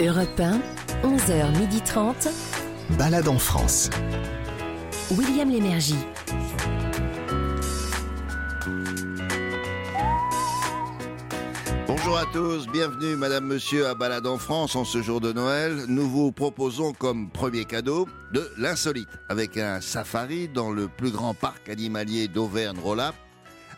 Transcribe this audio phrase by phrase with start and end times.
[0.00, 0.60] Europe 1,
[1.04, 2.28] 11h30.
[2.98, 3.90] Balade en France.
[5.12, 5.94] William Lémergie.
[11.86, 15.84] Bonjour à tous, bienvenue Madame Monsieur à Balade en France en ce jour de Noël.
[15.86, 21.34] Nous vous proposons comme premier cadeau de l'insolite avec un safari dans le plus grand
[21.34, 23.12] parc animalier d'Auvergne-Rhône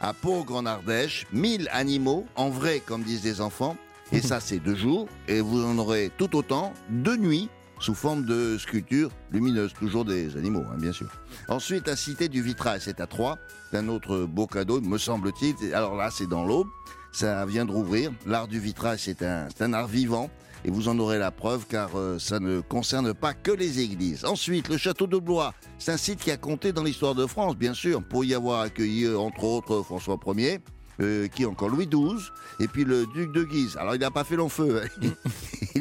[0.00, 1.26] à Pogre en Ardèche.
[1.34, 3.76] 1000 animaux, en vrai comme disent les enfants.
[4.12, 8.24] Et ça c'est deux jours et vous en aurez tout autant de nuit sous forme
[8.24, 11.08] de sculptures lumineuses, toujours des animaux, hein, bien sûr.
[11.48, 13.38] Ensuite, la Cité du Vitrail, c'est à Troyes,
[13.70, 15.74] c'est un autre beau cadeau, me semble-t-il.
[15.74, 16.68] Alors là, c'est dans l'Aube,
[17.12, 18.12] ça vient de rouvrir.
[18.26, 20.30] L'art du vitrail, c'est un, un art vivant.
[20.64, 24.24] Et vous en aurez la preuve car euh, ça ne concerne pas que les églises.
[24.24, 27.56] Ensuite, le château de Blois, c'est un site qui a compté dans l'histoire de France,
[27.56, 30.58] bien sûr, pour y avoir accueilli euh, entre autres François Ier,
[31.00, 33.76] euh, qui est encore Louis XII, et puis le duc de Guise.
[33.76, 35.08] Alors il n'a pas fait long feu, hein.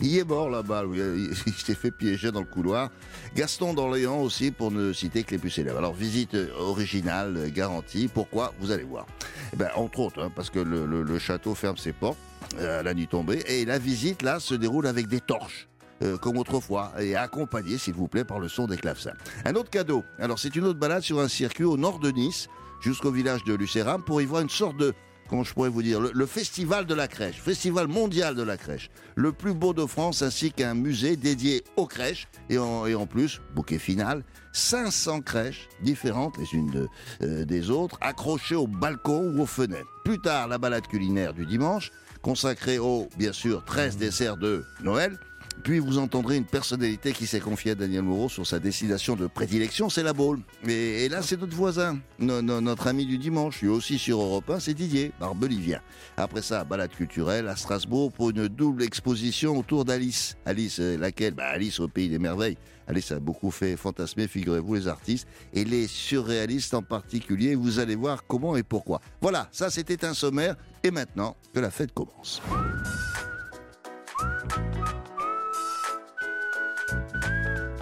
[0.00, 1.00] il est mort là-bas, lui.
[1.46, 2.90] il s'est fait piéger dans le couloir.
[3.34, 5.78] Gaston d'Orléans aussi, pour ne citer que les plus célèbres.
[5.78, 8.52] Alors visite originale, euh, garantie, pourquoi?
[8.60, 9.06] Vous allez voir.
[9.52, 12.18] Eh ben, entre autres, hein, parce que le, le- le château ferme ses portes
[12.58, 15.68] euh, à la nuit tombée, et la visite là se déroule avec des torches.
[16.02, 19.14] euh, comme autrefois, et accompagné, s'il vous plaît, par le son des clavecins.
[19.44, 20.02] Un autre cadeau.
[20.18, 22.48] Alors, c'est une autre balade sur un circuit au nord de Nice,
[22.84, 24.92] jusqu'au village de Lucéram, pour y voir une sorte de,
[25.30, 28.90] comment je pourrais vous dire, le, festival de la crèche, festival mondial de la crèche,
[29.14, 33.78] le plus beau de France, ainsi qu'un musée dédié aux crèches, et en, plus, bouquet
[33.78, 36.88] final, 500 crèches différentes les unes
[37.22, 39.88] euh, des autres, accrochées au balcon ou aux fenêtres.
[40.04, 45.18] Plus tard, la balade culinaire du dimanche, consacrée aux, bien sûr, 13 desserts de Noël,
[45.64, 49.26] puis vous entendrez une personnalité qui s'est confiée à Daniel Moreau sur sa destination de
[49.26, 50.40] prédilection, c'est la Baule.
[50.68, 54.50] Et, là, c'est notre voisin, no- no- notre ami du dimanche, lui aussi sur Europe
[54.50, 55.80] 1, c'est Didier, barbelivien.
[56.18, 60.36] Après ça, balade culturelle à Strasbourg pour une double exposition autour d'Alice.
[60.44, 61.34] Alice, euh, laquelle?
[61.34, 62.58] Bah, Alice au pays des merveilles.
[62.86, 67.54] Alice a beaucoup fait fantasmer, figurez-vous, les artistes et les surréalistes en particulier.
[67.54, 69.00] Vous allez voir comment et pourquoi.
[69.22, 70.56] Voilà, ça c'était un sommaire.
[70.82, 72.42] Et maintenant que la fête commence.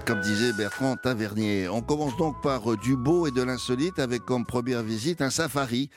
[0.05, 4.25] Comme disait Bertrand Tavernier, on commence donc par euh, du beau et de l'insolite avec
[4.25, 5.91] comme première visite un safari.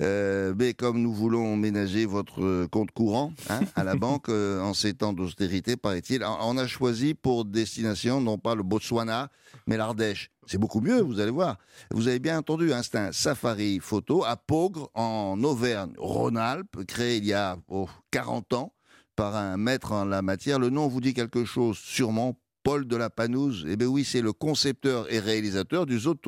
[0.00, 4.60] Euh, mais comme nous voulons ménager votre euh, compte courant hein, à la banque euh,
[4.60, 9.30] en ces temps d'austérité, paraît-il, on on a choisi pour destination non pas le Botswana,
[9.66, 10.30] mais l'Ardèche.
[10.46, 11.56] C'est beaucoup mieux, vous allez voir.
[11.92, 17.26] Vous avez bien entendu, hein, c'est un safari photo à Pogre, en Auvergne-Rhône-Alpes, créé il
[17.26, 18.72] y a oh, 40 ans
[19.14, 20.58] par un maître en la matière.
[20.58, 22.36] Le nom vous dit quelque chose, sûrement.
[22.62, 26.20] Paul de la Panouse, eh bien oui, c'est le concepteur et réalisateur du Zoo de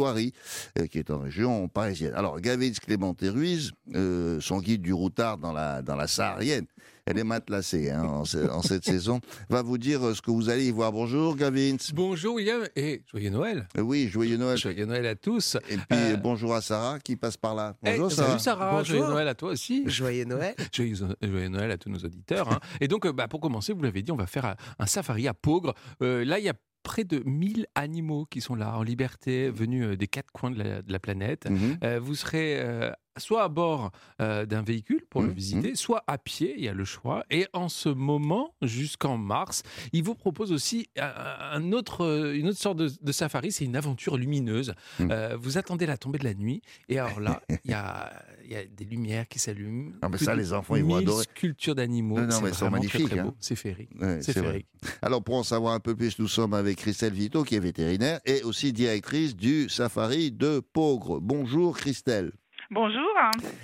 [0.78, 2.12] euh, qui est en région parisienne.
[2.14, 6.66] Alors, Gavin Clémenté Ruiz, euh, son guide du routard dans la, dans la Saharienne,
[7.06, 9.20] elle est matelassée hein, en, ce- en cette saison,
[9.50, 10.90] va vous dire euh, ce que vous allez y voir.
[10.92, 11.76] Bonjour Gavin.
[11.92, 13.68] Bonjour William et joyeux Noël.
[13.78, 14.56] Oui, joyeux Noël.
[14.56, 15.56] Joyeux Noël à tous.
[15.68, 17.74] Et puis Euh, bonjour à Sarah qui passe par là.
[17.84, 18.96] Eh, Bonjour salut Sarah, Bonjour.
[18.98, 19.84] joyeux Noël à toi aussi.
[19.86, 20.54] Joyeux Noël.
[20.72, 22.50] Joyeux, joyeux Noël à tous nos auditeurs.
[22.50, 22.60] hein.
[22.80, 25.34] Et donc, euh, bah, pour commencer, vous l'avez dit, on va faire un, safari à
[25.34, 25.74] Pogre.
[26.02, 29.96] Euh, là, il y a près de 1000 animaux qui sont là en liberté, venus
[29.96, 31.48] des quatre coins de la, de la planète.
[31.50, 31.78] Mhm.
[31.82, 36.02] Euh, vous serez euh, soit à bord euh, d'un véhicule pour le Mhm, visiter, soit
[36.06, 37.24] à pied, il y a le choix.
[37.30, 42.58] Et en ce moment, jusqu'en mars, il vous propose aussi un, autre, euh, une autre
[42.58, 44.74] sorte de, de safari, c'est une aventure lumineuse.
[45.00, 48.12] Euh, vous attendez la tombée de la nuit, et alors là, il y a,
[48.44, 49.92] il y a des lumières qui s'allument.
[50.02, 51.24] Ah, mais ça, les enfants, ils vont 1000 adorer.
[51.24, 52.18] sculptures d'animaux.
[52.18, 53.34] Non, non, c'est vraiment Très, très hein.
[53.40, 53.90] C'est féerique.
[54.00, 54.66] Ouais, C'est féerique.
[55.00, 58.20] Alors pour en savoir un peu plus, nous sommes avec Christelle Vito qui est vétérinaire
[58.26, 61.20] et aussi directrice du safari de Pogre.
[61.20, 62.32] Bonjour Christelle.
[62.74, 63.08] Bonjour.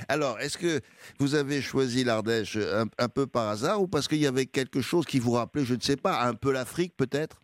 [0.08, 0.80] Alors, est-ce que
[1.18, 4.80] vous avez choisi l'Ardèche un, un peu par hasard ou parce qu'il y avait quelque
[4.80, 7.40] chose qui vous rappelait, je ne sais pas, un peu l'Afrique peut-être?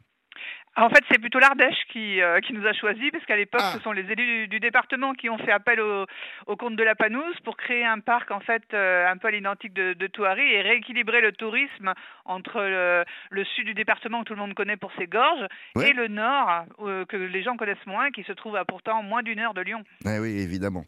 [0.78, 3.72] En fait, c'est plutôt l'Ardèche qui, euh, qui nous a choisis, parce qu'à l'époque, Ah.
[3.76, 6.04] ce sont les élus du, du département qui ont fait appel au,
[6.46, 9.30] au comte de la Panouse pour créer un parc, en fait, euh, un peu à
[9.30, 10.06] l'identique de, de
[10.38, 11.92] et rééquilibrer le tourisme
[12.24, 15.46] entre le, le sud du département que tout le monde connaît pour ses gorges
[15.76, 15.90] Ouais.
[15.90, 19.22] et le nord euh, que les gens connaissent moins, qui se trouve à pourtant moins
[19.22, 19.82] d'une heure de Lyon.
[20.04, 20.84] Eh oui, évidemment.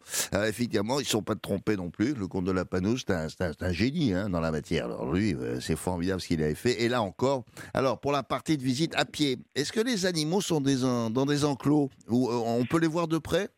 [0.47, 2.13] Effectivement, ils ne sont pas trompés non plus.
[2.15, 4.85] Le comte de la Panouse, c'est un, génie hein, dans la matière.
[4.85, 6.81] Alors lui, c'est formidable ce qu'il avait fait.
[6.83, 7.43] Et là encore,
[7.73, 11.45] alors pour la partie de visite à pied, est-ce que les animaux sont dans des
[11.45, 13.49] enclos où euh, on peut les voir de près?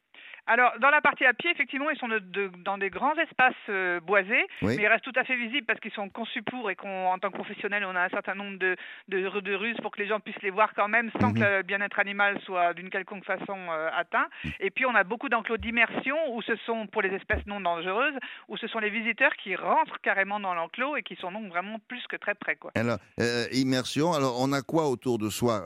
[0.53, 3.53] Alors, dans la partie à pied, effectivement, ils sont de- de- dans des grands espaces
[3.69, 4.75] euh, boisés, Oui.
[4.75, 7.29] mais ils restent tout à fait visibles parce qu'ils sont conçus pour et qu'en tant
[7.31, 8.75] que professionnel, on a un certain nombre de,
[9.07, 11.35] de, de ruses pour que les gens puissent les voir quand même sans Mhm.
[11.35, 14.27] que le bien-être animal soit d'une quelconque façon euh, atteint.
[14.43, 14.51] Mhm.
[14.59, 18.17] Et puis, on a beaucoup d'enclos d'immersion où ce sont, pour les espèces non dangereuses,
[18.49, 21.77] où ce sont les visiteurs qui rentrent carrément dans l'enclos et qui sont donc vraiment
[21.87, 22.57] plus que très près.
[22.57, 22.71] Quoi.
[22.75, 25.61] Alors, euh, immersion, alors on a quoi autour de soi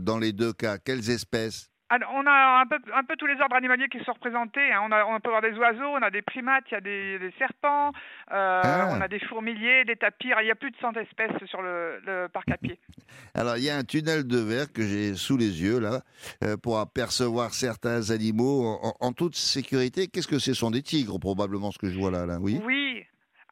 [0.00, 0.78] dans les deux cas?
[0.78, 1.71] Quelles espèces?
[1.94, 4.72] Alors, on a un peu, un peu tous les ordres animaliers qui sont représentés.
[4.72, 4.80] hein.
[4.88, 7.18] On, a, on peut avoir des oiseaux, on a des primates, il y a des,
[7.18, 7.92] des serpents,
[8.32, 8.88] euh, Ah.
[8.96, 10.38] on a des fourmiliers, des tapirs.
[10.40, 12.78] Il y a plus de 100 espèces sur le, le parc à pied.
[13.34, 16.00] Alors, il y a un tunnel de verre que j'ai sous les yeux, là,
[16.44, 20.08] euh, pour apercevoir certains animaux en toute sécurité.
[20.08, 22.58] Qu'est-ce que ce sont des tigres, probablement, ce que je vois là, là oui?
[22.64, 22.91] Oui.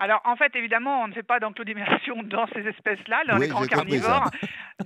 [0.01, 3.43] Alors, en fait, évidemment, on ne fait pas d'enclos d'immersion dans ces espèces-là, dans Oui,
[3.43, 4.31] les grands carnivores.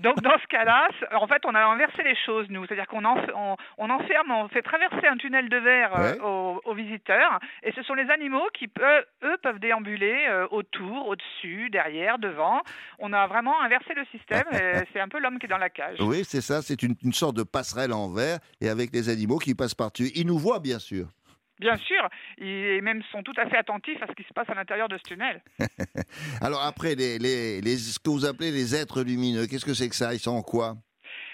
[0.01, 2.67] Donc, dans ce cas-là, en fait, on a inversé les choses, nous.
[2.67, 6.21] C'est-à-dire qu'on enf- on, on enferme, on fait traverser un tunnel de verre euh, Ouais.
[6.21, 7.39] aux, aux visiteurs.
[7.63, 12.61] Et ce sont les animaux qui, eux, peuvent déambuler euh, autour, au-dessus, derrière, devant.
[12.99, 14.43] On a vraiment inversé le système.
[14.93, 15.99] C'est un peu l'homme qui est dans la cage.
[16.01, 19.39] Oui, c'est ça, c'est une, une sorte de passerelle en verre, et avec les animaux
[19.39, 20.11] qui passent par-dessus.
[20.17, 21.07] Ils nous voient, bien sûr.
[21.61, 22.09] Bien sûr,
[22.39, 24.99] et même sont tout à fait attentifs à ce qui se passe à l'intérieur de
[24.99, 25.41] ce tunnel.
[26.41, 29.89] Alors après, les, les, les- ce que vous appelez les êtres lumineux, qu'est-ce que c'est
[29.89, 30.13] que ça?
[30.15, 30.75] Ils sont en quoi?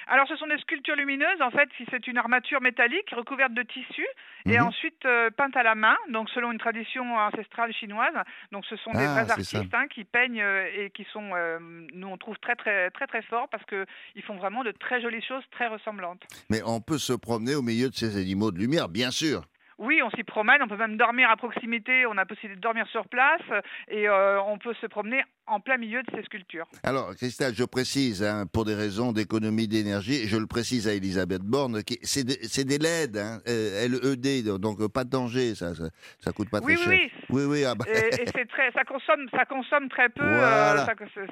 [0.09, 1.41] Alors, ce sont des sculptures lumineuses.
[1.41, 4.05] En fait, c'est une armature métallique recouverte de tissu
[4.47, 4.67] et Mhm.
[4.67, 8.13] ensuite euh, peinte à la main, donc selon une tradition ancestrale chinoise.
[8.51, 11.59] Donc, ce sont des Ah, vrais artistes hein, qui peignent euh, et qui sont, euh,
[11.95, 13.87] nous, on trouve très, très, très, très forts parce que
[14.17, 16.23] ils font vraiment de très jolies choses très ressemblantes.
[16.51, 19.45] Mais on peut se promener au milieu de ces animaux de lumière, bien sûr.
[19.81, 22.87] Oui, on s'y promène, on peut même dormir à proximité, on a possibilité de dormir
[22.93, 23.41] sur place
[23.89, 26.67] et euh, on peut se promener en plein milieu de ces sculptures.
[26.83, 31.41] Alors, Christelle, je précise, hein, pour des raisons d'économie d'énergie, je le précise à Elisabeth
[31.41, 35.85] Borne, c'est des, LED, hein, euh, LED, donc euh, pas de danger, ça, ça,
[36.19, 36.93] ça coûte pas très Oui, oui, cher.
[36.93, 37.11] oui.
[37.31, 40.27] Oui, oui, ah bah, Et, et c'est très, ça consomme, ça consomme très peu.
[40.27, 40.85] Voilà.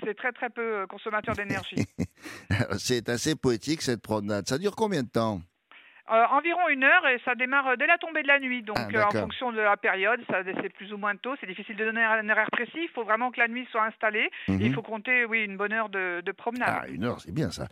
[0.02, 1.84] c'est très très peu consommateur d'énergie.
[2.78, 4.48] c'est assez poétique cette promenade.
[4.48, 5.42] Ça dure combien de temps?
[6.10, 8.62] Euh, environ une heure et ça démarre dès la tombée de la nuit.
[8.62, 11.34] Donc Ah, euh, en fonction de la période, ça c'est plus ou moins tôt.
[11.40, 12.70] C'est difficile de donner un horaire précis.
[12.82, 14.30] Il faut vraiment que la nuit soit installée.
[14.48, 14.60] Et Mhm.
[14.62, 16.80] il faut compter, oui, une bonne heure de, de promenade.
[16.82, 17.66] Ah, une heure, c'est bien ça.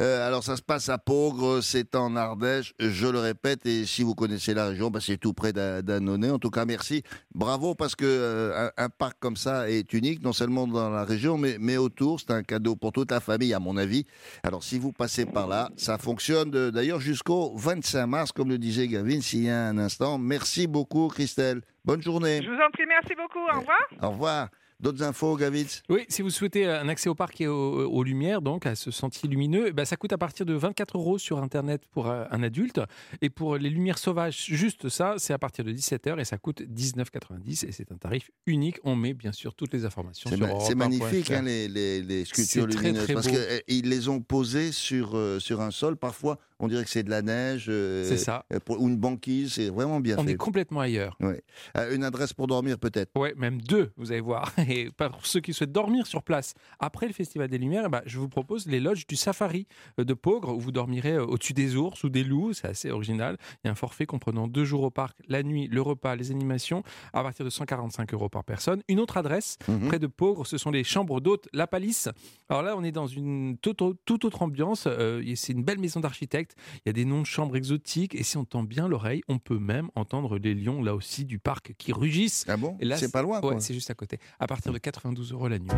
[0.00, 4.02] Euh, alors, ça se passe à Pogre, c'est en Ardèche, je le répète, et si
[4.02, 6.30] vous connaissez la région, bah, c'est tout près d'A- d'Annonay.
[6.30, 7.02] En tout cas, merci.
[7.34, 11.36] Bravo, parce que un, un parc comme ça est unique, non seulement dans la région,
[11.36, 12.20] mais, mais autour.
[12.20, 14.06] C'est un cadeau pour toute la famille, à mon avis.
[14.42, 18.86] Alors, si vous passez par là, ça fonctionne d'ailleurs jusqu'au 25 mars, comme le disait
[18.86, 20.16] Gavin, s'il y a un instant.
[20.16, 21.62] Merci beaucoup, Christelle.
[21.84, 22.40] Bonne journée.
[22.42, 23.40] Je vous en prie, merci beaucoup.
[23.40, 23.78] Au revoir.
[24.02, 24.48] Au revoir.
[24.78, 28.42] D'autres infos, Gavitz Oui, si vous souhaitez un accès au parc et aux, aux lumières,
[28.42, 31.38] donc à ce sentier lumineux, eh ben, ça coûte à partir de 24 euros sur
[31.38, 32.80] Internet pour euh, un adulte.
[33.20, 36.62] Et pour les lumières sauvages, juste ça, c'est à partir de 17h et ça coûte
[36.62, 38.78] 19,90 et c'est un tarif unique.
[38.82, 40.78] On met bien sûr toutes les informations C'est sur ma- Europe c'est 1.fr.
[40.78, 44.72] magnifique, hein, les, les- les sculptures C'est très, lumineuses, très parce qu'ils les ont posées
[44.72, 45.96] sur, euh, sur un sol.
[45.96, 48.46] Parfois, on dirait que c'est de la neige euh, C'est ça.
[48.52, 49.52] euh, pour- ou une banquise.
[49.54, 50.30] C'est vraiment bien On fait.
[50.32, 51.18] est complètement ailleurs.
[51.22, 53.10] Euh, une adresse pour dormir, peut-être.
[53.18, 54.52] Ouais, même deux, vous allez voir.
[54.68, 58.00] Et pour ceux qui souhaitent dormir sur place après le Festival des Lumières, eh ben,
[58.06, 59.66] je vous propose les lodges du Safari
[59.98, 62.52] de Pogre où vous dormirez au-dessus des ours ou des loups.
[62.54, 63.36] C'est assez original.
[63.64, 66.30] Il y a un forfait comprenant deux jours au parc, la nuit, le repas, les
[66.30, 66.82] animations
[67.12, 68.82] à partir de 145 euros par personne.
[68.88, 69.88] Une autre adresse Mhm.
[69.88, 72.08] près de Pogre, ce sont les chambres d'hôtes La Palisse.
[72.48, 74.84] Alors là, on est dans une toute autre, toute autre ambiance.
[74.86, 76.51] Euh, c'est une belle maison d'architecte.
[76.76, 78.14] Il y a des noms de chambres exotiques.
[78.14, 81.38] Et si on tend bien l'oreille, on peut même entendre les lions, là aussi, du
[81.38, 82.44] parc qui rugissent.
[82.48, 82.76] Ah bon?
[82.80, 83.54] Et là, C'est pas loin, quoi.
[83.54, 84.18] Ouais, c'est juste à côté.
[84.38, 85.70] À partir de 92 euros la nuit.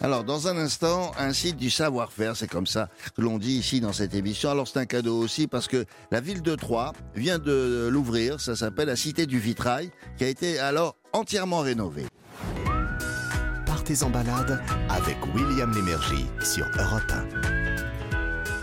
[0.00, 3.80] Alors, dans un instant, un site du savoir-faire, c'est comme ça que l'on dit ici
[3.80, 4.50] dans cette émission.
[4.50, 8.40] Alors, c'est un cadeau aussi parce que la ville de Troyes vient de l'ouvrir.
[8.40, 12.06] Ça s'appelle la Cité du Vitrail, qui a été alors entièrement rénovée.
[13.66, 17.63] Partez en balade avec William Lémergie sur Europe 1.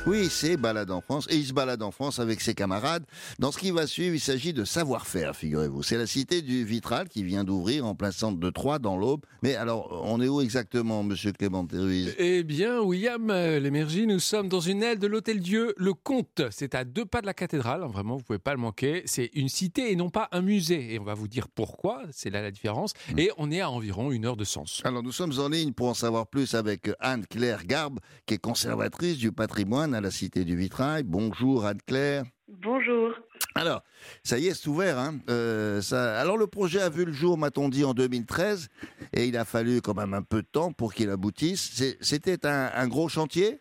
[0.07, 3.03] Oui, c'est Balade en France et il se balade en France avec ses camarades.
[3.37, 5.83] Dans ce qui va suivre, il s'agit de savoir-faire, figurez-vous.
[5.83, 9.21] C'est la cité du Vitral qui vient d'ouvrir en plein centre de Troyes, dans l'Aube.
[9.43, 14.17] Mais alors, on est où exactement, monsieur Clément Ruiz Eh bien, William euh, Lémergie, nous
[14.17, 16.41] sommes dans une aile de l'Hôtel Dieu, le Comte.
[16.49, 19.03] C'est à deux pas de la cathédrale, hein, vraiment, vous pouvez pas le manquer.
[19.05, 20.95] C'est une cité et non pas un musée.
[20.95, 22.93] Et on va vous dire pourquoi, c'est là la différence.
[23.19, 24.81] Et on est à environ une heure de sens.
[24.83, 29.19] Alors, nous sommes en ligne pour en savoir plus avec Anne-Claire Garbe, qui est conservatrice
[29.19, 31.03] du patrimoine à la Cité du Vitrail.
[31.03, 32.23] Bonjour, Anne-Claire.
[32.47, 33.13] Bonjour.
[33.55, 33.83] Alors,
[34.23, 34.97] ça y est, c'est ouvert.
[34.97, 36.19] Hein Euh, ça...
[36.19, 38.69] Alors, le projet a vu le jour, m'a-t-on dit, en 2013,
[39.13, 41.95] et il a fallu quand même un peu de temps pour qu'il aboutisse.
[42.01, 43.59] C'était un, un gros chantier?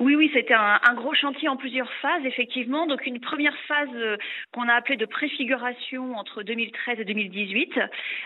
[0.00, 2.86] Oui, oui, c'était un, un, gros chantier en plusieurs phases, effectivement.
[2.86, 4.16] Donc une première phase euh,
[4.52, 7.80] qu'on a appelée de préfiguration entre 2013 et 2018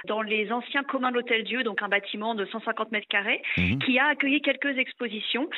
[0.07, 3.79] dans les anciens communs de l'Hôtel Dieu, donc un bâtiment de 150 mètres carrés, mmh.
[3.79, 5.49] qui a accueilli quelques expositions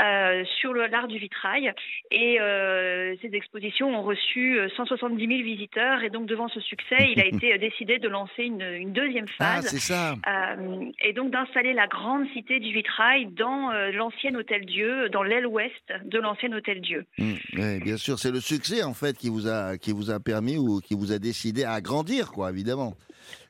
[0.00, 1.72] euh, sur l'art du vitrail.
[2.12, 6.04] Et euh, ces expositions ont reçu 170 000 visiteurs.
[6.04, 9.56] Et donc devant ce succès, il a été décidé de lancer une, une deuxième Ah,
[9.56, 9.66] phase.
[9.66, 10.14] c'est ça.
[10.28, 15.46] Euh, et donc d'installer la grande cité du vitrail dans l'ancien Hôtel Dieu, dans l'aile
[15.46, 15.63] ouest
[16.04, 17.04] de l'ancien Hôtel Dieu.
[17.18, 20.20] Mmh, oui, bien sûr, c'est le succès en fait qui vous a qui vous a
[20.20, 22.94] permis ou qui vous a décidé à agrandir, quoi, évidemment.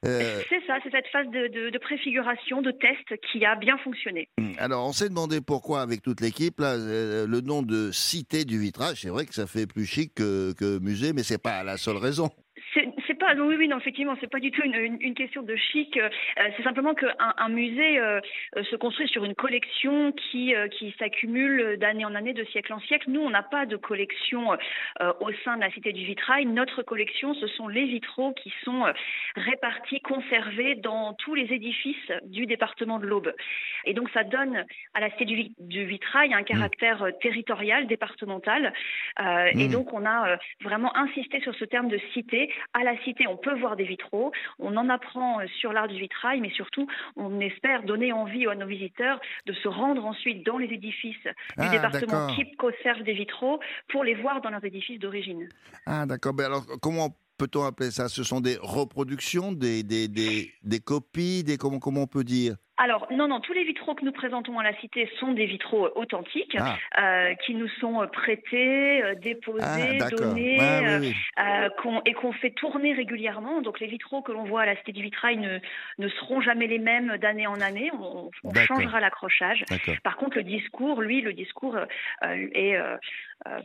[0.04, 0.40] Euh...
[0.48, 4.28] C'est ça, c'est cette phase de, de, de, préfiguration, de test qui a bien fonctionné.
[4.38, 8.44] Mmh, alors, on s'est demandé pourquoi, avec toute l'équipe, là, euh, le nom de Cité
[8.44, 11.64] du vitrage, c'est vrai que ça fait plus chic que, que musée, mais c'est pas
[11.64, 12.30] la seule raison.
[13.24, 15.42] C'est pas, non, oui, oui, non, effectivement, c'est pas du tout une, une, une, question
[15.42, 15.96] de chic.
[15.96, 16.08] Euh,
[16.56, 18.20] c'est simplement qu'un un musée euh,
[18.70, 22.80] se construit sur une collection qui, euh, qui s'accumule d'année en année, de siècle en
[22.80, 23.06] siècle.
[23.08, 26.46] Nous, on n'a pas de collection euh, au sein de la Cité du Vitrail.
[26.46, 28.84] Notre collection, ce sont les vitraux qui sont
[29.36, 33.34] répartis, conservés dans tous les édifices du département de l'Aube.
[33.84, 34.64] Et donc, ça donne
[34.94, 37.12] à la Cité du, du Vitrail un caractère mmh.
[37.20, 38.72] territorial, départemental.
[39.18, 39.58] Mmh.
[39.58, 43.36] Et donc, on a vraiment insisté sur ce terme de cité à la cité, on
[43.36, 47.82] peut voir des vitraux, on en apprend sur l'art du vitrail, mais surtout, on espère
[47.82, 52.34] donner envie à nos visiteurs de se rendre ensuite dans les édifices du ah, département
[52.34, 55.48] qui conservent des vitraux pour les voir dans leurs édifices d'origine.
[55.86, 56.34] Ah, d'accord.
[56.34, 58.08] Mais alors, comment peut-on appeler ça?
[58.08, 62.56] Ce sont des reproductions, des, des, des, des copies, des, comment, comment on peut dire?
[62.76, 65.88] Alors, non, non, tous les vitraux que nous présentons à la Cité sont des vitraux
[65.94, 66.76] authentiques ah.
[66.98, 71.14] euh, qui nous sont prêtés, euh, déposés, ah, donnés oui, oui.
[71.38, 73.62] Euh, qu et qu'on fait tourner régulièrement.
[73.62, 75.60] Donc, les vitraux que l'on voit à la Cité du Vitrail ne,
[75.98, 77.92] ne seront jamais les mêmes d'année en année.
[77.92, 79.64] On, on changera l'accrochage.
[80.02, 81.78] Par contre, le discours, lui, le discours
[82.22, 82.76] est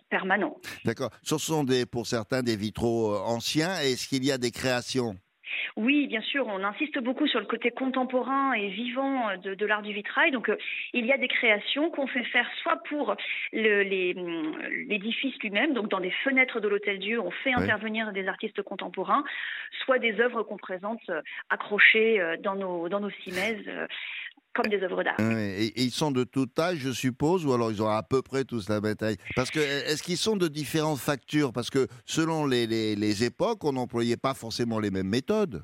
[0.09, 0.55] permanent.
[0.85, 1.09] D'accord.
[1.23, 3.79] Ce sont des, pour certains des vitraux anciens.
[3.79, 5.15] Est-ce qu'il y a des créations?
[5.75, 9.82] Oui, bien sûr, on insiste beaucoup sur le côté contemporain et vivant de, de l'art
[9.82, 10.32] du vitrail.
[10.32, 10.58] Donc, euh,
[10.94, 13.15] il y a des créations qu'on fait faire soit pour
[13.53, 17.63] l'édifice lui-même, donc dans des fenêtres de l'Hôtel Dieu, on fait oui.
[17.63, 19.24] intervenir des artistes contemporains,
[19.84, 23.65] soit des œuvres qu'on présente euh, accrochées euh, dans nos, dans nos cimaises
[24.53, 25.20] comme des œuvres d'art.
[25.20, 28.44] Et, ils sont de toute taille, je suppose, ou alors ils ont à peu près
[28.44, 31.53] tous la même taille Parce que est-ce qu'ils sont de différentes factures?
[31.53, 35.63] Parce que selon les, les époques, on n'employait pas forcément les mêmes méthodes.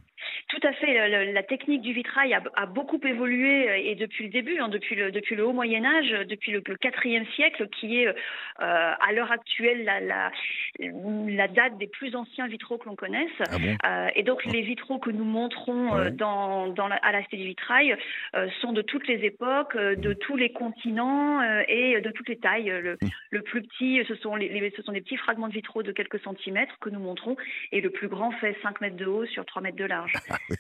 [0.50, 1.08] Tout à fait.
[1.08, 4.96] La, la technique du vitrail a, a, beaucoup évolué et depuis le début, hein, depuis,
[4.96, 8.14] le, depuis le haut Moyen Âge, depuis le, 4e siècle, qui est euh,
[8.60, 10.32] à l'heure actuelle la, la,
[10.80, 13.32] la, date des plus anciens vitraux que l'on connaisse.
[13.40, 13.78] Ah bon?
[13.86, 16.12] Euh, et donc les vitraux que nous montrons ouais.
[16.12, 17.98] dans, dans la, à la Cité du Vitrail
[18.36, 22.70] euh, sont de toutes les époques, de tous les continents et de toutes les tailles.
[22.70, 23.08] Le, mmh.
[23.32, 25.92] le plus petit, ce sont, les, les, ce sont des petits fragments de vitraux de
[25.92, 27.36] quelques centimètres que nous montrons
[27.72, 30.14] et le plus grand fait 5 mètres de haut sur 3 mètres de large.
[30.30, 30.56] Ah oui.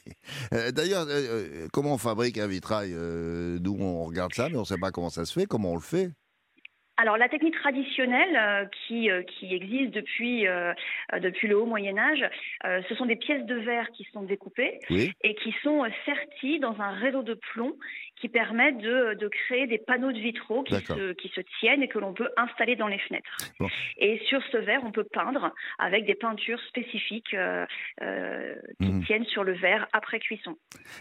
[0.53, 4.61] euh, D'ailleurs, euh, comment on fabrique un vitrail euh, Nous, on regarde ça, mais on
[4.61, 6.09] ne sait pas comment ça se fait, comment on le fait?
[6.97, 10.73] Alors la technique traditionnelle euh, qui, euh, qui existe depuis, euh,
[11.19, 12.23] depuis le haut Moyen Âge,
[12.63, 15.11] ce sont des pièces de verre qui sont découpées oui.
[15.23, 17.75] et qui sont serties dans un réseau de plomb
[18.19, 21.87] qui permettent de, de créer des panneaux de vitraux qui se, qui se tiennent et
[21.87, 23.29] que l'on peut installer dans les fenêtres.
[23.59, 23.67] Bon.
[23.97, 27.35] Et sur ce verre, on peut peindre avec des peintures spécifiques
[28.81, 29.05] qui mmh.
[29.05, 30.57] tiennent sur le verre après cuisson.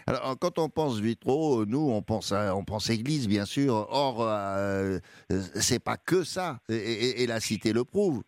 [0.07, 3.87] Alors quand on pense vitraux, nous on pense à, on pense église bien sûr.
[3.89, 8.23] Or euh, c'est pas que ça, et, et, et la cité le prouve.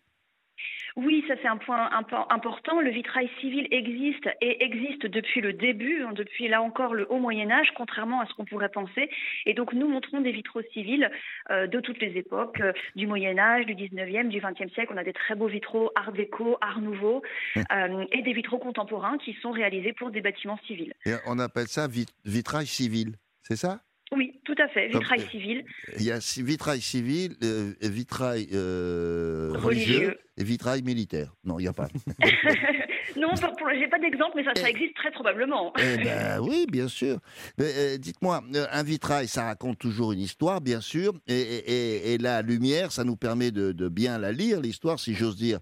[0.98, 2.80] Oui, ça c'est un point important.
[2.80, 7.20] Le vitrail civil existe et existe depuis le début, hein, depuis là encore le haut
[7.20, 9.08] Moyen Âge, contrairement à ce qu'on pourrait penser.
[9.46, 11.08] Et donc nous montrons des vitraux civils
[11.50, 14.92] euh, de toutes les époques, euh, du Moyen Âge, du 19e, du 20e siècle.
[14.92, 17.22] On a des très beaux vitraux Art déco, Art nouveau,
[17.56, 20.94] euh, et des vitraux contemporains qui sont réalisés pour des bâtiments civils.
[21.06, 23.78] Et on appelle ça vit vitrail civil, c'est ça?
[24.12, 24.88] Oui, tout à fait.
[24.88, 25.64] Vitrail Donc, civil.
[25.98, 29.96] Il y a vitrail civil, euh, vitrail euh, religieux.
[29.96, 30.18] religieux.
[30.38, 31.34] et vitrail militaire.
[31.44, 31.88] Non, il n'y a pas.
[33.16, 33.34] non,
[33.78, 35.74] j'ai pas d'exemple, mais ça, ça, existe très probablement.
[35.78, 37.18] Eh ben, oui, bien sûr.
[37.60, 42.40] Euh, Dites-moi, un vitrail, ça raconte toujours une histoire, bien sûr, et, et, et la
[42.40, 45.58] lumière, ça nous permet de, de bien la lire, l'histoire, si j'ose dire.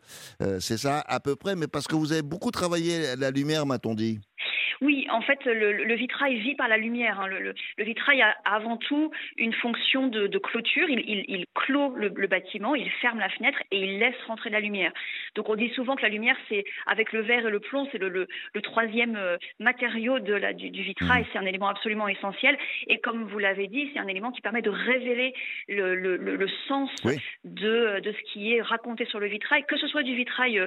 [0.60, 3.94] C'est ça, à peu près, mais parce que vous avez beaucoup travaillé la lumière, m'a-t-on
[3.94, 4.20] dit?
[4.80, 7.20] Oui, en fait, le, le vitrail vit par la lumière.
[7.20, 7.26] hein.
[7.28, 10.88] Le, vitrail a avant tout une fonction de, de clôture.
[10.88, 14.50] Il, il- il clôt le, le bâtiment, il ferme la fenêtre et il laisse rentrer
[14.50, 14.92] la lumière.
[15.34, 17.98] Donc on dit souvent que la lumière, c'est avec le verre et le plomb, c'est
[17.98, 18.26] le,
[18.62, 21.22] troisième euh, matériau de la, du, du vitrail.
[21.22, 21.28] Mhm.
[21.32, 22.56] C'est un élément absolument essentiel.
[22.88, 25.32] Et comme vous l'avez dit, c'est un élément qui permet de révéler
[25.68, 27.16] le, sens Oui.
[27.44, 30.66] de, de ce qui est raconté sur le vitrail, que ce soit du vitrail euh,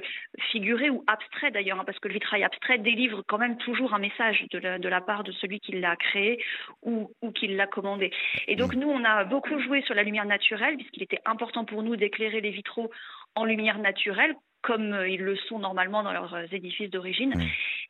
[0.51, 3.99] figuré ou abstrait d'ailleurs, hein, parce que le vitrail abstrait délivre quand même toujours un
[3.99, 6.43] message de la, de la part de celui qui l'a créé
[6.83, 8.11] ou, ou qui l'a commandé.
[8.47, 11.83] Et donc nous, on a beaucoup joué sur la lumière naturelle, puisqu'il était important pour
[11.83, 12.89] nous d'éclairer les vitraux
[13.35, 17.33] en lumière naturelle comme euh, ils le sont normalement dans leurs euh, édifices d'origine.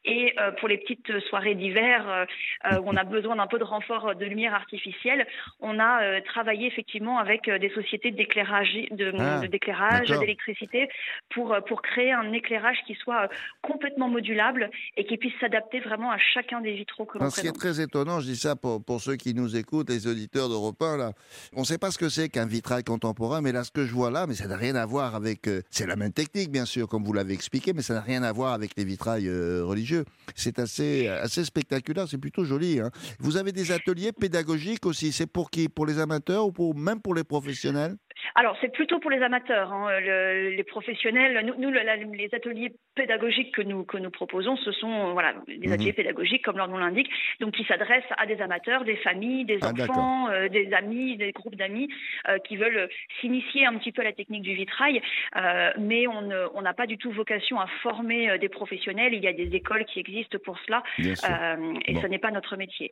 [0.06, 3.64] Et euh, pour les petites soirées d'hiver euh, où on a besoin d'un peu de
[3.64, 5.26] renfort de lumière artificielle,
[5.60, 10.22] on a euh, travaillé effectivement avec des sociétés d'éclairage, de, Ah, de- d'éclairage, d'accord.
[10.22, 10.90] d'électricité,
[11.32, 13.30] pour, pour créer un éclairage qui soit
[13.62, 17.48] complètement modulable et qui puisse s'adapter vraiment à chacun des vitraux que l'on ce qui
[17.48, 20.82] est très étonnant, je dis ça pour, pour ceux qui nous écoutent, les auditeurs d'Europe
[20.82, 21.12] 1, là.
[21.56, 23.94] On ne sait pas ce que c'est qu'un vitrail contemporain, mais là, ce que je
[23.94, 25.42] vois là, mais ça n'a rien à voir avec.
[25.70, 28.32] c'est la même technique, bien sûr, comme vous l'avez expliqué, mais ça n'a rien à
[28.32, 30.06] voir avec les vitrails euh, religieux.
[30.36, 32.80] C'est assez, assez spectaculaire, c'est plutôt joli.
[32.80, 32.92] hein.
[33.20, 35.12] Vous avez des ateliers pédagogiques aussi.
[35.12, 35.70] C'est pour qui?
[35.70, 37.98] Pour les amateurs ou même pour les professionnels?
[38.36, 39.72] Alors, c'est plutôt pour les amateurs.
[39.74, 44.10] hein, le- les professionnels, nous, nous, le- la- les ateliers pédagogiques que nous, que nous
[44.12, 45.72] proposons, ce sont euh, voilà, des Mhm.
[45.74, 47.10] ateliers pédagogiques, comme leur nom l'indique,
[47.40, 51.32] donc qui s'adressent à des amateurs, des familles, des Ah, enfants, euh, des amis, des
[51.32, 51.88] groupes d'amis
[52.28, 52.90] euh, qui veulent
[53.22, 55.02] s'initier un petit peu à la technique du vitrail.
[55.36, 59.14] Euh, mais on n'a pas du tout vocation à former des professionnels.
[59.14, 62.02] Il y a des écoles qui existent pour cela, et Bon.
[62.02, 62.92] ce n'est pas notre métier.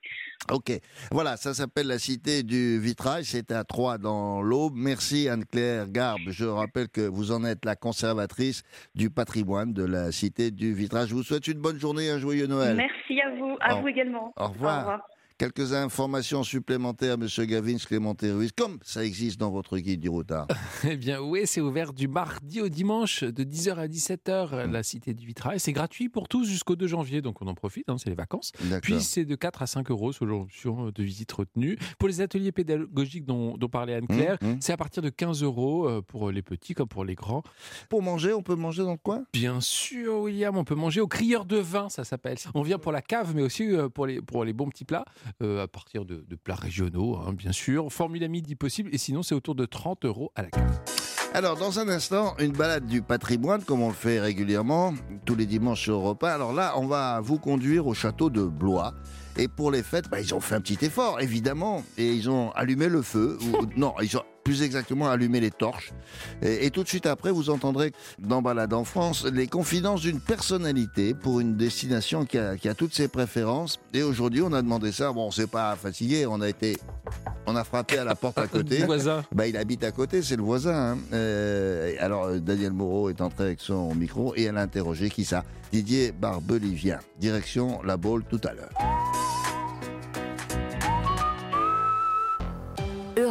[0.51, 0.71] Ok,
[1.11, 4.73] voilà, ça s'appelle la Cité du Vitrail, c'est à Troyes dans l'Aube.
[4.75, 6.21] Merci Anne-Claire Garbe.
[6.29, 8.61] Je rappelle que vous en êtes la conservatrice
[8.95, 11.07] du patrimoine de la Cité du Vitrail.
[11.07, 12.75] Je vous souhaite une bonne journée, un joyeux Noël.
[12.77, 14.33] Merci à vous, à Au- vous également.
[14.37, 15.01] au revoir.
[15.37, 20.47] Quelques informations supplémentaires, Monsieur Gavin, Clémenté Ruiz, comme ça existe dans votre guide du routard.
[20.83, 25.13] Eh bien, oui, c'est ouvert du mardi au dimanche de 10h à 17h, la Cité
[25.13, 25.59] du Vitrail.
[25.59, 28.51] C'est gratuit pour tous jusqu'au 2 janvier, donc on en profite, hein, c'est les vacances.
[28.81, 31.77] Puis c'est de 4 à 5 euros selon l'option de visite retenue.
[31.99, 34.57] Pour les ateliers pédagogiques dont, dont parlait Anne-Claire, Mmh, mmh.
[34.61, 37.43] c'est à partir de 15 euros euh, pour les petits comme pour les grands.
[37.89, 39.23] Pour manger, on peut manger dans le coin?
[39.33, 42.37] Bien sûr, William, on peut manger au crieur de vin, ça s'appelle.
[42.53, 45.05] On vient pour la cave, mais aussi euh, pour les, pour les bons petits plats,
[45.41, 47.91] euh, à partir de, plats régionaux, hein, bien sûr.
[47.91, 50.79] Formule à midi possible, et sinon c'est autour de 30 euros à la cave.
[51.33, 54.93] Alors, dans un instant, une balade du patrimoine, comme on le fait régulièrement,
[55.25, 56.27] tous les dimanches sur Europe 1.
[56.29, 58.93] Alors là, on va vous conduire au château de Blois.
[59.37, 61.83] Et pour les fêtes, bah, ils ont fait un petit effort, évidemment.
[61.97, 63.37] Et ils ont allumé le feu.
[63.75, 65.91] non, ils ont plus exactement allumé les torches.
[66.41, 70.21] Et, et tout de suite après, vous entendrez dans Balade en France les confidences d'une
[70.21, 73.77] personnalité pour une destination qui a, qui a toutes ses préférences.
[73.93, 75.11] Et aujourd'hui, on a demandé ça.
[75.11, 76.25] Bon, on s'est pas fatigué.
[76.25, 76.77] On a été,
[77.45, 78.85] on a frappé à la porte à côté.
[78.85, 79.25] Voisin.
[79.35, 80.93] Bah, il habite à côté, c'est le voisin.
[80.93, 80.97] hein.
[81.11, 85.25] Euh, alors, euh, Daniel Moreau est entré avec son micro et elle a interrogé qui
[85.25, 85.43] ça?
[85.73, 86.99] Didier Barbelivien.
[87.19, 88.69] Direction La Baule tout à l'heure.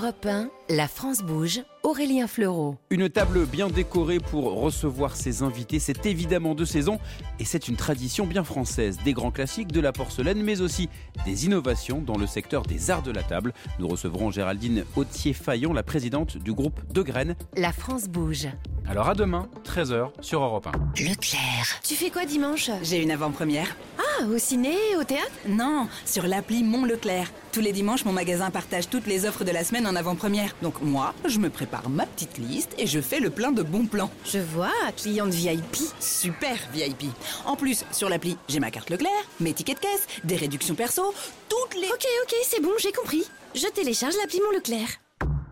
[0.06, 2.76] Europe 1, La France bouge, Aurélien Fleureau.
[2.90, 7.00] Une table bien décorée pour recevoir ses invités, c'est évidemment de saison
[7.40, 9.00] et c'est une tradition bien française.
[9.04, 10.88] Des grands classiques, de la porcelaine, mais aussi
[11.24, 13.52] des innovations dans le secteur des arts de la table.
[13.80, 17.34] Nous recevrons Géraldine Autier-Fayon, la présidente du groupe De Graines.
[17.56, 18.46] La France bouge.
[18.88, 21.02] Alors à demain, 13h sur Europe 1.
[21.02, 21.80] Leclerc.
[21.82, 22.70] Tu fais quoi dimanche?
[22.84, 23.76] J'ai une avant-première.
[23.98, 25.30] Ah, au ciné, au théâtre?
[25.46, 27.30] Non, sur l'appli Mon Leclerc.
[27.52, 30.54] Tous les dimanches, mon magasin partage toutes les offres de la semaine en avant-première.
[30.62, 33.86] Donc moi, je me prépare ma petite liste et je fais le plein de bons
[33.86, 34.10] plans.
[34.24, 35.76] Je vois, cliente VIP.
[36.00, 37.04] Super VIP.
[37.44, 41.14] En plus, sur l'appli, j'ai ma carte Leclerc, mes tickets de caisse, des réductions perso,
[41.48, 41.88] toutes les...
[41.88, 43.24] Ok, ok, c'est bon, j'ai compris.
[43.54, 44.88] Je télécharge l'appli Mon Leclerc.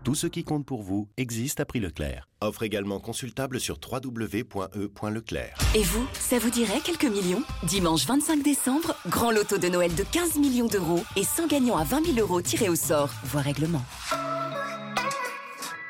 [0.05, 2.29] Tout ce qui compte pour vous existe à prix Leclerc.
[2.39, 5.57] Offre également consultable sur www.e.leclerc.
[5.73, 7.41] Et vous, ça vous dirait quelques millions?
[7.63, 11.83] Dimanche 25 décembre, grand loto de Noël de 15 millions d'euros et 100 gagnants à
[11.85, 13.09] 20 000 euros tirés au sort.
[13.23, 13.81] Voir règlement.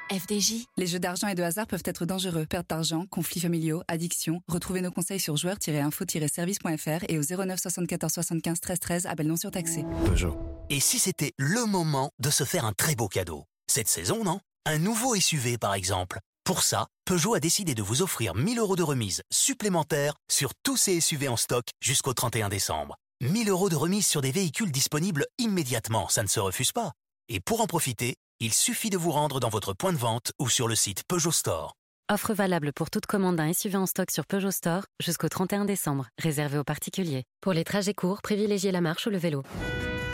[0.09, 0.63] FDJ.
[0.77, 2.45] Les jeux d'argent et de hasard peuvent être dangereux.
[2.45, 4.39] Perte d'argent, conflits familiaux, addiction.
[4.47, 9.83] Retrouvez nos conseils sur joueurs-info-service.fr et au 09 74 75 13 13, appel non surtaxé.
[10.05, 10.37] Peugeot.
[10.69, 13.43] Et si c'était le moment de se faire un très beau cadeau?
[13.75, 14.39] Cette saison, non?
[14.65, 16.19] Un nouveau SUV, par exemple.
[16.45, 20.77] Pour ça, Peugeot a décidé de vous offrir 1000 euros de remise supplémentaire sur tous
[20.77, 22.95] ces SUV en stock jusqu'au 31 décembre.
[23.19, 26.93] 1000 euros de remise sur des véhicules disponibles immédiatement, ça ne se refuse pas.
[27.27, 30.47] Et pour en profiter, il suffit de vous rendre dans votre point de vente ou
[30.47, 31.73] sur le site Peugeot Store.
[32.09, 36.07] Offre valable pour toute commande d'un SUV en stock sur Peugeot Store jusqu'au 31 décembre,
[36.17, 37.25] réservé aux particuliers.
[37.41, 39.43] Pour les trajets courts, privilégiez la marche ou le vélo.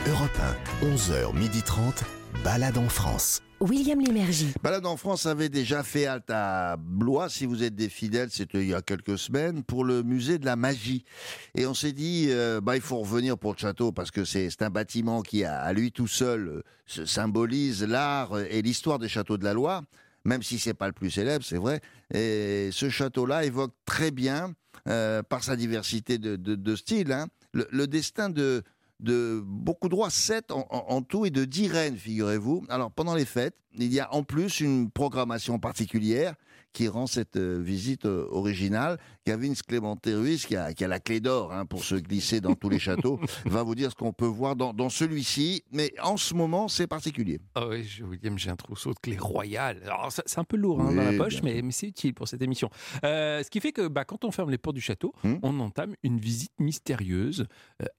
[0.07, 0.39] Europe
[0.81, 2.01] 1, 11h30,
[2.43, 3.41] balade en France.
[3.59, 4.53] William Lémergie.
[4.63, 8.61] Balade en France avait déjà fait halte à Blois, si vous êtes des fidèles, c'était
[8.61, 11.05] il y a quelques semaines, pour le musée de la magie.
[11.53, 14.61] Et on s'est dit, euh, bah, il faut revenir pour le château, parce que c'est
[14.61, 16.63] un bâtiment qui, à lui tout seul,
[16.97, 19.83] euh, symbolise l'art et l'histoire des châteaux de la Loire,
[20.25, 21.81] même si c'est pas le plus célèbre, c'est vrai.
[22.11, 24.53] Et ce château-là évoque très bien,
[24.87, 28.63] euh, par sa diversité de, de, styles, hein, le destin de
[29.01, 32.65] de beaucoup de rois, 7 en, tout, et de 10 reines, figurez-vous.
[32.69, 36.35] Alors, pendant les fêtes, il y a en plus une programmation particulière
[36.73, 38.97] qui rend cette euh, visite euh, originale.
[39.25, 42.55] Gavin Clémenté Ruiz, qui a, qui a la clé d'or hein, pour se glisser dans
[42.55, 45.63] tous les châteaux, va vous dire ce qu'on peut voir dans, dans celui-ci.
[45.71, 47.39] Mais en ce moment, c'est particulier.
[47.55, 49.81] Ah oui, William, j'ai un trousseau de clés royales.
[49.85, 52.41] Alors, c'est un peu lourd hein, dans la poche, mais, mais c'est utile pour cette
[52.41, 52.69] émission.
[53.03, 55.59] Euh, ce qui fait que bah, quand on ferme les portes du château, hmm on
[55.59, 57.47] entame une visite mystérieuse,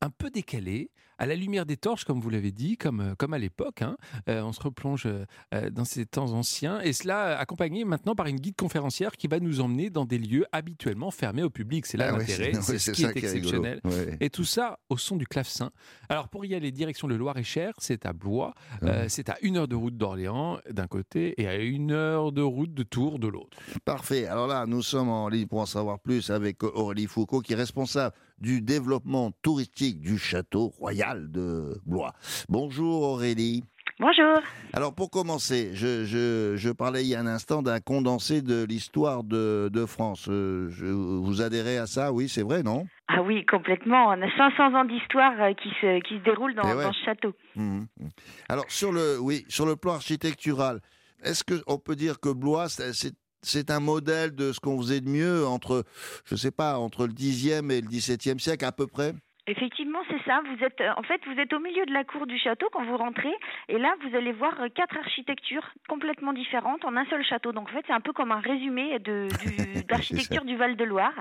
[0.00, 0.90] un peu décalée,
[1.22, 3.82] à la lumière des torches, comme vous l'avez dit, comme, euh, comme à l'époque.
[3.82, 3.96] Hein.
[4.28, 8.40] Euh, on se replonge euh, dans ces temps anciens, et cela accompagné maintenant par une
[8.40, 11.86] guide conférencière qui va nous emmener dans des lieux habituellement fermés au public.
[11.86, 13.80] C'est là ah l'intérêt, c'est ce qui est, exceptionnel.
[14.20, 15.70] Et tout ça au son du clavecin.
[16.08, 19.68] Alors pour y aller, direction le Loir-et-Cher, c'est à Blois, ah c'est à une heure
[19.68, 23.58] de route d'Orléans d'un côté et à une heure de route de Tours de l'autre.
[23.84, 24.26] Parfait.
[24.26, 27.56] Alors là, nous sommes en ligne pour en savoir plus avec Aurélie Foucault, qui est
[27.56, 32.12] responsable du développement touristique du château royal de Blois.
[32.48, 33.64] Bonjour Aurélie.
[34.02, 34.42] Bonjour.
[34.72, 39.84] Alors pour commencer, je, parlais il y a un instant d'un condensé de l'histoire de,
[39.86, 40.26] France.
[40.28, 42.12] Euh, je, vous adhérez à ça?
[42.12, 42.84] Oui, c'est vrai, non?
[43.06, 44.08] Ah oui, complètement.
[44.08, 47.32] On a 500 ans d'histoire euh, qui se, qui se déroule dans, eh ce château.
[47.54, 48.08] Mmh, mmh.
[48.48, 50.80] Alors sur le, oui, sur le plan architectural,
[51.22, 55.08] est-ce qu'on peut dire que Blois, c'est c'est un modèle de ce qu'on faisait de
[55.08, 55.84] mieux entre,
[56.24, 59.14] je sais pas, entre le 10e et le 17e siècle à peu près?
[59.48, 60.40] Effectivement, c'est ça.
[60.46, 62.84] Vous êtes, euh, en fait, vous êtes au milieu de la cour du château quand
[62.84, 63.32] vous rentrez,
[63.68, 67.50] et là, vous allez voir euh, quatre architectures complètement différentes en un seul château.
[67.50, 69.26] Donc, en fait, c'est un peu comme un résumé de
[69.88, 71.14] d'architecture du Val-de-Loire.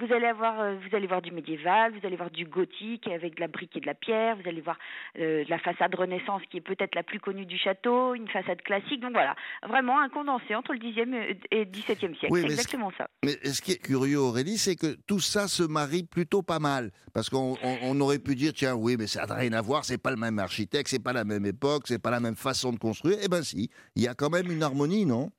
[0.00, 3.36] Vous allez avoir, euh, vous allez voir du médiéval, vous allez voir du gothique avec
[3.36, 4.36] de la brique et de la pierre.
[4.36, 4.78] Vous allez voir
[5.14, 9.00] la façade Renaissance qui est peut-être la plus connue du château, une façade classique.
[9.00, 9.36] Donc voilà,
[9.66, 12.34] vraiment un condensé entre le 10e et le 17e siècle.
[12.34, 13.08] c'est exactement ça.
[13.24, 16.90] Mais ce qui est curieux, Aurélie, c'est que tout ça se marie plutôt pas mal,
[17.12, 19.98] parce qu'on on, aurait pu dire, tiens, oui, mais ça n'a rien à voir, c'est
[19.98, 22.78] pas le même architecte, c'est pas la même époque, c'est pas la même façon de
[22.78, 23.18] construire.
[23.22, 25.30] Eh ben si, il y a quand même une harmonie, non?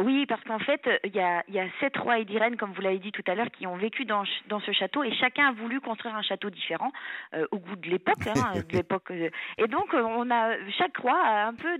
[0.00, 2.72] Oui, parce qu'en fait, il y a, y a sept rois et dix reines, comme
[2.72, 5.48] vous l'avez dit tout à l'heure, qui ont vécu dans, dans ce château, et chacun
[5.48, 6.92] a voulu construire un château différent
[7.34, 8.26] euh, au goût de l'époque.
[8.26, 9.10] Hein, de l'époque.
[9.10, 9.30] Euh.
[9.58, 11.78] Et donc, euh, on a chaque roi a un peu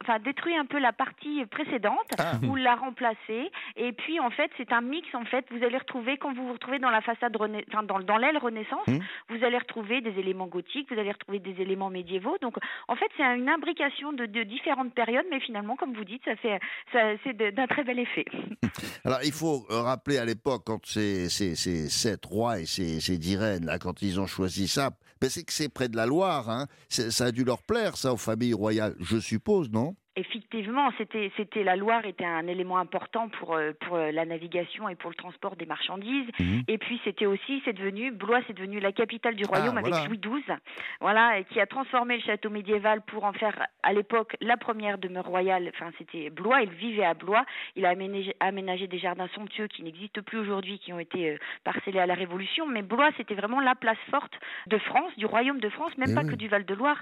[0.00, 2.32] enfin, détruit un peu la partie précédente ah.
[2.46, 3.50] ou l'a remplacée.
[3.76, 5.12] Et puis, en fait, c'est un mix.
[5.14, 8.16] En fait, vous allez retrouver quand vous vous retrouvez dans la façade, enfin, dans, dans
[8.16, 8.98] l'aile Renaissance, mmh.
[9.28, 12.38] vous allez retrouver des éléments gothiques, vous allez retrouver des éléments médiévaux.
[12.40, 12.56] Donc,
[12.88, 16.36] en fait, c'est une imbrication de, de différentes périodes, mais finalement, comme vous dites, ça
[16.36, 16.58] fait,
[16.92, 18.24] ça, c'est d'un très bel effet.
[19.04, 23.18] Alors, il faut rappeler à l'époque, quand ces, ces, ces sept rois et ces, ces
[23.18, 26.06] dix reines, là, quand ils ont choisi ça, ben c'est que c'est près de la
[26.06, 26.48] Loire.
[26.48, 26.66] Hein.
[26.88, 29.94] Ça a dû leur plaire, ça, aux familles royales, je suppose, non?
[30.16, 34.88] Effectivement, c'était, c'était la Loire était un élément important pour euh, pour euh, la navigation
[34.88, 36.26] et pour le transport des marchandises.
[36.40, 36.64] Mhm.
[36.66, 40.08] Et puis c'était aussi, c'est devenu Blois, c'est devenu la capitale du royaume ah, avec
[40.08, 40.56] Louis XII,
[41.00, 44.98] voilà, et qui a transformé le château médiéval pour en faire à l'époque la première
[44.98, 45.70] demeure royale.
[45.74, 46.62] Enfin, c'était Blois.
[46.62, 47.44] Il vivait à Blois.
[47.76, 51.38] Il a aménagé, aménagé des jardins somptueux qui n'existent plus aujourd'hui, qui ont été euh,
[51.62, 52.66] parcellés à la Révolution.
[52.66, 54.32] Mais Blois, c'était vraiment la place forte
[54.66, 57.00] de France, du royaume de France, même eh pas que du Val de Loire,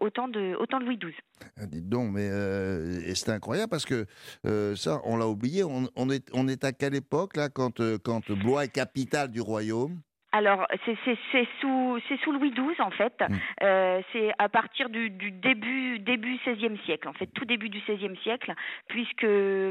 [0.00, 1.14] autant de autant de Louis XII.
[1.56, 2.47] Ah, dites donc, mais euh,
[3.06, 4.06] et c'est incroyable parce que
[4.46, 5.64] euh, ça, on l'a oublié.
[5.64, 10.00] On, est, à quelle époque là quand, euh, quand Blois est capitale du royaume?
[10.30, 13.14] Alors, c'est sous, sous Louis XII, en fait.
[13.20, 13.34] Mm.
[13.62, 17.80] Euh, c'est à partir du, du, début, début XVIe siècle, en fait, tout début du
[17.80, 18.52] XVIe siècle,
[18.88, 19.26] puisque,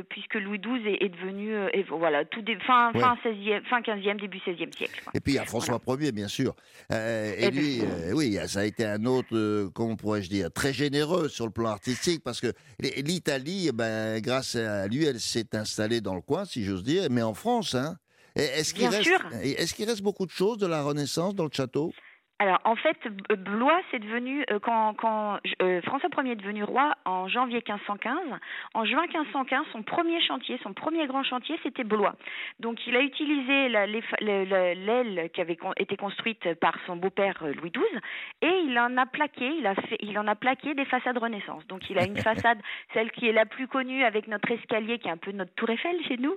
[0.10, 4.20] puisque Louis XII est, est devenu, euh, et voilà, tout fin, fin, 16e, fin 15e,
[4.20, 5.04] début XVIe siècle.
[5.14, 6.56] Et puis, il y a François Ier, bien sûr.
[6.92, 7.82] Euh, et, lui,
[8.14, 12.24] oui, ça a été un autre, comment pourrais-je dire, très généreux sur le plan artistique,
[12.24, 16.84] parce que l'Italie, ben, grâce à lui, elle s'est installée dans le coin, si j'ose
[16.84, 17.98] dire, mais en France, hein.
[18.38, 19.10] Est-ce qu'il reste,
[19.42, 21.94] est reste beaucoup de choses de la Renaissance dans le château?
[22.40, 22.98] Alors en fait,
[23.40, 28.16] Blois, c'est devenu euh, quand, quand euh, François Ier est devenu roi en janvier 1515.
[28.76, 32.16] En juin 1515, son premier chantier, son premier grand chantier, c'était Blois.
[32.60, 38.02] Donc il a utilisé l'aile qui avait été construite par son beau-père euh, Louis XII
[38.44, 41.66] et il en a plaqué, il a fait, il en a plaqué des façades Renaissance.
[41.68, 42.60] Donc il a une façade,
[42.94, 45.72] celle qui est la plus connue avec notre escalier, qui est un peu notre tour
[45.72, 46.36] Eiffel chez nous.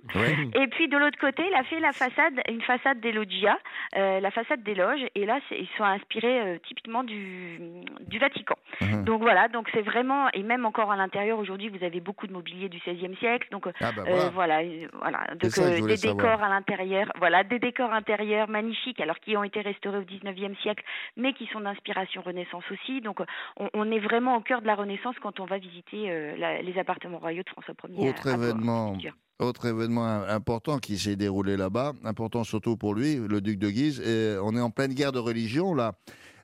[0.54, 3.58] Et puis de l'autre côté, il a fait la façade, une façade des loggia,
[3.96, 5.04] euh, la façade des loges.
[5.14, 7.58] Et là, ils sont inspirés euh, typiquement du,
[8.06, 8.56] du Vatican.
[8.80, 9.04] Mhm.
[9.04, 12.32] Donc voilà, donc c'est vraiment et même encore à l'intérieur aujourd'hui, vous avez beaucoup de
[12.32, 13.48] mobilier du XVIe siècle.
[13.50, 14.30] Donc Ah bah euh, voilà.
[14.30, 15.18] voilà, euh, voilà.
[15.34, 16.16] Donc ça des savoir.
[16.16, 20.58] décors à l'intérieur, voilà, des décors intérieurs magnifiques, alors qui ont été restaurés au XIXe
[20.60, 20.84] siècle,
[21.16, 23.00] mais qui sont d'inspiration Renaissance aussi.
[23.00, 23.20] Donc
[23.56, 26.78] on, on est vraiment au cœur de la Renaissance quand on va visiter la- les
[26.78, 28.10] appartements royaux de François Ier.
[28.10, 28.96] Autre à événement.
[29.40, 34.00] Autre événement important qui s'est déroulé là-bas, important surtout pour lui, le duc de Guise.
[34.00, 35.92] Et on est en pleine guerre de religion là.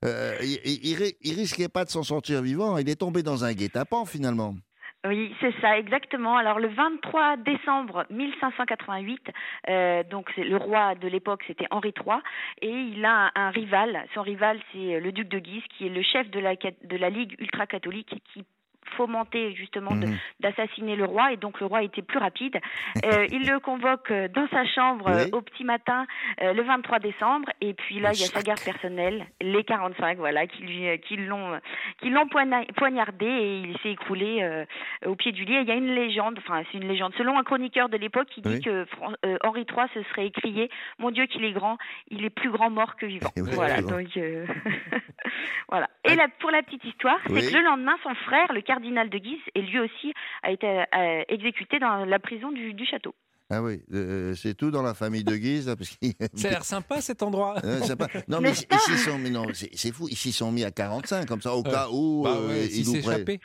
[0.05, 2.77] Euh, il, il- il ri- il risquait pas de s'en sortir vivant.
[2.79, 4.55] Il est tombé dans un guet-apens finalement.
[5.07, 6.37] Oui, c'est ça, exactement.
[6.37, 9.21] Alors le 23 décembre 1588,
[9.69, 12.17] euh, donc le roi de l'époque, c'était Henri III,
[12.61, 14.05] et il a un, un rival.
[14.15, 17.11] Son rival, c'est le duc de Guise, qui est le chef de la, de la
[17.11, 18.43] Ligue ultra-catholique, qui
[18.97, 20.17] fomentait justement Mhm.
[20.41, 22.57] d'assassiner le roi et donc le roi était plus rapide.
[23.05, 25.31] Euh, il le convoque euh, dans sa chambre Oui.
[25.33, 26.07] au petit matin
[26.43, 30.19] euh, le 23 décembre et puis là il y a sa garde personnelle, les 45
[30.19, 31.61] voilà qui lui qui l'ont
[32.01, 34.65] qui l'ont poigna- poignardé et il s'est écroulé euh,
[35.07, 35.55] au pied du lit.
[35.57, 38.29] Et il y a une légende, enfin c'est une légende, selon un chroniqueur de l'époque
[38.29, 38.61] qui dit Oui.
[38.61, 39.13] que Fran-
[39.45, 41.79] Henri III se serait écrié "Mon Dieu qu'il est grand,
[42.11, 43.31] il est plus grand mort que vivant".
[43.37, 44.09] Oui, voilà donc
[45.69, 45.89] voilà.
[46.05, 49.19] Et là pour la petite histoire, c'est que le lendemain son frère, le cardinal de
[49.19, 50.13] Guise, et lui aussi
[50.43, 53.15] a été euh, exécuté dans la prison du, du château.
[53.49, 55.69] Ah oui, euh, c'est tout dans la famille de Guise.
[55.69, 57.55] là, parce qu'il- Ça a l'air sympa cet endroit.
[57.65, 57.79] Euh,
[58.29, 60.09] Non mais N'est-ce ils sont, mais non, c'est c'est fou.
[60.11, 62.85] Ils s'y sont mis à 45 comme ça au cas où Bah euh, ouais, ils
[62.87, 63.03] nous prennent.
[63.05, 63.41] s'échappait.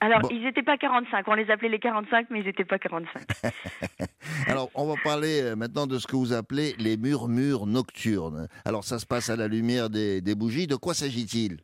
[0.00, 0.28] Alors, Bon.
[0.32, 3.22] ils n'étaient pas 45, on les appelait les 45, mais ils n'étaient pas 45.
[4.48, 8.48] Alors, on va parler euh, maintenant de ce que vous appelez les murmures nocturnes.
[8.64, 10.66] Alors, ça se passe à la lumière des, des bougies.
[10.66, 11.58] De quoi s'agit-il?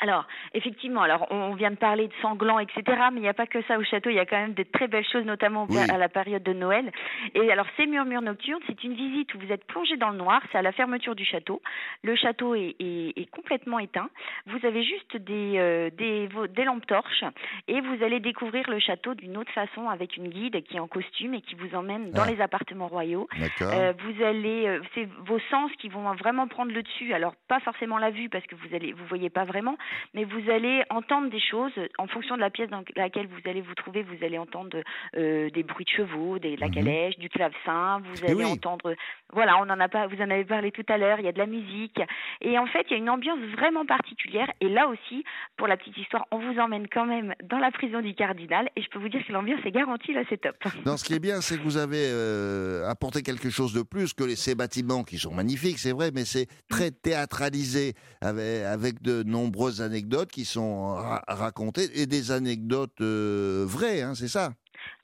[0.00, 2.82] Alors, effectivement, alors on vient de parler de sanglants, etc.,
[3.12, 4.62] mais il n'y a pas que ça au château, il y a quand même de
[4.62, 5.76] très belles choses, notamment Oui.
[5.90, 6.90] à la période de Noël.
[7.34, 10.40] Et alors, ces murmures nocturnes, c'est une visite où vous êtes plongé dans le noir,
[10.52, 11.60] c'est à la fermeture du château.
[12.02, 14.08] Le château est, est- est complètement éteint.
[14.46, 16.28] Vous avez juste des, euh, des,
[16.64, 17.24] lampes torches
[17.66, 20.88] et vous allez découvrir le château d'une autre façon avec une guide qui est en
[20.88, 22.30] costume et qui vous emmène dans Ah.
[22.30, 23.28] les appartements royaux.
[23.38, 23.72] D'accord.
[23.72, 27.12] Euh, vous allez, euh, c'est vos sens qui vont vraiment prendre le dessus.
[27.14, 29.76] Alors pas forcément la vue parce que vous allez, vous voyez pas vraiment,
[30.14, 33.60] mais vous allez entendre des choses en fonction de la pièce dans laquelle vous allez
[33.60, 34.02] vous trouver.
[34.02, 34.78] Vous allez entendre
[35.16, 36.74] euh, des bruits de chevaux, des, de la Mhm.
[36.74, 38.00] calèche, du clavecin.
[38.04, 38.44] Vous Eh allez oui.
[38.44, 38.94] entendre,
[39.32, 41.18] voilà, on en a pas, vous en avez parlé tout à l'heure.
[41.20, 42.00] Il y a de la musique
[42.40, 44.50] et en fait il y a une ambiance vraiment particulière.
[44.60, 45.24] Et là aussi,
[45.56, 48.82] pour la petite histoire, on vous emmène quand même dans la prison du cardinal et
[48.82, 50.56] je peux vous dire que l'ambiance est garantie là, c'est top.
[50.86, 54.12] Non, ce qui est bien, c'est que vous avez euh, apporté quelque chose de plus
[54.14, 59.02] que les- ces bâtiments qui sont magnifiques, c'est vrai, mais c'est très théâtralisé avec, avec
[59.02, 64.54] de nombreuses anecdotes qui sont ra- racontées et des anecdotes euh, vraies, hein, c'est ça?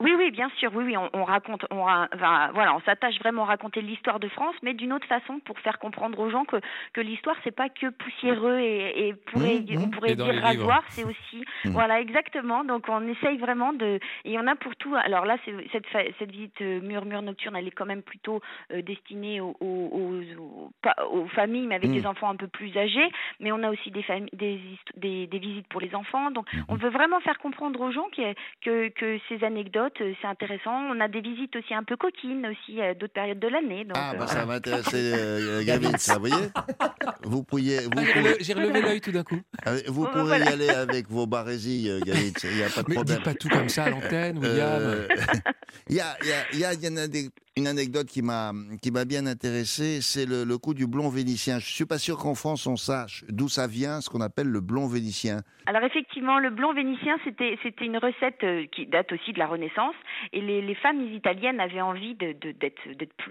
[0.00, 3.42] Oui, oui, bien sûr, oui, oui, on, on raconte, on, enfin, voilà, on s'attache vraiment
[3.44, 6.56] à raconter l'histoire de France, mais d'une autre façon pour faire comprendre aux gens que,
[6.92, 9.82] que l'histoire c'est pas que poussiéreux et, et pourrait, Mmh, mmh.
[9.84, 11.70] on pourrait dire rasoir, c'est aussi, Mmh.
[11.70, 12.64] voilà, exactement.
[12.64, 14.94] Donc on essaye vraiment de, et on a pour tout.
[14.96, 15.36] Alors là,
[15.72, 15.86] cette
[16.18, 18.40] cette visite euh, murmure nocturne, elle est quand même plutôt
[18.72, 21.94] euh, destinée aux, aux, familles, mais avec Mmh.
[21.94, 23.10] des enfants un peu plus âgés.
[23.40, 24.60] Mais on a aussi des, des,
[24.96, 26.30] des, des visites pour les enfants.
[26.30, 30.26] Donc on veut vraiment faire comprendre aux gens que, que, que ces anecdotes, euh, c'est
[30.26, 30.72] intéressant.
[30.90, 33.84] On a des visites aussi un peu coquines aussi à d'autres périodes de l'année.
[33.84, 36.44] donc, Ah, euh, bah ça va intéresser euh, Gavin, ça, vous voyez
[37.24, 39.40] Vous pourriez, vous, Ah, j'ai pourrez- relevé- J'ai relevé l'œil tout d'un coup.
[39.66, 40.44] euh, vous Oh, pourrez voilà.
[40.50, 43.16] y aller avec vos barésies, euh, Gavin, il n'y a pas de Mais problème.
[43.16, 44.80] dites pas tout comme ça à l'antenne, William.
[44.82, 45.08] Euh,
[45.88, 48.08] Il y a, il y a- il y a- y en a des- une anecdote
[48.08, 51.60] qui m'a qui m'a bien intéressé, c'est le, le coup du blond vénitien.
[51.60, 54.60] Je suis pas sûr qu'en France on sache d'où ça vient, ce qu'on appelle le
[54.60, 55.42] blond vénitien.
[55.66, 59.46] Alors effectivement, le blond vénitien, c'était c'était une recette euh, qui date aussi de la
[59.46, 59.94] Renaissance,
[60.32, 62.34] et les, les femmes italiennes avaient envie de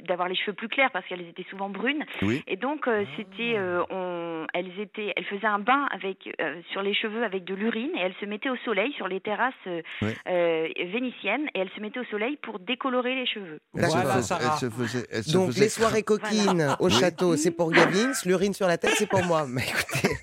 [0.07, 2.41] d'avoir les cheveux plus clairs parce qu'elles étaient souvent brunes, Oui.
[2.47, 6.81] et donc euh, c'était euh, on elles étaient elles faisaient un bain avec euh, sur
[6.81, 9.53] les cheveux avec de l'urine et elles se mettaient au soleil sur les terrasses
[10.01, 10.11] Oui.
[10.25, 13.59] vénitiennes et elles se mettaient au soleil pour décolorer les cheveux.
[13.73, 14.57] Voilà, fais- Sarah.
[14.61, 18.11] elle se faisait- elle se Donc faisait- les soirées coquines au château, c'est pour Gavin,
[18.25, 19.45] l'urine sur la tête, c'est pour moi.
[19.47, 20.17] Mais écoutez,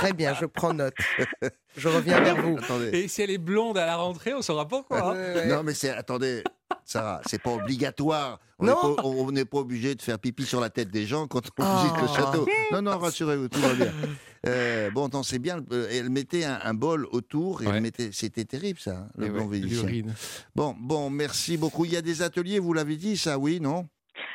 [0.00, 0.94] très bien, je prends note.
[1.76, 2.56] Je reviens vers vous.
[2.58, 2.90] Attendez.
[2.92, 5.12] Et si elle est blonde à la rentrée, on saura pourquoi.
[5.14, 5.46] hein.
[5.46, 6.42] Non mais c'est attendez.
[6.84, 8.40] Sarah, c'est pas obligatoire.
[8.58, 8.94] On n'est Non.
[8.96, 11.62] pas, on n'est pas obligé de faire pipi sur la tête des gens quand on
[11.64, 11.76] Oh.
[11.82, 12.46] visite le château.
[12.72, 13.92] Non, non, rassurez-vous, tout va bien.
[14.46, 15.60] Euh, bon, non, c'est bien.
[15.72, 18.10] euh, Elle mettait un, un bol autour et elle mettait.
[18.12, 19.82] C'était terrible, ça, hein, le Eh ouais, vénitien.
[19.82, 20.14] l'urine.
[20.54, 21.84] Bon, bon, merci beaucoup.
[21.84, 23.86] Il y a des ateliers, vous l'avez dit, ça, oui, non?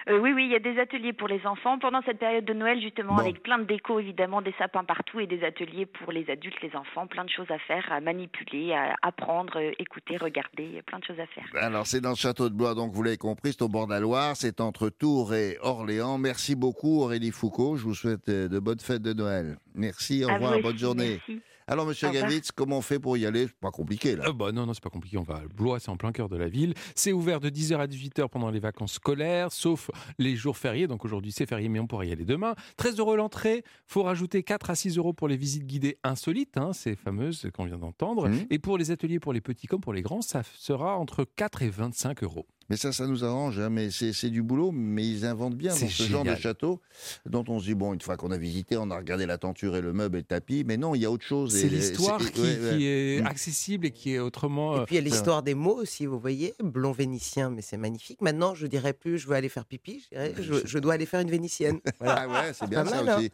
[0.08, 2.54] Euh, oui, oui, il y a des ateliers pour les enfants pendant cette période de
[2.54, 3.22] Noël, justement, Bon.
[3.22, 6.76] avec plein de déco, évidemment, des sapins partout et des ateliers pour les adultes, les
[6.76, 11.04] enfants, plein de choses à faire, à manipuler, à apprendre, euh, écouter, regarder, plein de
[11.06, 11.46] choses à faire.
[11.60, 13.94] Alors, c'est dans le château de Blois, donc vous l'avez compris, c'est au bord de
[13.94, 16.20] la Loire, c'est entre Tours et Orléans.
[16.20, 17.76] Merci beaucoup, Aurélie Foucault.
[17.76, 19.58] Je vous souhaite euh, de bonnes fêtes de Noël.
[19.74, 21.20] Merci, au À revoir, bonne journée.
[21.28, 21.41] merci.
[21.67, 22.30] Alors, monsieur Au revoir.
[22.30, 23.47] Gavitz, comment on fait pour y aller?
[23.47, 24.28] C'est pas compliqué, là.
[24.28, 25.17] Euh, bah non, non, c'est pas compliqué.
[25.17, 26.73] On va à Blois, c'est en plein cœur de la ville.
[26.93, 30.88] C'est ouvert de 10h à 18h pendant les vacances scolaires, sauf les jours fériés.
[30.88, 32.56] Donc aujourd'hui, c'est férié, mais on pourrait y aller demain.
[32.78, 33.63] 13 euros l'entrée.
[33.86, 37.65] faut rajouter 4 à 6 euros pour les visites guidées insolites, hein, ces fameuses qu'on
[37.65, 38.30] vient d'entendre.
[38.30, 38.45] Mmh.
[38.51, 41.63] Et pour les ateliers pour les petits comme pour les grands, ça sera entre 4
[41.63, 42.45] et 25 euros.
[42.69, 45.71] Mais ça, ça nous arrange, hein, mais c'est c'est du boulot, mais ils inventent bien
[45.71, 46.82] dans ce genre de château,
[47.28, 49.75] dont on se dit, bon, une fois qu'on a visité, on a regardé la tenture
[49.75, 51.56] et le meuble et le tapis, mais non, il y a autre chose.
[51.56, 52.78] C'est l'histoire qui, ouais, ouais.
[52.78, 53.28] qui est Mm.
[53.28, 54.82] accessible et qui est autrement.
[54.82, 57.62] Et puis il y a euh, l'histoire des mots aussi, vous voyez, blond vénitien, mais
[57.62, 58.21] c'est magnifique.
[58.21, 61.06] Maintenant, je dirais plus, je veux aller faire pipi, je dirais, je, je dois aller
[61.06, 61.80] faire une vénitienne.
[61.99, 62.21] Voilà.
[62.23, 63.28] Ah ouais, c'est bien ça mal, hein.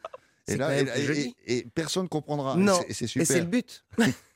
[0.53, 1.35] Et là, quand et, même et- joli.
[1.45, 2.55] et- et personne ne comprendra.
[2.55, 3.27] Non, C'est- c'est et super.
[3.27, 3.83] c'est le but.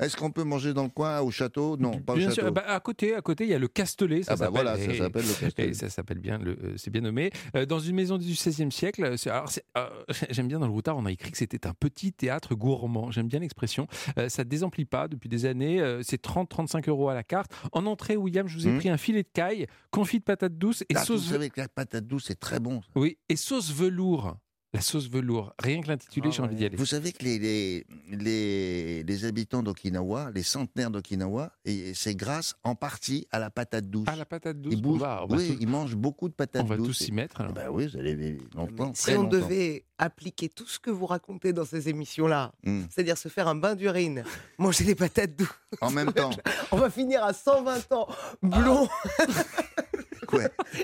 [0.00, 1.76] Est-ce qu'on peut manger dans le coin, au château?
[1.76, 2.42] Non, pas au Bien château.
[2.42, 4.22] sûr, bah, à côté, à côté, il y a le Castellet.
[4.22, 5.68] Ça Ah bah voilà, ça et- s'appelle le Castellet.
[5.70, 7.30] et ça s'appelle bien, euh, c'est bien nommé.
[7.56, 9.04] Euh, dans une maison du XVIe siècle.
[9.26, 9.88] Alors, euh,
[10.30, 13.10] j'aime bien dans le routard, on a écrit que c'était un petit théâtre gourmand.
[13.10, 13.86] J'aime bien l'expression.
[14.18, 15.80] Euh, ça ne désemplit pas depuis des années.
[16.02, 17.52] C'est 30-35 euros à la carte.
[17.72, 18.78] En entrée, William, je vous ai Mhm.
[18.78, 21.24] pris un filet de caille, confit de patates douces et Ah, sauce.
[21.26, 22.80] Vous savez que la patate douce, c'est très bon.
[22.94, 24.36] Oui, et sauce velours.
[24.72, 25.52] La sauce velours.
[25.60, 26.76] Rien que l'intitulé, Ah j'ai envie d'y aller.
[26.76, 32.54] Vous savez que les, les, les, les habitants d'Okinawa, les centenaires d'Okinawa, et c'est grâce
[32.62, 34.04] en partie à la patate douce.
[34.06, 34.72] Ah, la patate douce.
[34.72, 36.76] Ils, bon, bouffent- bah, on va oui, tout- ils mangent beaucoup de patates on va
[36.76, 36.98] douces.
[36.98, 37.40] tous s'y mettre.
[37.40, 37.52] alors.
[37.52, 38.92] Ben oui, vous allez vivre longtemps.
[38.94, 39.38] Si très on longtemps.
[39.38, 42.82] devait appliquer tout ce que vous racontez dans ces émissions-là, Mm.
[42.90, 44.22] c'est-à-dire se faire un bain d'urine,
[44.56, 45.48] manger des patates douces,
[45.80, 46.30] En même temps.
[46.70, 48.06] on va finir à 120 ans,
[48.40, 48.88] blond.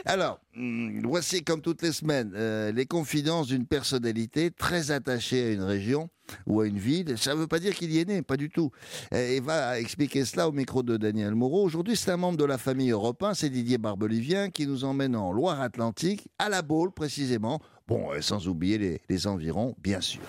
[0.04, 5.52] Alors, hum, voici comme toutes les semaines euh, les confidences d'une personnalité très attachée à
[5.52, 6.08] une région
[6.46, 7.16] ou à une ville.
[7.18, 8.70] Ça ne veut pas dire qu'il y est né, pas du tout.
[9.12, 11.64] Et va expliquer cela au micro de Daniel Moreau.
[11.64, 15.14] Aujourd'hui, c'est un membre de la famille Europe 1, c'est Didier Barbelivien, qui nous emmène
[15.14, 17.60] en Loire-Atlantique, à la Baule précisément.
[17.86, 20.20] Bon, euh, sans oublier les, les environs, bien sûr.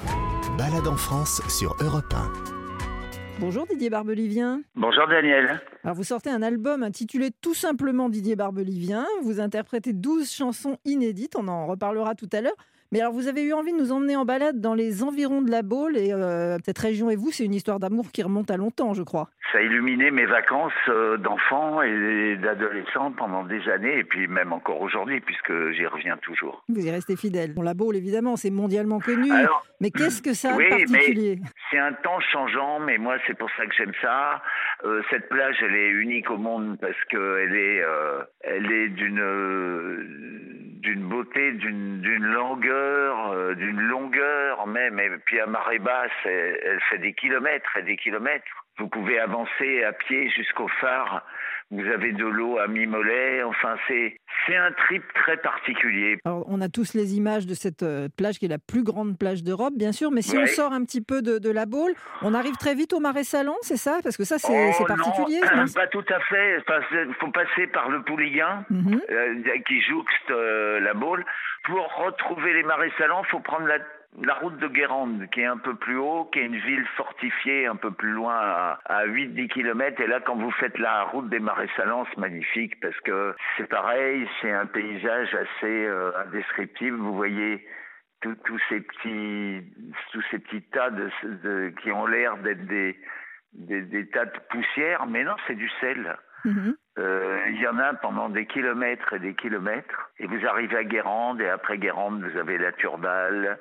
[0.57, 2.56] Balade en France sur Europe 1.
[3.39, 4.61] Bonjour Didier Barbelivien.
[4.75, 5.61] Bonjour Daniel.
[5.83, 9.05] Alors vous sortez un album intitulé tout simplement Didier Barbelivien.
[9.21, 12.55] Vous interprétez 12 chansons inédites, on en reparlera tout à l'heure.
[12.91, 15.51] Mais alors vous avez eu envie de nous emmener en balade dans les environs de
[15.51, 18.57] la Baule et euh, cette région et vous, c'est une histoire d'amour qui remonte à
[18.57, 19.29] longtemps, je crois.
[19.51, 24.53] Ça a illuminé mes vacances euh, d'enfant et d'adolescent pendant des années et puis même
[24.53, 26.63] encore aujourd'hui puisque j'y reviens toujours.
[26.69, 27.53] Vous y restez fidèle.
[27.53, 29.31] Bon, la Baule, évidemment, c'est mondialement connu.
[29.31, 31.39] Alors, mais qu'est-ce que ça a oui, de particulier?
[31.69, 34.41] c'est un temps changeant, mais moi c'est pour ça que j'aime ça.
[34.85, 38.89] Euh, cette plage, elle est unique au monde parce que elle est, euh, elle est
[38.89, 39.21] d'une
[40.81, 42.25] d'une beauté, d'une d'une
[42.77, 44.99] euh, d'une longueur même.
[44.99, 48.45] Et puis à marée basse, elle fait des kilomètres et des kilomètres.
[48.77, 51.25] Vous pouvez avancer à pied jusqu'au phare.
[51.69, 53.43] Vous avez de l'eau à mi-mollet.
[53.43, 56.17] Enfin, c'est c'est un trip très particulier.
[56.23, 59.17] Alors, on a tous les images de cette euh, plage qui est la plus grande
[59.17, 61.93] plage d'Europe, bien sûr, mais si on sort un petit peu de, de la Baule,
[62.21, 63.99] on arrive très vite au Marais Salon, c'est ça?
[64.01, 65.41] Parce que ça, c'est Oh, particulier.
[65.53, 66.63] Non, non pas tout à fait.
[66.93, 71.25] Il faut passer par le Pouliguen, euh, qui jouxte euh, la Baule.
[71.65, 73.79] Pour retrouver les marais salants, il faut prendre la,
[74.21, 77.67] la route de Guérande, qui est un peu plus haut, qui est une ville fortifiée
[77.67, 80.01] un peu plus loin, à, à 8-10 km.
[80.01, 83.67] Et là, quand vous faites la route des marais salants, c'est magnifique, parce que c'est
[83.69, 86.97] pareil, c'est un paysage assez euh, indescriptible.
[86.97, 87.65] Vous voyez
[88.21, 89.61] tous ces petits
[90.11, 92.97] tous ces petits tas de, de- qui ont l'air d'être des,
[93.53, 96.75] des des tas de poussière mais non c'est du sel Mhm.
[96.99, 100.83] Euh, il y en a pendant des kilomètres et des kilomètres et vous arrivez à
[100.83, 103.59] Guérande et après Guérande vous avez la Turballe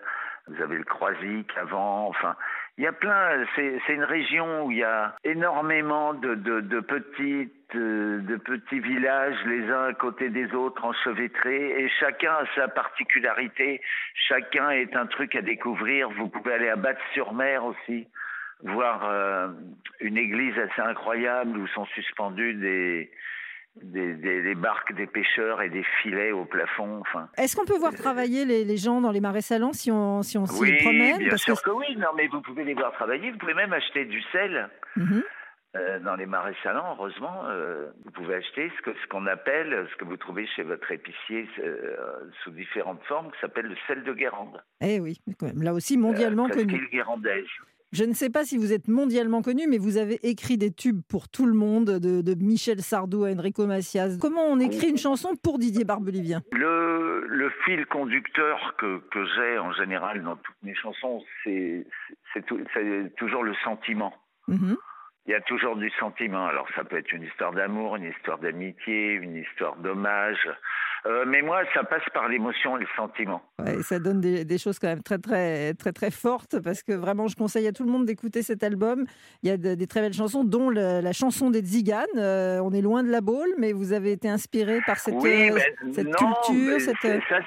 [0.48, 2.36] vous avez le Croisic avant enfin
[2.78, 6.80] il y a plein c'est une région où il y a énormément de de, de
[6.80, 12.44] petites euh, de petits villages les uns à côté des autres enchevêtrés et chacun a
[12.54, 13.80] sa particularité.
[14.14, 16.08] Chacun est un truc à découvrir.
[16.10, 18.06] Vous pouvez aller à Batte-sur-Mer aussi
[18.62, 19.48] voir euh,
[20.00, 23.10] une église assez incroyable où sont suspendus des,
[23.82, 27.00] des, des- des barques des pêcheurs et des filets au plafond.
[27.00, 30.22] Enfin, Est-ce qu'on peut voir travailler les, les gens dans les marais salants si on
[30.22, 31.74] s'y on s'y oui, promène bien Parce sûr que- que...
[31.74, 31.96] oui.
[31.96, 33.30] Non, mais vous pouvez les voir travailler.
[33.30, 34.68] Vous pouvez même acheter du sel.
[34.96, 35.22] Mhm.
[35.76, 39.86] euh, dans les marais salants, heureusement, euh, vous pouvez acheter ce que ce qu'on appelle,
[39.92, 41.96] ce que vous trouvez chez votre épicier euh,
[42.42, 44.62] sous différentes formes, qui s'appelle le sel de Guérande.
[44.80, 46.88] Eh oui, quand même, là aussi mondialement connu.
[46.90, 47.44] Guérandaise.
[47.92, 51.02] Je ne sais pas si vous êtes mondialement connu, mais vous avez écrit des tubes
[51.08, 54.18] pour tout le monde, de, de Michel Sardou à Enrico Macias.
[54.20, 56.42] Comment on écrit une chanson pour Didier Barbelivien?
[56.52, 61.86] Le, le fil conducteur que, que j'ai en général dans toutes mes chansons, c'est
[63.16, 64.12] toujours le sentiment.
[64.48, 64.76] Mhm.
[65.26, 66.46] Il y a toujours du sentiment.
[66.46, 70.48] Alors ça peut être une histoire d'amour, une histoire d'amitié, une histoire d'hommage.
[71.06, 73.40] Euh, mais moi, ça passe par l'émotion et le sentiment.
[73.58, 76.92] Ouais, ça donne des, des choses quand même très très très très fortes parce que
[76.92, 79.04] vraiment je conseille à tout le monde d'écouter cet album.
[79.42, 82.04] Il y a de- des très belles chansons, dont le- la chanson des Tziganes.
[82.16, 85.50] Euh, on est loin de la Baule, mais vous avez été inspiré par cette, oui,
[85.50, 85.54] euh,
[85.84, 86.54] mais cette non, culture.
[86.74, 87.22] mais Cette...
[87.28, 87.38] ça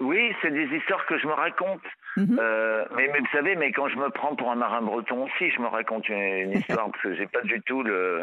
[0.00, 1.82] oui, c'est des histoires que je me raconte.
[2.16, 2.38] Mhm.
[2.40, 5.50] Euh, mais, mais vous savez, mais quand je me prends pour un marin breton aussi,
[5.50, 8.22] je me raconte une, une histoire parce que j'ai pas du tout le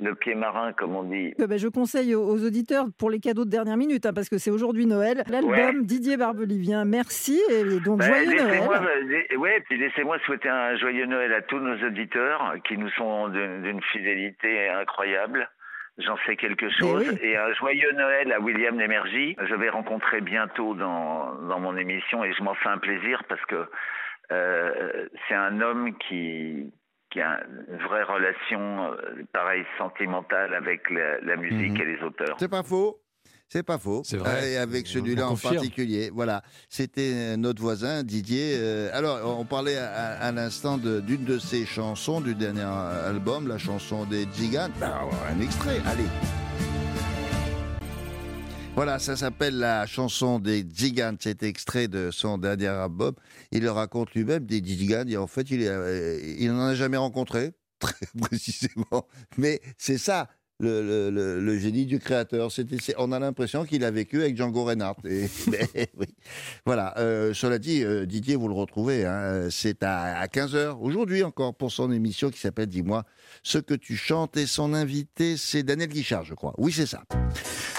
[0.00, 1.34] le pied marin comme on dit.
[1.40, 4.38] Euh, ben, je conseille aux, auditeurs pour les cadeaux de dernière minute, hein, parce que
[4.38, 5.72] c'est aujourd'hui Noël, l'album Ouais.
[5.82, 6.84] Didier Barbelivien.
[6.84, 8.60] Merci et donc Ben, joyeux Noël.
[9.30, 13.28] ben, ouais, puis laissez-moi souhaiter un joyeux Noël à tous nos auditeurs qui nous sont
[13.28, 15.48] d'une d'une fidélité incroyable.
[15.98, 17.06] J'en sais quelque chose.
[17.10, 17.18] oui.
[17.22, 19.36] Et un joyeux Noël à William Lémergie.
[19.48, 23.44] Je vais rencontrer bientôt dans, dans mon émission et je m'en fais un plaisir parce
[23.46, 23.66] que
[24.32, 26.72] euh, c'est un homme qui,
[27.10, 31.80] qui a une vraie relation, euh, pareil, sentimentale avec la, la musique Mhm.
[31.82, 32.36] et les auteurs.
[32.38, 33.00] C'est pas faux.
[33.48, 34.02] C'est pas faux.
[34.04, 34.52] C'est vrai.
[34.52, 36.10] Et avec celui-là en particulier.
[36.14, 36.42] Voilà.
[36.68, 38.54] C'était euh, notre voisin, Didier.
[38.56, 42.62] Euh, alors, on parlait à, à- à l'instant de- d'une de, ses chansons du dernier
[42.62, 44.24] album, la chanson des.
[44.26, 45.78] Ben, va avoir un extrait.
[45.84, 46.06] Allez.
[48.76, 51.16] Voilà, ça s'appelle la chanson des Tziganes.
[51.20, 53.14] C'est extrait de son dernier album.
[53.52, 55.08] Il le raconte lui-même des Tziganes.
[55.10, 59.06] Et en fait, euh, il n'en a jamais rencontré, très précisément.
[59.36, 60.28] Mais c'est ça.
[60.62, 62.50] Le, génie du créateur,
[62.98, 65.00] on a l'impression qu'il a vécu avec Django Reinhardt.
[65.04, 66.06] Mais oui.
[66.66, 66.96] Voilà.
[66.98, 69.06] euh, cela dit, euh, Didier, vous le retrouvez.
[69.06, 73.04] hein, c'est à, 15h aujourd'hui encore pour son émission qui s'appelle Dis-moi
[73.42, 74.36] ce que tu chantes.
[74.36, 76.54] Et son invité, c'est Daniel Guichard, je crois.
[76.58, 77.02] Oui, c'est ça.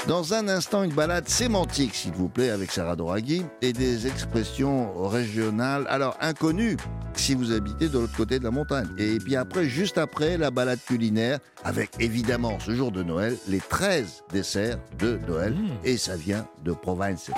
[0.08, 5.08] Dans un instant, une balade sémantique, s'il vous plaît, avec Sarah Doraghi, et des expressions
[5.08, 6.78] régionales, alors inconnues,
[7.14, 8.88] si vous habitez de l'autre côté de la montagne.
[8.98, 13.60] Et puis après, juste après, la balade culinaire, avec évidemment, ce jour de Noël, les
[13.60, 17.30] 13 desserts de Noël, et ça vient de Provence.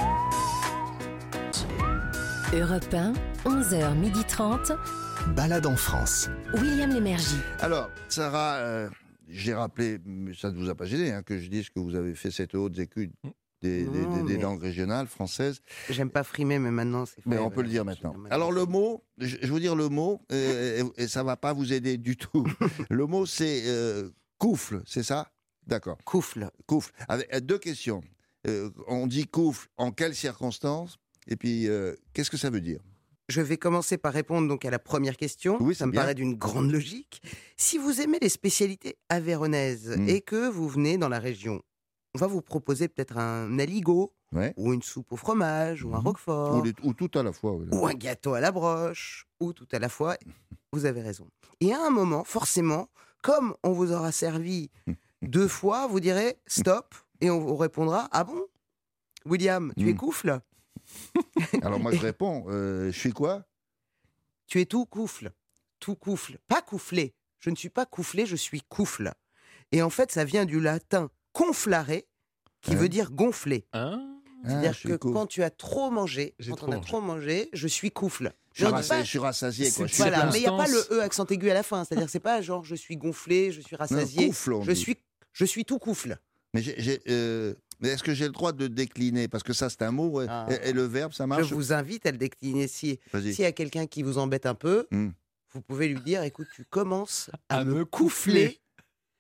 [2.54, 3.14] Europe 1,
[3.46, 5.03] 11h30.
[5.30, 6.30] Balade en France.
[6.54, 7.38] William Lémergie.
[7.60, 8.90] Alors, Sarah, euh,
[9.30, 11.96] j'ai rappelé, mais ça ne vous a pas gêné, hein, que je dise que vous
[11.96, 13.12] avez fait cette haute étude
[13.62, 15.62] des, des- Non, des- des mais- langues régionales françaises.
[15.90, 17.30] J'aime pas frimer, mais maintenant c'est fait.
[17.30, 18.14] Mais on peut le dire maintenant.
[18.30, 21.38] Alors le mot, je je vais vous dire le mot, euh, et, et ça va
[21.38, 22.46] pas vous aider du tout.
[22.90, 25.32] le mot c'est euh, coufle, c'est ça?
[25.66, 25.98] D'accord.
[26.04, 26.50] Coufle.
[26.68, 26.92] Coufle.
[27.08, 28.02] Avec euh, deux questions.
[28.48, 30.98] Euh, on dit coufle en quelles circonstances?
[31.28, 32.82] Et puis euh, qu'est-ce que ça veut dire?
[33.34, 35.58] Je vais commencer par répondre donc à la première question.
[35.60, 36.02] Oui, ça me bien.
[36.02, 37.20] paraît d'une grande logique.
[37.58, 40.08] Si vous aimez les spécialités aveyronaises Mm.
[40.08, 41.64] et que vous venez dans la région,
[42.14, 44.54] on va vous proposer peut-être un aligot Ouais.
[44.56, 47.54] ou une soupe au fromage ou un roquefort ou, les- ou tout à la fois.
[47.54, 47.66] oui.
[47.72, 50.16] ou un gâteau à la broche ou tout à la fois.
[50.74, 51.28] Vous avez raison.
[51.60, 52.88] Et à un moment, forcément,
[53.24, 54.70] comme on vous aura servi
[55.24, 58.46] deux fois, vous direz stop et on vous répondra ah bon?
[59.26, 59.98] William, tu es Mm.
[59.98, 60.40] coufle
[61.62, 63.46] Alors moi je réponds, euh, je suis quoi?
[64.48, 65.32] Tu es tout coufle.
[65.80, 66.38] Tout coufle.
[66.48, 67.14] Pas couflé.
[67.40, 69.12] Je ne suis pas couflé, je suis coufle.
[69.72, 71.88] Et en fait, ça vient du latin conflare,
[72.62, 72.76] qui Ouais.
[72.76, 73.66] veut dire gonfler.
[73.74, 74.10] Hein?
[74.46, 76.88] Ah, C'est-à-dire je suis que quand tu as trop mangé, quand trop on a mangé.
[76.88, 78.34] trop mangé, je suis coufle.
[78.54, 79.74] je pas- je suis rassasié, quoi.
[79.74, 80.78] C'est- Je suis Voilà, mais il n'y a pas le.
[80.92, 81.84] E accent aigu à la fin.
[81.86, 84.28] C'est-à-dire, c'est pas genre je suis gonflé, je suis rassasié.
[84.28, 84.80] coufle, je dit.
[84.80, 84.98] suis,
[85.32, 86.18] je suis tout coufle.
[86.54, 89.28] Mais, j'ai- j'ai, euh, mais est-ce que j'ai le droit de décliner?
[89.28, 90.22] Parce que ça c'est un mot.
[90.28, 90.46] Ah.
[90.50, 91.48] et, et le verbe ça marche?
[91.48, 92.68] Je vous invite à le décliner.
[92.68, 95.10] Si s'il y a quelqu'un qui vous embête un peu, Hmm.
[95.54, 98.60] vous pouvez lui dire écoute, tu commences à, À me me coufler.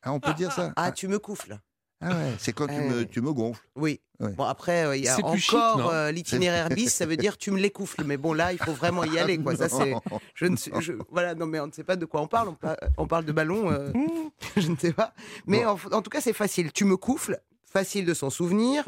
[0.01, 0.73] Ah, on peut dire ça?
[0.75, 1.57] Ah, tu me coufles.
[2.05, 3.65] Ah ouais, c'est quand tu, Ah me, tu me gonfles.
[3.77, 4.01] Oui.
[4.19, 4.33] Ouais.
[4.33, 7.57] Bon, après, euh, il y a encore euh, l'itinéraire bis, ça veut dire tu me
[7.57, 8.03] les coufles.
[8.03, 9.37] Mais bon, là, il faut vraiment y aller.
[9.37, 9.55] Quoi.
[9.55, 9.91] Ça, c'est.
[9.91, 10.01] Non.
[10.35, 12.49] Je ne suis, je- voilà, non, mais on ne sait pas de quoi on parle.
[12.49, 13.89] On, pa- on parle de ballon, euh,
[14.57, 15.13] je ne sais pas.
[15.47, 16.73] Mais en, en tout cas, c'est facile.
[16.73, 17.39] Tu me coufles,
[17.74, 18.86] facile de s'en souvenir.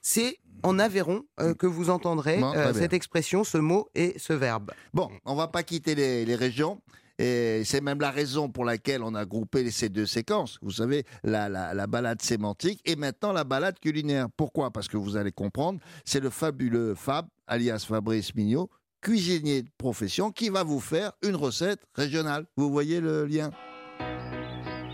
[0.00, 4.32] C'est en Aveyron euh, que vous entendrez Bon, euh, cette expression, ce mot et ce
[4.32, 4.70] verbe.
[4.94, 6.80] Bon, on va pas quitter les, les régions.
[7.18, 10.58] Et c'est même la raison pour laquelle on a groupé ces deux séquences.
[10.62, 14.28] Vous savez, la, la, la balade sémantique et maintenant la balade culinaire.
[14.36, 14.70] Pourquoi?
[14.70, 18.70] Parce que vous allez comprendre, c'est le fabuleux Fab, alias Fabrice Mignot,
[19.02, 22.46] cuisinier de profession, qui va vous faire une recette régionale.
[22.56, 23.50] Vous voyez le lien?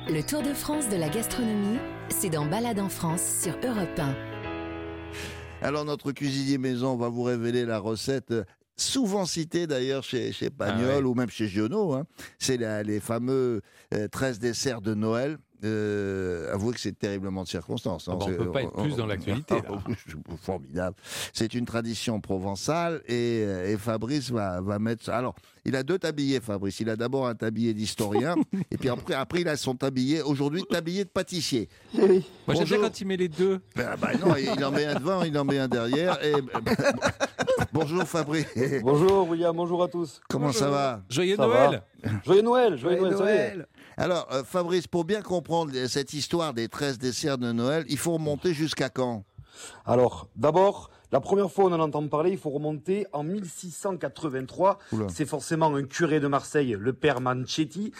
[0.08, 1.78] Le Tour de France de la gastronomie,
[2.08, 4.14] c'est dans Balade en France sur Europe 1.
[5.62, 8.44] Alors notre cuisinier maison va vous révéler la recette euh,
[8.76, 11.94] souvent citée d'ailleurs chez, chez Pagnol ou même chez Giono.
[11.94, 12.04] hein.
[12.38, 13.60] C'est les fameux
[13.94, 15.38] euh, 13 desserts de Noël.
[15.64, 18.08] Euh, avouez que c'est terriblement de circonstance.
[18.08, 18.12] hein.
[18.14, 19.82] Ah bah, on C'est- peut pas être plus dans l'actualité, là.
[20.42, 20.96] Formidable.
[21.32, 25.08] C'est une tradition provençale et, euh, et Fabrice va, va mettre.
[25.10, 25.34] Alors,
[25.64, 26.78] il a deux tabliers, Fabrice.
[26.80, 28.36] Il a d'abord un tablier d'historien
[28.70, 31.68] et puis après, après, il a son tablier, aujourd'hui, tablier de pâtissier.
[31.94, 32.06] Moi,
[32.54, 33.60] j'aime bien quand il met les deux.
[33.74, 36.24] Ben, ben non, il en met un devant, il en met un derrière.
[36.24, 36.34] Et,
[37.72, 38.46] bonjour Fabrice.
[38.82, 40.20] Bonjour William, bonjour à tous.
[40.28, 41.02] Comment ça va?
[41.10, 42.10] Joyeux Ça Noël va?
[42.24, 43.66] Joyeux Noël, joyeux, Noël.
[43.98, 48.12] Alors, euh, Fabrice, pour bien comprendre cette histoire des 13 desserts de Noël, il faut
[48.12, 49.24] remonter jusqu'à quand?
[49.84, 54.78] Alors, d'abord, la première fois on en entend parler, il faut remonter en 1683.
[54.92, 55.06] Oula.
[55.08, 57.92] C'est forcément un curé de Marseille, le père Manchetti,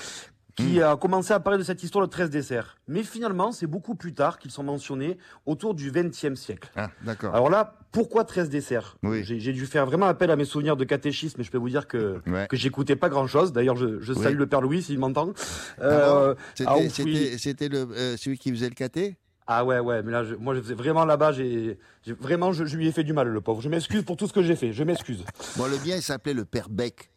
[0.59, 0.65] Hmm.
[0.67, 2.77] qui a commencé à parler de cette histoire de 13 desserts.
[2.89, 6.71] Mais finalement, c'est beaucoup plus tard qu'ils sont mentionnés, autour du XXe siècle.
[6.77, 7.35] Ah, d'accord.
[7.35, 9.23] Alors là, pourquoi 13 desserts Oui.
[9.25, 11.87] J'ai dû faire vraiment appel à mes souvenirs de catéchisme, mais je peux vous dire
[11.87, 12.47] que, Ouais.
[12.49, 13.53] que j'écoutais pas grand-chose.
[13.53, 14.23] D'ailleurs, je, je Oui.
[14.23, 15.33] salue le père Louis s'il m'entend.
[15.81, 16.35] Ah Euh,
[17.39, 20.55] C'était- le euh, celui qui faisait le caté Ah ouais, ouais, mais là, je- moi,
[20.55, 23.41] je faisais vraiment là-bas, j'ai j'ai- vraiment, je, je lui ai fait du mal, le
[23.41, 23.61] pauvre.
[23.63, 25.25] Je m'excuse pour tout ce que j'ai fait, je m'excuse.
[25.57, 27.11] Bon, le mien, il s'appelait le père Beck.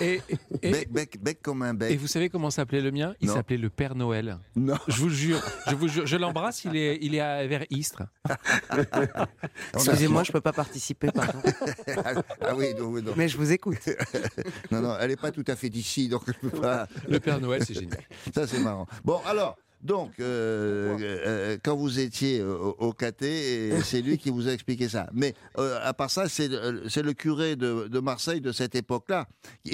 [0.00, 0.20] Et,
[0.62, 1.90] et- Bec, bec, bec comme un bec.
[1.90, 3.14] et vous savez comment s'appelait le mien?
[3.20, 4.38] Il s'appelait le Père Noël.
[4.54, 4.76] Non.
[4.86, 8.04] Je vous jure, je vous jure, je l'embrasse, il est, il est à- vers Istres.
[9.74, 11.40] Excusez-moi, je peux pas participer, pardon.
[12.40, 13.12] ah oui, non, oui, non.
[13.16, 13.78] Mais je vous écoute.
[14.70, 16.86] non, non, elle n'est pas tout à fait d'ici, donc je peux pas.
[17.08, 18.02] Le Père Noël, c'est génial.
[18.34, 18.86] Ça, c'est marrant.
[19.04, 19.56] Bon, alors,
[19.86, 24.88] donc, euh, euh, quand vous étiez au, au caté, c'est lui qui vous a expliqué
[24.88, 25.08] ça.
[25.14, 29.26] Mais euh, à part ça, c'est le, curé de, de Marseille de cette époque-là.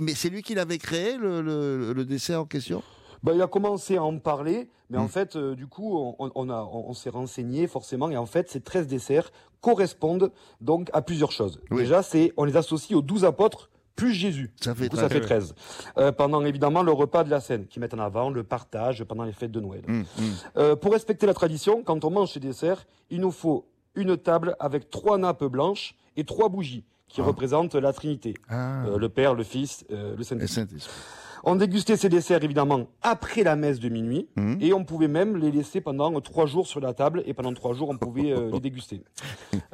[0.02, 2.82] Mais c'est lui qui l'avait créé, le, le- le dessert en question?
[3.22, 5.02] Bah, il a commencé à en parler, mais Hmm.
[5.02, 8.26] en fait, euh, du coup, on, on a, on, on s'est renseigné forcément, et en
[8.26, 11.60] fait, ces 13 desserts correspondent donc à plusieurs choses.
[11.70, 14.50] Déjà, c'est, on les associe aux 12 apôtres plus Jésus.
[14.60, 15.20] Ça fait Du coup, ça 13.
[15.20, 15.54] fait 13.
[15.98, 19.24] Euh, pendant évidemment le repas de la scène, qui mettent en avant le partage pendant
[19.24, 19.82] les fêtes de Noël.
[19.88, 20.04] Hum,
[20.56, 24.56] Euh, pour respecter la tradition, quand on mange ces desserts, il nous faut une table
[24.60, 28.34] avec trois nappes blanches et trois bougies qui représentent la Trinité.
[28.48, 28.84] Ah.
[28.86, 30.48] Euh, le Père, le Fils, le Saint-Esprit.
[30.62, 30.92] Saint-Esprit.
[31.44, 34.58] On dégustait ces desserts évidemment après la messe de minuit Hum.
[34.60, 37.74] et on pouvait même les laisser pendant trois jours sur la table et pendant trois
[37.74, 39.02] jours on pouvait euh, les déguster.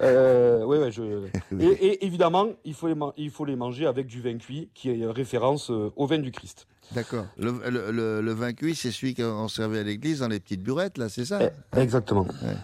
[0.00, 1.02] Euh, ouais, ouais, je...
[1.60, 4.90] et, et évidemment il faut, les il faut les manger avec du vin cuit qui
[4.90, 6.66] est référence euh, au vin du Christ.
[6.94, 7.26] D'accord.
[7.36, 10.62] Le, le- le- le vin cuit, c'est celui qu'on servait à l'église dans les petites
[10.62, 11.40] burettes, là, c'est ça?
[11.76, 12.22] Exactement.
[12.42, 12.54] Ouais.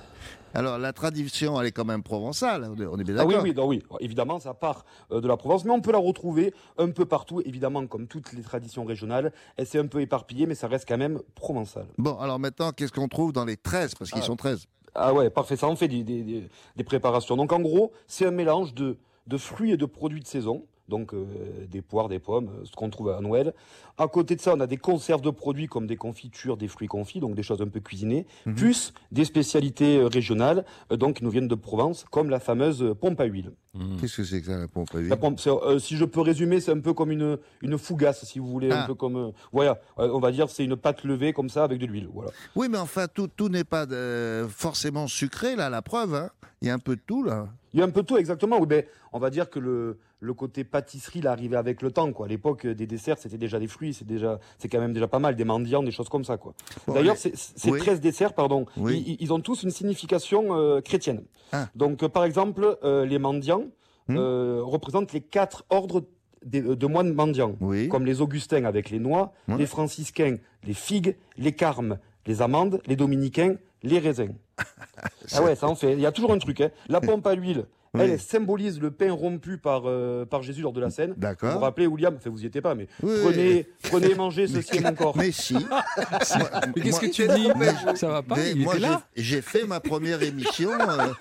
[0.55, 3.55] Alors, la tradition, elle est quand même provençale, on est- bien Ah d'accord oui, oui,
[3.55, 6.91] non, oui, évidemment, ça part euh, de la Provence, mais on peut la retrouver un
[6.91, 9.33] peu partout, évidemment, comme toutes les traditions régionales.
[9.57, 11.87] Elle s'est un peu éparpillée, mais ça reste quand même provençal.
[11.99, 14.27] Bon, alors maintenant, qu'est-ce qu'on trouve dans les 13 Parce qu'ils Ah.
[14.27, 14.67] sont 13.
[14.95, 17.37] Ah ouais, parfait, ça en fait des, des- des- des préparations.
[17.37, 18.97] Donc en gros, c'est un mélange de,
[19.27, 20.65] de fruits et de produits de saison.
[20.89, 21.25] Donc euh,
[21.71, 23.55] des poires, des pommes, euh, ce qu'on trouve à Noël.
[23.97, 26.89] À côté de ça, on a des conserves de produits comme des confitures, des fruits
[26.89, 28.55] confits, donc des choses un peu cuisinées, Mhm.
[28.55, 32.95] plus des spécialités euh, régionales, euh, donc qui nous viennent de Provence, comme la fameuse
[33.01, 33.53] pompe à huile.
[34.01, 35.09] Qu'est-ce que c'est que ça, la pompe à huile?
[35.09, 38.25] La pompe, c'est, euh, si je peux résumer, c'est un peu comme une, une fougasse,
[38.25, 38.85] si vous voulez, Ah.
[38.85, 41.65] un peu comme, euh, voilà, euh, on va dire, c'est une pâte levée comme ça
[41.65, 42.31] avec de l'huile, voilà.
[42.55, 46.15] Oui, mais enfin, tout, tout n'est pas euh, forcément sucré, là, la preuve.
[46.15, 46.31] hein.
[46.63, 47.49] Il y a un peu de tout, là.
[47.75, 48.59] Il y a un peu de tout, exactement.
[48.61, 51.91] Oui, ben, on va dire que le, le côté pâtisserie, il est arrivé avec le
[51.91, 52.11] temps.
[52.13, 52.27] Quoi.
[52.27, 55.19] À l'époque, des desserts, c'était déjà des fruits, c'est déjà, c'est quand même déjà pas
[55.19, 56.37] mal, des mendiants, des choses comme ça.
[56.37, 56.55] Quoi.
[56.87, 57.33] Bon, D'ailleurs, ces,
[57.69, 57.81] Oui.
[57.81, 59.03] 13 desserts, pardon, Oui.
[59.07, 61.25] ils, ils ont tous une signification euh, chrétienne.
[61.53, 61.69] Ah.
[61.75, 63.65] Donc, euh, par exemple, euh, les mendiants
[64.07, 64.19] Hmm.
[64.19, 66.05] représentent les quatre ordres
[66.45, 67.57] des- de moines mendiants,
[67.91, 69.57] comme les augustins avec les noix, Ouais.
[69.57, 74.35] les franciscains, les figues, les carmes, les amandes, les dominicains, les raisins.
[75.33, 75.93] ah ouais, ça en fait.
[75.93, 76.61] Il y a toujours un truc.
[76.61, 76.71] Hein.
[76.89, 78.01] La pompe à l'huile, Oui.
[78.03, 81.15] elle, symbolise le pain rompu par, euh, par Jésus lors de la scène.
[81.17, 81.51] D'accord.
[81.51, 84.47] Vous vous rappelez, William, enfin, vous y étiez pas, mais Oui, prenez, prenez et mangez,
[84.49, 85.17] ceci est mon corps.
[85.17, 85.55] Mais si.
[86.77, 87.49] Mais qu'est-ce que tu dis?
[87.97, 91.13] Ça va pas Mais Il moi, était là j'ai- j'ai fait ma première émission euh,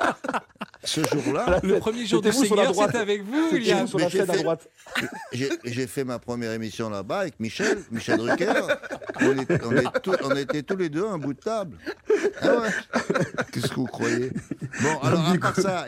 [0.83, 1.59] ce jour-là.
[1.63, 2.89] Le premier jour du Seigneur, droite.
[2.91, 4.69] c'était avec vous, C'était William sur la scène à fait- droite.
[5.63, 8.53] J'ai fait ma première émission là-bas avec Michel, Michel Drucker.
[9.21, 11.77] On, est- on est tous- on était tous les deux à un bout de table.
[12.41, 12.69] Ah ouais
[13.51, 14.31] Qu'est-ce que vous croyez?
[14.81, 15.85] Bon, alors à part ça,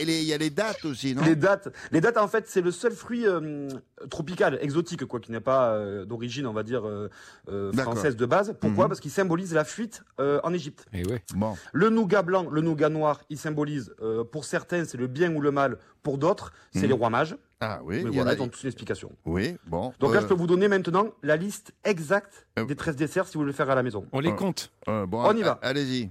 [0.00, 1.22] il y a les dates aussi, non?
[1.24, 3.68] Les dates, les dates en fait, c'est le seul fruit euh,
[4.10, 7.08] tropical, exotique, quoi, qui n'est pas euh, d'origine, on va dire, euh,
[7.48, 8.54] euh, française de base.
[8.60, 8.88] Pourquoi Mhm.
[8.88, 10.86] Parce qu'il symbolise la fuite euh, en Égypte.
[10.92, 11.22] Et ouais.
[11.34, 11.56] Bon.
[11.72, 15.40] Le nougat blanc, le nougat noir, il symbolise, euh, pour certains, c'est le bien ou
[15.40, 16.86] le mal, pour d'autres, c'est Mhm.
[16.88, 17.36] les rois mages.
[17.60, 19.10] Ah oui, Mais il y en voilà, a- ils ont tous l'explication.
[19.24, 19.92] Oui, bon.
[19.98, 23.34] Donc là, euh, je peux vous donner maintenant la liste exacte des 13 desserts si
[23.34, 24.06] vous voulez le faire à la maison.
[24.12, 24.70] On les Euh, compte.
[24.88, 25.58] euh, bon, On y va.
[25.62, 26.10] Allez-y.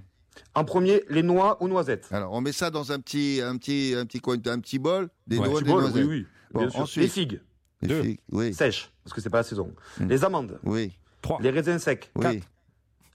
[0.54, 2.06] En premier, les noix aux noisettes.
[2.12, 5.08] Alors, on met ça dans un petit, un petit, un petit coin, un petit bol,
[5.26, 5.46] des Ouais.
[5.46, 6.04] noix, Petit des bol, noisettes.
[6.04, 6.80] oui, oui, Bon, bien sûr.
[6.80, 7.40] ensuite, Les figues.
[7.80, 8.16] Les Deux.
[8.32, 8.54] oui.
[8.54, 9.74] Sèches, parce que c'est pas la saison.
[10.00, 10.08] Mm.
[10.08, 10.58] Les amandes.
[10.64, 10.98] Oui.
[11.40, 12.10] Les raisins secs.
[12.14, 12.22] Oui.
[12.22, 12.48] Quatre.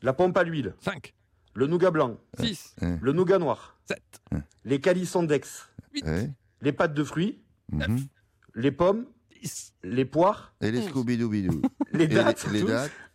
[0.01, 0.75] La pompe à l'huile.
[0.81, 1.13] 5.
[1.55, 2.17] Le nougat blanc.
[2.39, 2.75] 6.
[3.01, 3.77] Le nougat noir.
[3.85, 4.01] 7.
[4.65, 5.69] Les calissons d'ex.
[6.61, 7.41] Les pâtes de fruits.
[7.71, 8.07] Mhm.
[8.55, 9.05] Les pommes.
[9.83, 10.53] Les poires.
[10.61, 11.61] Et les Scooby-Doo-Bidou.
[11.93, 12.47] Les les dattes.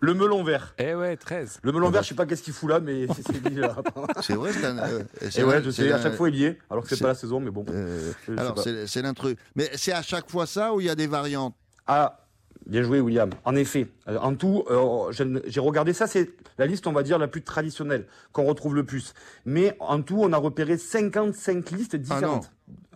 [0.01, 0.75] Le melon vert.
[0.79, 1.61] Eh ouais, 13.
[1.63, 3.75] Le melon vert, je sais pas qu'est-ce qu'il fout là, mais c'est là.
[4.23, 4.79] C'est vrai, c'est un.
[4.79, 7.01] euh, c'est Et ouais, je sais, à chaque fois il y est, alors que c'est
[7.01, 7.65] pas la saison, mais bon.
[7.71, 9.35] euh, alors, c'est c'est l'intrus.
[9.57, 11.57] Mais c'est à chaque fois ça ou il y a des variantes?
[11.89, 12.27] Ah,
[12.67, 13.31] bien joué, William.
[13.45, 17.03] En effet, euh, en tout, euh, j'ai j'ai regardé ça, c'est la liste, on va
[17.03, 19.15] dire, la plus traditionnelle, qu'on retrouve le plus.
[19.45, 22.53] Mais en tout, on a repéré 55 listes différentes.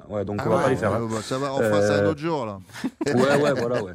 [0.09, 0.91] Ouais, donc Ah on va ouais, pas les faire.
[0.93, 1.09] ouais, hein.
[1.11, 2.59] bah, ça va, on fera ça un Euh, autre jour, là.
[3.07, 3.13] ouais,
[3.43, 3.93] ouais, voilà, ouais.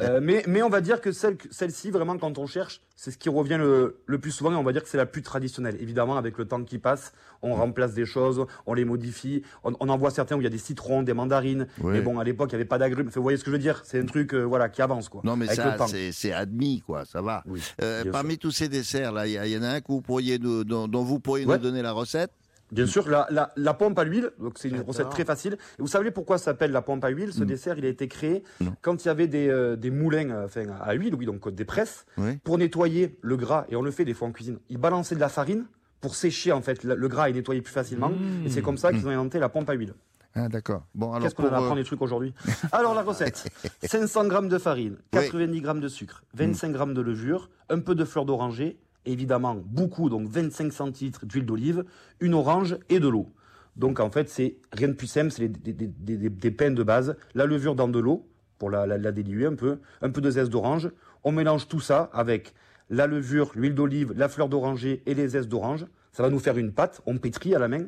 [0.00, 3.18] Euh, mais, mais on va dire que celle, celle-ci, vraiment, quand on cherche, c'est ce
[3.18, 5.76] qui revient le, le plus souvent et on va dire que c'est la plus traditionnelle.
[5.80, 7.12] Évidemment, avec le temps qui passe,
[7.42, 9.42] on remplace des choses, on les modifie.
[9.64, 11.66] On, on en voit certains où il y a des citrons, des mandarines.
[11.82, 13.08] Mais bon, à l'époque, il n'y avait pas d'agrumes.
[13.08, 13.82] Enfin, vous voyez ce que je veux dire?
[13.84, 15.20] C'est un truc, euh, voilà, qui avance, quoi.
[15.24, 17.42] Non, mais avec ça, c'est c'est admis, quoi, ça va.
[17.82, 20.64] Euh, parmi tous ces desserts, là, il y, en a un que vous pourriez nous-
[20.64, 22.30] dont, dont vous pourriez nous donner la recette?
[22.72, 25.54] Bien sûr, la, la, la pompe à l'huile, donc c'est une recette très facile.
[25.78, 27.46] Et vous savez pourquoi ça s'appelle la pompe à huile Ce Mm.
[27.46, 28.42] dessert, il a été créé
[28.82, 31.64] quand il y avait des, euh, des moulins euh, enfin, à huile, oui, donc des
[31.64, 32.38] presses, Oui.
[32.42, 33.66] pour nettoyer le gras.
[33.68, 34.58] Et on le fait des fois en cuisine.
[34.70, 35.66] Ils balançaient de la farine
[36.00, 38.08] pour sécher en fait le, le gras et nettoyer plus facilement.
[38.10, 38.46] Mm.
[38.46, 39.94] Et c'est comme ça qu'ils ont inventé la pompe à huile.
[40.34, 40.82] Ah, d'accord.
[40.96, 41.22] Bon, alors.
[41.22, 42.34] Qu'est-ce qu'on pour, apprend euh, des trucs aujourd'hui?
[42.72, 43.48] Alors la recette
[43.84, 48.04] 500 g de farine, 90 g de sucre, 25 g de levure, un peu de
[48.04, 51.84] fleur d'oranger, évidemment beaucoup, donc 25 centilitres d'huile d'olive,
[52.20, 53.32] une orange et de l'eau.
[53.76, 57.16] Donc en fait, c'est rien de plus simple, c'est des, des, des- pains de base,
[57.34, 58.28] la levure dans de l'eau
[58.58, 60.90] pour la, la, la diluer un peu, un peu de zeste d'orange.
[61.24, 62.54] On mélange tout ça avec
[62.90, 65.86] la levure, l'huile d'olive, la fleur d'oranger et les zestes d'orange.
[66.12, 67.86] Ça va nous faire une pâte, on pétrit à la main.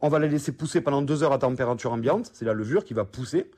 [0.00, 2.30] On va la laisser pousser pendant deux heures à température ambiante.
[2.32, 3.50] C'est la levure qui va pousser.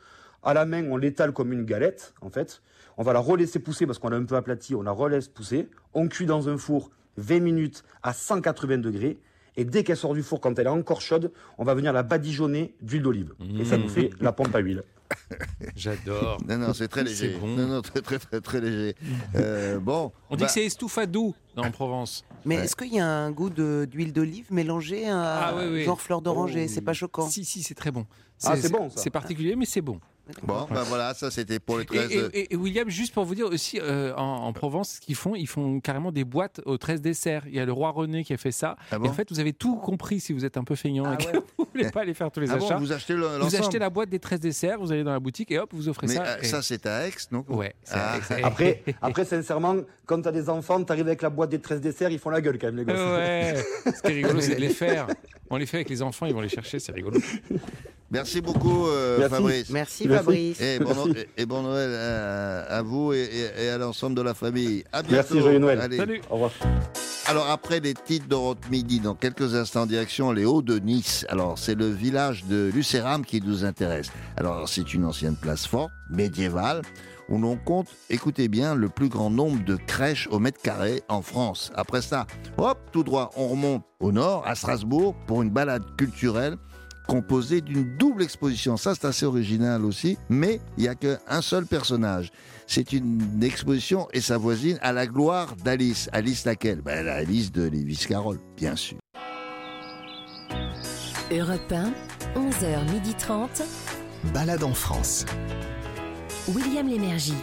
[0.42, 2.62] À la main, on l'étale comme une galette, en fait.
[2.98, 4.74] On va la relaisser pousser parce qu'on l'a un peu aplati.
[4.74, 5.68] On la relaisse pousser.
[5.94, 9.18] On cuit dans un four 20 minutes à 180 degrés.
[9.56, 12.02] Et dès qu'elle sort du four, quand elle est encore chaude, on va venir la
[12.02, 13.34] badigeonner d'huile d'olive.
[13.58, 14.82] Et ça nous fait la pompe à huile.
[15.76, 16.38] J'adore.
[16.48, 17.32] Non, non, c'est très léger.
[17.34, 17.48] C'est bon.
[17.48, 18.94] Non, non, très, très, très, très léger.
[19.34, 20.12] Euh, bon.
[20.30, 22.24] On dit bah, que c'est estouffado en Provence.
[22.44, 25.84] Mais est-ce qu'il y a un goût d'huile d'olive mélangé à Ah oui, oui.
[25.84, 26.66] genre fleur d'oranger?
[26.68, 26.72] Oh.
[26.72, 28.06] C'est pas choquant Si, si, c'est très bon.
[28.44, 29.00] Ah, c'est bon, ça.
[29.00, 30.00] C'est particulier, mais c'est bon.
[30.44, 32.10] Bon, bah voilà, ça c'était pour les Et, 13.
[32.12, 35.16] et- et- et William, juste pour vous dire aussi, euh, en, en Provence, ce qu'ils
[35.16, 37.42] font, ils font carrément des boîtes aux 13 desserts.
[37.48, 38.76] Il y a le roi René qui a fait ça.
[38.92, 41.16] Ah et en fait, vous avez tout compris si vous êtes un peu feignant et
[41.16, 42.76] que vous voulez pas aller faire tous les Ah bon, achats.
[42.76, 45.20] vous achetez le- Vous l'ensemble achetez la boîte des 13 desserts, vous allez dans la
[45.20, 46.24] boutique et hop, vous offrez Mais ça.
[46.24, 47.44] euh, et- ça, c'est à Aix, non?
[47.48, 48.14] Ouais, Ah.
[48.14, 48.22] à Aix.
[48.44, 49.74] Après, après, sincèrement,
[50.06, 52.58] quand t'as des enfants, t'arrives avec la boîte des 13 desserts, ils font la gueule
[52.60, 52.94] quand même, les gosses.
[52.94, 53.56] Ouais,
[53.86, 55.08] ce qui est rigolo, c'est de les faire.
[55.50, 57.20] On les fait avec les enfants, ils vont les chercher, c'est rigolo.
[58.10, 59.34] Merci beaucoup, euh, Merci.
[59.34, 59.70] Fabrice.
[59.70, 60.08] Merci, Merci.
[60.16, 60.60] Fabrice.
[60.60, 63.18] Et bon, et- Noël à, à vous et,
[63.58, 64.84] et- et à l'ensemble de la famille.
[64.92, 65.14] À bientôt.
[65.16, 65.80] Merci, joyeux Noël.
[65.80, 65.96] Allez.
[65.96, 66.20] Salut.
[66.30, 66.50] Au revoir.
[67.26, 71.24] Alors après les titres d'Europe Midi, dans quelques instants, direction les Hauts de Nice.
[71.28, 74.08] Alors c'est le village de Lucéram qui nous intéresse.
[74.36, 76.82] Alors c'est une ancienne place forte, médiévale,
[77.28, 81.22] où l'on compte, écoutez bien, le plus grand nombre de crèches au mètre carré en
[81.22, 81.70] France.
[81.76, 82.26] Après ça,
[82.58, 86.56] hop, tout droit, on remonte au nord, à Strasbourg, pour une balade culturelle
[87.06, 88.76] composée d'une double exposition.
[88.76, 92.30] Ça, c'est assez original aussi, mais il n'y a qu'un seul personnage.
[92.66, 96.08] C'est une exposition et sa voisine à la gloire d'Alice.
[96.12, 96.80] Alice laquelle?
[96.80, 98.98] Ben, la Alice de Lewis Carroll, bien sûr.
[101.30, 101.92] Europe 1,
[102.36, 103.62] 11h30.
[104.32, 105.24] Balade en France.
[106.48, 107.34] William Lémergie.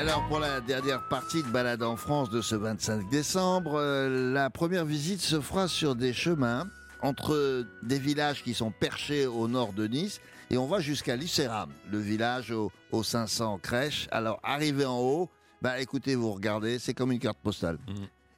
[0.00, 4.48] Alors pour la dernière partie de Balade en France de ce 25 décembre, euh, la
[4.48, 6.68] première visite se fera sur des chemins
[7.02, 10.20] entre des villages qui sont perchés au nord de Nice
[10.50, 14.06] et on va jusqu'à Lucéram, le village aux, aux 500 crèches.
[14.12, 15.28] Alors arrivé en haut,
[15.62, 17.78] bah écoutez, vous regardez, c'est comme une carte postale.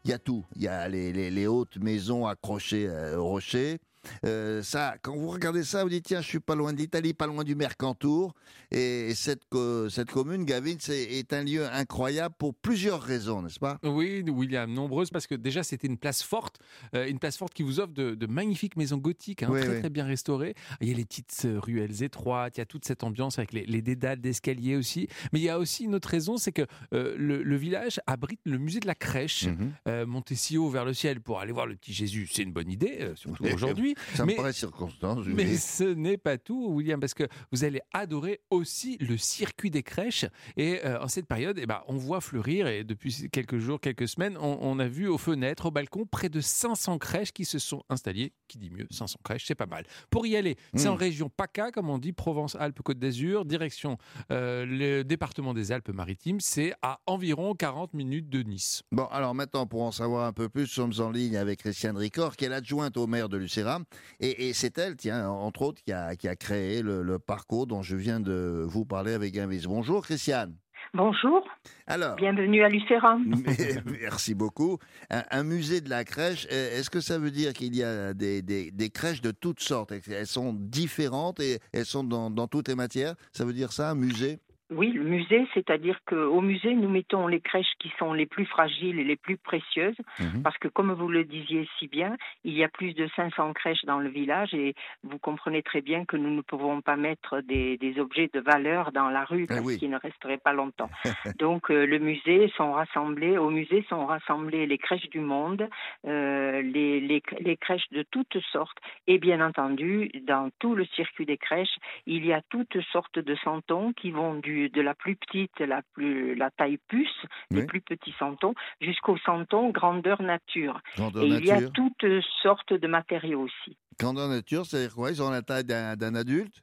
[0.05, 0.45] Il y a tout.
[0.57, 3.79] Il y a les, les- les hautes maisons accrochées euh, au rocher.
[4.25, 7.15] Euh, ça, quand vous regardez ça, vous dites tiens, je suis pas loin de l'Italie,
[7.15, 8.35] pas loin du Mercantour.
[8.71, 9.43] Et cette,
[9.91, 13.79] cette commune, Gavin, est un lieu incroyable pour plusieurs raisons, n'est-ce pas?
[13.83, 16.59] Oui, William, nombreuses, parce que déjà, c'était une place forte,
[16.95, 20.05] euh, une place forte qui vous offre de, magnifiques maisons gothiques, hein, très, très bien
[20.05, 20.55] restaurées.
[20.81, 23.53] Il y a les petites euh, ruelles étroites, il y a toute cette ambiance avec
[23.53, 25.09] les, dédales d'escalier aussi.
[25.33, 28.81] Mais il y a aussi une autre raison, c'est que le, village abrite le musée
[28.81, 29.47] de la crèche.
[29.47, 30.05] Mhm.
[30.05, 32.71] monter si haut vers le ciel pour aller voir le petit Jésus, c'est une bonne
[32.71, 33.90] idée, surtout aujourd'hui.
[34.15, 35.27] Ça me paraît circonstance.
[35.27, 39.83] Mais ce n'est pas tout, William, parce que vous allez adorer aussi le circuit des
[39.83, 40.27] crèches.
[40.57, 44.09] Et euh, en cette période, eh ben, on voit fleurir, et depuis quelques jours, quelques
[44.09, 47.83] semaines, on, a vu aux fenêtres, au balcon, près de 500 crèches qui se sont
[47.89, 48.33] installées.
[48.49, 49.85] Qui dit mieux 500 crèches, c'est pas mal.
[50.11, 50.99] Pour y aller, c'est en hmm.
[50.99, 53.99] région PACA, comme on dit, Provence-Alpes-Côte d'Azur, direction
[54.31, 56.41] euh, le département des Alpes-Maritimes.
[56.41, 58.83] C'est à environ 40 minutes de Nice.
[58.93, 61.97] Bon, alors maintenant, pour en savoir un peu plus, nous sommes en ligne avec Christiane
[61.97, 63.80] Ricor, qui est l'adjointe au maire de Lucéram.
[64.21, 67.97] Et, c'est elle, tiens, entre autres, qui a, qui a créé le, parcours dont je
[67.97, 69.65] viens de vous parler avec Invis.
[69.67, 70.55] Bonjour, Christiane.
[70.93, 71.47] Bonjour.
[71.87, 73.33] Alors, bienvenue à Lucéram.
[74.01, 74.79] Merci beaucoup.
[75.11, 78.91] Un, musée de la crèche, est-ce que ça veut dire qu'il y a des, des,
[78.91, 79.93] crèches de toutes sortes?
[79.93, 83.15] Elles sont différentes et elles sont dans, dans toutes les matières?
[83.33, 84.41] Ça veut dire ça, un musée?
[84.71, 88.99] Oui, le musée, c'est-à-dire qu'au musée, nous mettons les crèches qui sont les plus fragiles
[88.99, 90.43] et les plus précieuses, mhm.
[90.43, 93.85] parce que comme vous le disiez si bien, il y a plus de 500 crèches
[93.85, 97.79] dans le village et vous comprenez très bien que nous ne pouvons pas mettre des,
[97.99, 100.91] objets de valeur dans la rue eh parce qu'ils ne resteraient pas longtemps.
[101.39, 105.69] Donc euh, le musée sont rassemblés, au musée sont rassemblés les crèches du monde,
[106.07, 111.37] euh, les, les crèches de toutes sortes et bien entendu, dans tout le circuit des
[111.37, 115.59] crèches, il y a toutes sortes de santons qui vont du de la plus petite,
[115.61, 117.09] la, plus, la taille puce,
[117.51, 120.81] les plus petits santons, jusqu'au santon grandeur nature.
[120.99, 122.05] Et il y a toutes
[122.43, 123.77] sortes de matériaux aussi.
[123.99, 125.11] Grandeur nature, c'est-à-dire quoi?
[125.11, 126.63] Ils ont la taille d'un adulte?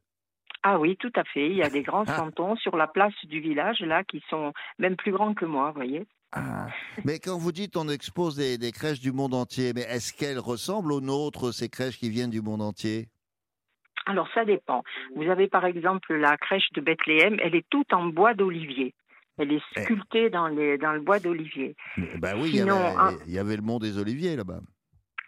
[0.63, 1.49] Ah oui, tout à fait.
[1.49, 2.17] Il y a des grands ah.
[2.17, 5.75] santons sur la place du village, là, qui sont même plus grands que moi, vous
[5.75, 6.05] voyez.
[6.33, 6.67] Ah.
[7.05, 10.39] Mais quand vous dites on expose des, des crèches du monde entier, mais est-ce qu'elles
[10.39, 13.07] ressemblent aux nôtres, ces crèches qui viennent du monde entier?
[14.07, 14.83] Alors ça dépend.
[15.15, 18.93] Vous avez par exemple la crèche de Bethléem, elle est toute en bois d'olivier.
[19.37, 19.81] Elle est eh.
[19.81, 21.75] sculptée dans, les, dans le bois d'olivier.
[22.17, 24.61] Ben oui, il, y avait, il y avait le mont des oliviers là-bas.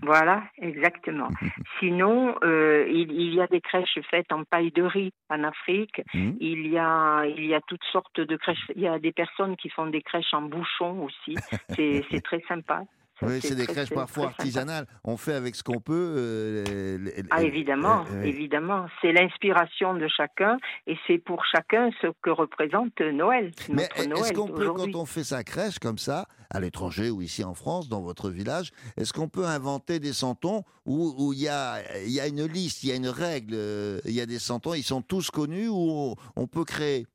[0.01, 1.27] Voilà, exactement.
[1.79, 6.01] Sinon, euh, il, y a des crèches faites en paille de riz en Afrique.
[6.13, 6.31] Mmh.
[6.39, 8.71] Il y a, il y a toutes sortes de crèches.
[8.75, 11.35] Il y a des personnes qui font des crèches en bouchon aussi.
[11.69, 12.83] C'est très sympa.
[13.21, 14.85] Oui, c'est des crèches parfois artisanales.
[15.03, 16.15] On fait avec ce qu'on peut.
[16.17, 16.97] Euh,
[17.31, 18.87] ah, évidemment, évidemment.
[19.01, 20.57] C'est l'inspiration de chacun
[20.87, 23.51] et c'est pour chacun ce que représente Noël.
[23.69, 27.43] Mais est-ce qu'on peut, quand on fait sa crèche comme ça, à l'étranger ou ici
[27.43, 31.77] en France, dans votre village, est-ce qu'on peut inventer des santons où il y, a,
[32.07, 34.73] y a une liste, il y a une règle, euh, il y a des santons,
[34.73, 37.05] ils sont tous connus ou on peut créer?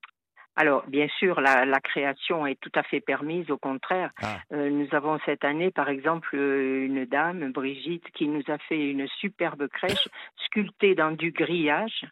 [0.56, 3.50] Alors, bien sûr, la, création est tout à fait permise.
[3.50, 4.38] Au contraire, ah.
[4.52, 8.90] euh, nous avons cette année, par exemple, euh, une dame, Brigitte, qui nous a fait
[8.90, 10.08] une superbe crèche
[10.46, 12.06] sculptée dans du grillage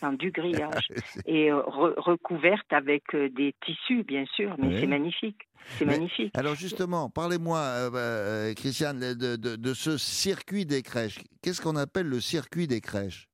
[0.00, 0.88] dans du grillage
[1.26, 5.46] et euh, recouverte avec des tissus, bien sûr, mais c'est magnifique.
[5.66, 6.32] C'est magnifique.
[6.34, 7.90] Alors justement, parlez-moi,
[8.56, 11.18] Christiane, de, ce circuit des crèches.
[11.42, 13.28] Qu'est-ce qu'on appelle le circuit des crèches?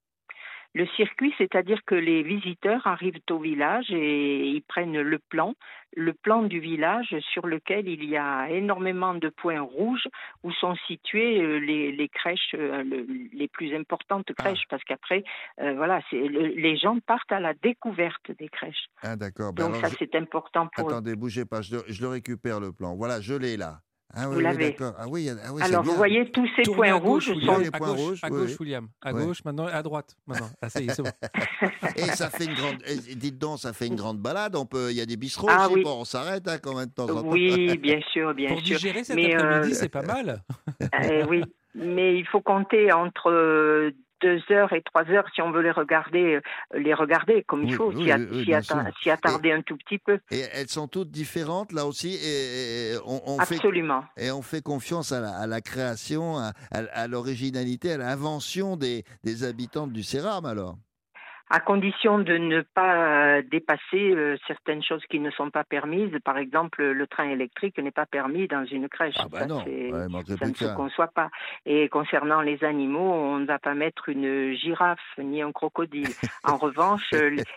[0.74, 5.54] Le circuit, c'est-à-dire que les visiteurs arrivent au village et ils prennent le plan,
[5.96, 10.08] le plan du village sur lequel il y a énormément de points rouges
[10.42, 14.34] où sont situées euh, les, crèches, euh, les plus importantes ah.
[14.42, 15.24] crèches, parce qu'après,
[15.60, 18.86] euh, voilà, les gens partent à la découverte des crèches.
[19.02, 19.52] Ah d'accord.
[19.52, 22.94] Ben Donc ça, c'est important pour Attendez, bougez pas, je je le récupère le plan.
[22.96, 23.80] Voilà, je l'ai là.
[24.14, 24.76] Ah oui, vous l'avez.
[24.80, 28.20] Ah oui, ah oui, Alors vous voyez tous ces points rouges sont les points rouges.
[28.22, 28.88] À gauche, William.
[29.00, 30.16] À gauche, maintenant, à droite.
[30.26, 30.48] Maintenant.
[30.60, 31.10] Ah, ça y est, c'est bon.
[31.96, 32.76] Et ça fait une grande.
[33.16, 34.56] Dites donc, ça fait une grande balade.
[34.56, 34.90] On peut.
[34.90, 35.76] Il y a des bistrots ah, aussi.
[35.76, 35.82] Oui.
[35.82, 37.28] Bon, on s'arrête hein, quand même de temps en temps.
[37.28, 38.74] Oui, bien sûr, bien Pour sûr.
[38.74, 40.42] Pour digérer cet après-midi, euh, c'est pas mal.
[41.04, 41.42] Euh, oui,
[41.74, 43.92] mais il faut compter entre
[44.22, 47.74] deux heures et trois heures si on veut les regarder, euh, les regarder comme il
[47.74, 50.18] faut, s'y attarder un tout petit peu.
[50.30, 52.18] Et elles sont toutes différentes là aussi.
[52.22, 54.04] Et, on, Absolument.
[54.16, 56.36] Fait, et on fait confiance à la, création,
[56.70, 60.76] à, l'originalité, à l'invention des, des habitants du Céram alors.
[61.50, 62.94] À condition de ne pas
[63.38, 63.80] euh, dépasser
[64.14, 66.16] euh, certaines choses qui ne sont pas permises.
[66.24, 69.14] Par exemple, le train électrique n'est pas permis dans une crèche.
[69.18, 71.30] Ah bah ça, non, c'est- ouais, manquerait ça plus ne se conçoit pas.
[71.66, 76.08] Et concernant les animaux, on ne va pas mettre une girafe ni un crocodile.
[76.44, 77.12] En revanche,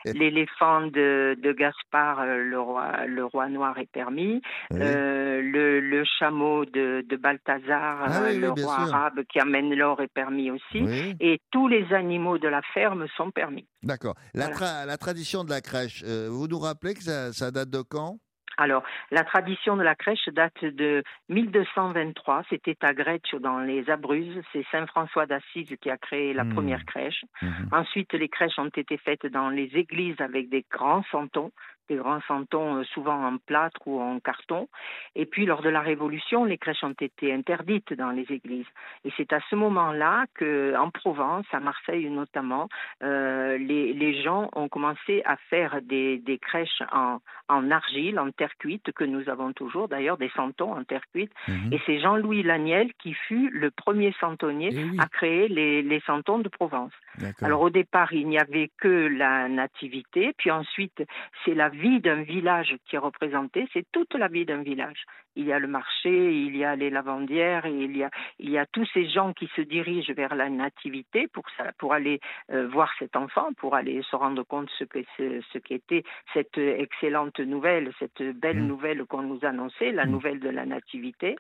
[0.06, 4.42] l'éléphant de, de Gaspard, euh, le roi, le roi noir, est permis.
[4.72, 4.80] Oui.
[4.82, 8.96] Euh, le, le chameau de, de Balthazar, Ah oui, le roi sûr.
[8.96, 10.84] arabe qui amène l'or, est permis aussi.
[11.20, 13.68] Et tous les animaux de la ferme sont permis.
[13.86, 14.16] D'accord.
[14.34, 14.56] La, Voilà.
[14.58, 17.82] tra- la tradition de la crèche, euh, vous nous rappelez que ça, ça date de
[17.82, 18.18] quand?
[18.58, 22.44] Alors, la tradition de la crèche date de 1223.
[22.50, 24.42] C'était à Greccio, dans les Abruzzes.
[24.54, 26.54] C'est Saint François d'Assise qui a créé la Hmm.
[26.54, 27.24] première crèche.
[27.42, 27.70] Mhm.
[27.74, 31.52] Ensuite, les crèches ont été faites dans les églises avec des grands santons,
[31.90, 34.68] des grands santons euh, souvent en plâtre ou en carton.
[35.16, 38.68] Et puis, lors de la Révolution, les crèches ont été interdites dans les églises.
[39.04, 42.70] Et c'est à ce moment-là que, en Provence, à Marseille notamment,
[43.04, 48.32] euh, les, les gens ont commencé à faire des, des crèches en, en argile, en
[48.32, 51.32] terre cuite, que nous avons toujours d'ailleurs, des santons en terre cuite.
[51.72, 54.70] Et c'est Jean-Louis Laniel qui fut le premier santonnier
[55.00, 56.94] à créer les, les santons de Provence.
[57.42, 61.04] Alors au départ, il n'y avait que la nativité, puis ensuite,
[61.44, 65.04] c'est la vie d'un village qui est représentée, c'est toute la vie d'un village.
[65.36, 68.10] Il y a le marché, il y a les lavandières, il y a,
[68.40, 71.94] il y a tous ces gens qui se dirigent vers la nativité pour, ça, pour
[71.94, 72.20] aller
[72.52, 76.04] euh, voir cet enfant, pour aller se rendre compte ce que ce, ce qu'était
[76.34, 78.68] cette excellente nouvelle, cette belle Mmh.
[78.68, 81.36] nouvelle qu'on nous annonçait, la nouvelle de la nativité.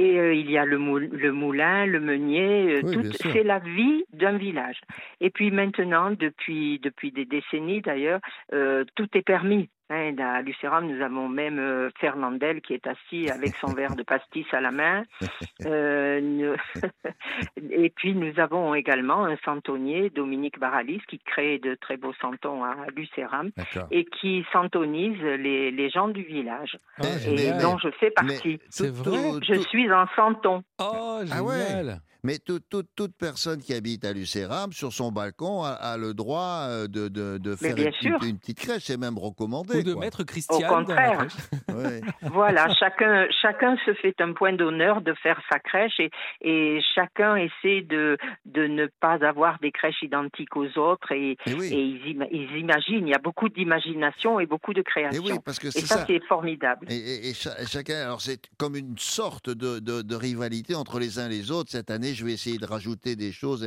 [0.00, 3.58] Et euh, il y a le, moul- le moulin, le meunier, euh, Oui, c'est la
[3.58, 4.80] vie d'un village.
[5.20, 8.20] Et puis maintenant, depuis, depuis des décennies d'ailleurs,
[8.52, 9.68] euh, tout est permis.
[9.90, 14.02] Hein, à Lucéram, nous avons même euh, Fernandel qui est assis avec son verre de
[14.02, 15.04] pastis à la main.
[15.66, 16.54] Euh, nous-
[17.70, 22.62] et puis nous avons également un santonnier, Dominique Baralis, qui crée de très beaux santons
[22.64, 23.50] à Lucéram
[23.90, 26.78] et qui santonise les, les gens du village.
[27.02, 27.60] et génial.
[27.60, 28.60] dont je fais partie.
[28.70, 30.62] c'est vrai Je suis un santon.
[30.78, 31.82] Oh, Ah ouais
[32.24, 36.14] Mais tout- tout- toute personne qui habite à Lucéram, sur son balcon, a, a le
[36.14, 39.78] droit euh, de, de, de Mais faire une, petite crèche, c'est même recommandé.
[39.78, 40.04] Ou de quoi.
[40.04, 41.18] mettre Au Christiane dans la contraire.
[41.18, 41.32] crèche.
[42.32, 46.10] Voilà, chacun, chacun se fait un point d'honneur de faire sa crèche et,
[46.40, 48.16] et chacun essaie de,
[48.46, 51.66] de ne pas avoir des crèches identiques aux autres et, Eh oui.
[51.72, 53.06] et ils, ima- ils imaginent.
[53.06, 55.22] Il y a beaucoup d'imagination et beaucoup de création.
[55.24, 56.04] Eh oui, parce que et c'est ça, ça.
[56.06, 56.86] c'est formidable.
[56.90, 60.98] Et, et- et cha- chacun, alors c'est comme une sorte de, de- de rivalité entre
[60.98, 61.70] les uns et les autres.
[61.70, 63.64] Cette année, je vais essayer de rajouter des choses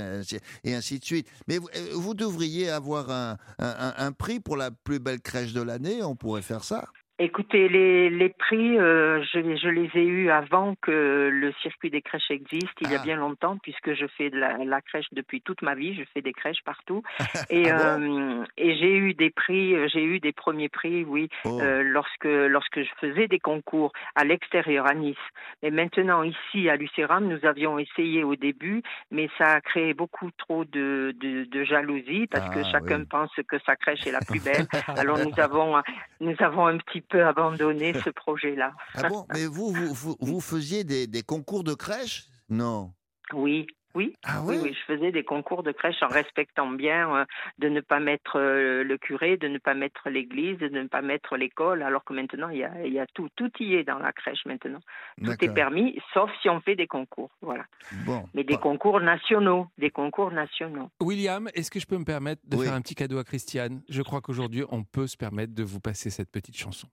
[0.63, 1.27] et ainsi, de suite.
[1.47, 6.03] Mais vous, euh, devriez avoir un prix pour la plus belle crèche de l'année.
[6.03, 6.85] On pourrait faire ça.
[7.23, 12.01] Écoutez, les, les prix, euh, je, je les ai eus avant que le circuit des
[12.01, 13.03] crèches existe, il y a Ah.
[13.03, 16.23] bien longtemps, puisque je fais de la, la crèche depuis toute ma vie, je fais
[16.23, 17.03] des crèches partout.
[17.51, 21.29] Et, Ah euh, et j'ai eu des prix, euh, j'ai eu des premiers prix, oui,
[21.45, 21.59] Oh.
[21.61, 25.15] euh, lorsque, lorsque je faisais des concours à l'extérieur, à Nice.
[25.61, 30.29] Mais maintenant, ici, à Lucéram, nous avions essayé au début, mais ça a créé beaucoup
[30.39, 33.05] trop de, de, de jalousie, parce que Ah, chacun oui.
[33.09, 34.65] pense que sa crèche est la plus belle.
[34.97, 35.75] Alors nous avons,
[36.19, 38.73] nous avons un petit peu abandonné ce projet-là.
[38.95, 39.25] Ah bon?
[39.33, 42.27] Mais vous, vous, vous, vous faisiez des, des concours de crèche?
[42.49, 42.93] Non.
[43.33, 43.67] Oui.
[43.95, 47.25] Oui, Ah oui, oui, je faisais des concours de crèche en respectant bien euh,
[47.59, 51.01] de ne pas mettre euh, le curé, de ne pas mettre l'église, de ne pas
[51.01, 53.83] mettre l'école, alors que maintenant il y a, il y a tout, tout y est
[53.83, 54.79] dans la crèche maintenant.
[55.23, 57.65] Tout est permis, sauf si on fait des concours, voilà.
[58.05, 58.23] Bon.
[58.33, 60.89] Mais des concours nationaux, des concours nationaux.
[61.01, 62.65] William, est-ce que je peux me permettre de Oui.
[62.65, 63.81] faire un petit cadeau à Christiane?
[63.89, 66.87] Je crois qu'aujourd'hui, on peut se permettre de vous passer cette petite chanson.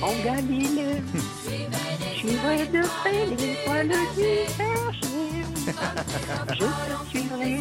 [0.00, 1.02] En Galilée,
[2.28, 5.44] suivrai de près l'étoile du berger.
[6.52, 7.58] Je te suivrai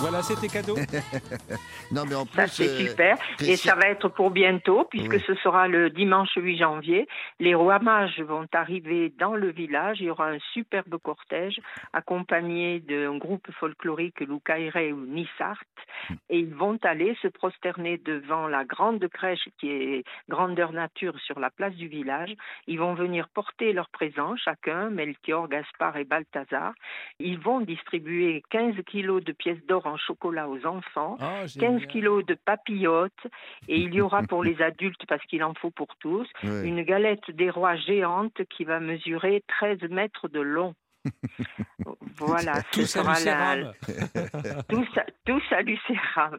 [0.00, 0.76] Voilà, c'était cadeau.
[1.90, 2.36] non, mais en plus.
[2.36, 3.16] Ça, c'est euh, super.
[3.40, 5.24] Et ça va être pour bientôt, puisque Oui.
[5.26, 7.08] ce sera le dimanche 8 janvier.
[7.40, 9.98] Les rois mages vont arriver dans le village.
[10.00, 11.58] Il y aura un superbe cortège
[11.94, 15.62] accompagné d'un groupe folklorique Loukaïré ou Nissart.
[16.28, 21.40] Et ils vont aller se prosterner devant la grande crèche qui est grandeur nature sur
[21.40, 22.34] la place du village.
[22.66, 26.74] Ils vont venir porter leur présent, chacun, Melchior, Gaspard et Balthazar.
[27.18, 31.86] Ils vont distribuer 15 kilos de pièces d'or en chocolat aux enfants, Ah, 15 génial.
[31.88, 33.26] kilos de papillotes,
[33.68, 36.66] et il y aura pour les adultes, parce qu'il en faut pour tous, Ouais.
[36.66, 40.74] une galette des rois géante qui va mesurer 13 mètres de long.
[42.18, 43.68] Voilà, ce à sera la...
[43.68, 43.72] À,
[45.24, 46.38] tous à Lucéram.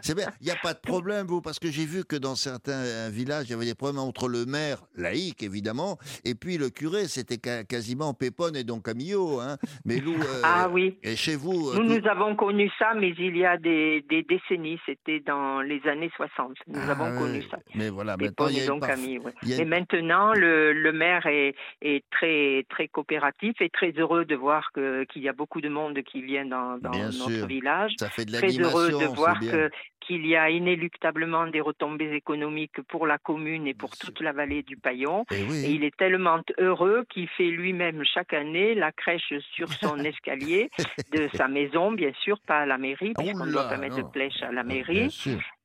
[0.00, 2.34] C'est bien, il n'y a pas de problème, vous, parce que j'ai vu que dans
[2.34, 6.56] certains euh, villages, il y avait des problèmes entre le maire, laïque évidemment, et puis
[6.56, 9.40] le curé, c'était quasiment Pépone et Don Camillo.
[9.40, 9.56] Hein.
[9.84, 10.98] Mais Lou, euh, Ah oui.
[11.02, 14.04] Et chez vous, euh, Nous, tout- nous avons connu ça, mais il y a des,
[14.08, 16.56] des décennies, c'était dans les années 60.
[16.68, 17.58] Nous Ah, avons connu ça.
[17.74, 19.32] Mais voilà, maintenant, Pépone il y a et Don parf- Camille, ouais.
[19.42, 23.68] il y a Mais une- maintenant, le, le maire est, est très, très coopératif et
[23.68, 27.12] très heureux de voir que- qu'il y a beaucoup de monde qui vient dans, notre
[27.12, 27.46] sûr.
[27.46, 27.92] village.
[27.98, 29.70] Ça fait de très heureux de voir que
[30.12, 34.62] qu'il y a inéluctablement des retombées économiques pour la commune et pour toute la vallée
[34.62, 35.24] du Paillon.
[35.30, 35.64] Eh oui.
[35.64, 40.68] Et il est tellement heureux qu'il fait lui-même chaque année la crèche sur son escalier
[41.12, 44.12] de sa maison, bien sûr, pas à la mairie, puisqu'on ne doit pas mettre de
[44.12, 45.08] flèche à la Ah, mairie.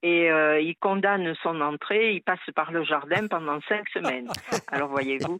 [0.03, 4.29] Et euh, il condamne son entrée, il passe par le jardin pendant cinq semaines.
[4.71, 5.39] Alors voyez-vous,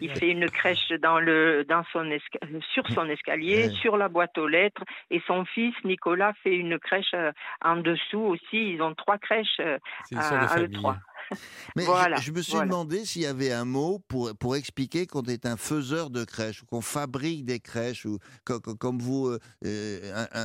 [0.00, 3.70] il fait une crèche dans le, dans son esca- sur son escalier, Ouais.
[3.70, 7.32] sur la boîte aux lettres, et son fils Nicolas fait une crèche euh,
[7.62, 8.72] en dessous aussi.
[8.74, 9.78] Ils ont trois crèches euh,
[10.16, 10.76] à, à eux famille.
[10.78, 10.96] trois.
[11.76, 12.66] Mais je- Voilà, je, me suis voilà.
[12.66, 16.62] demandé s'il y avait un mot pour, pour expliquer qu'on est un faiseur de crèches,
[16.62, 19.26] ou qu'on fabrique des crèches, ou co- co- comme vous.
[19.26, 20.38] euh, euh, un-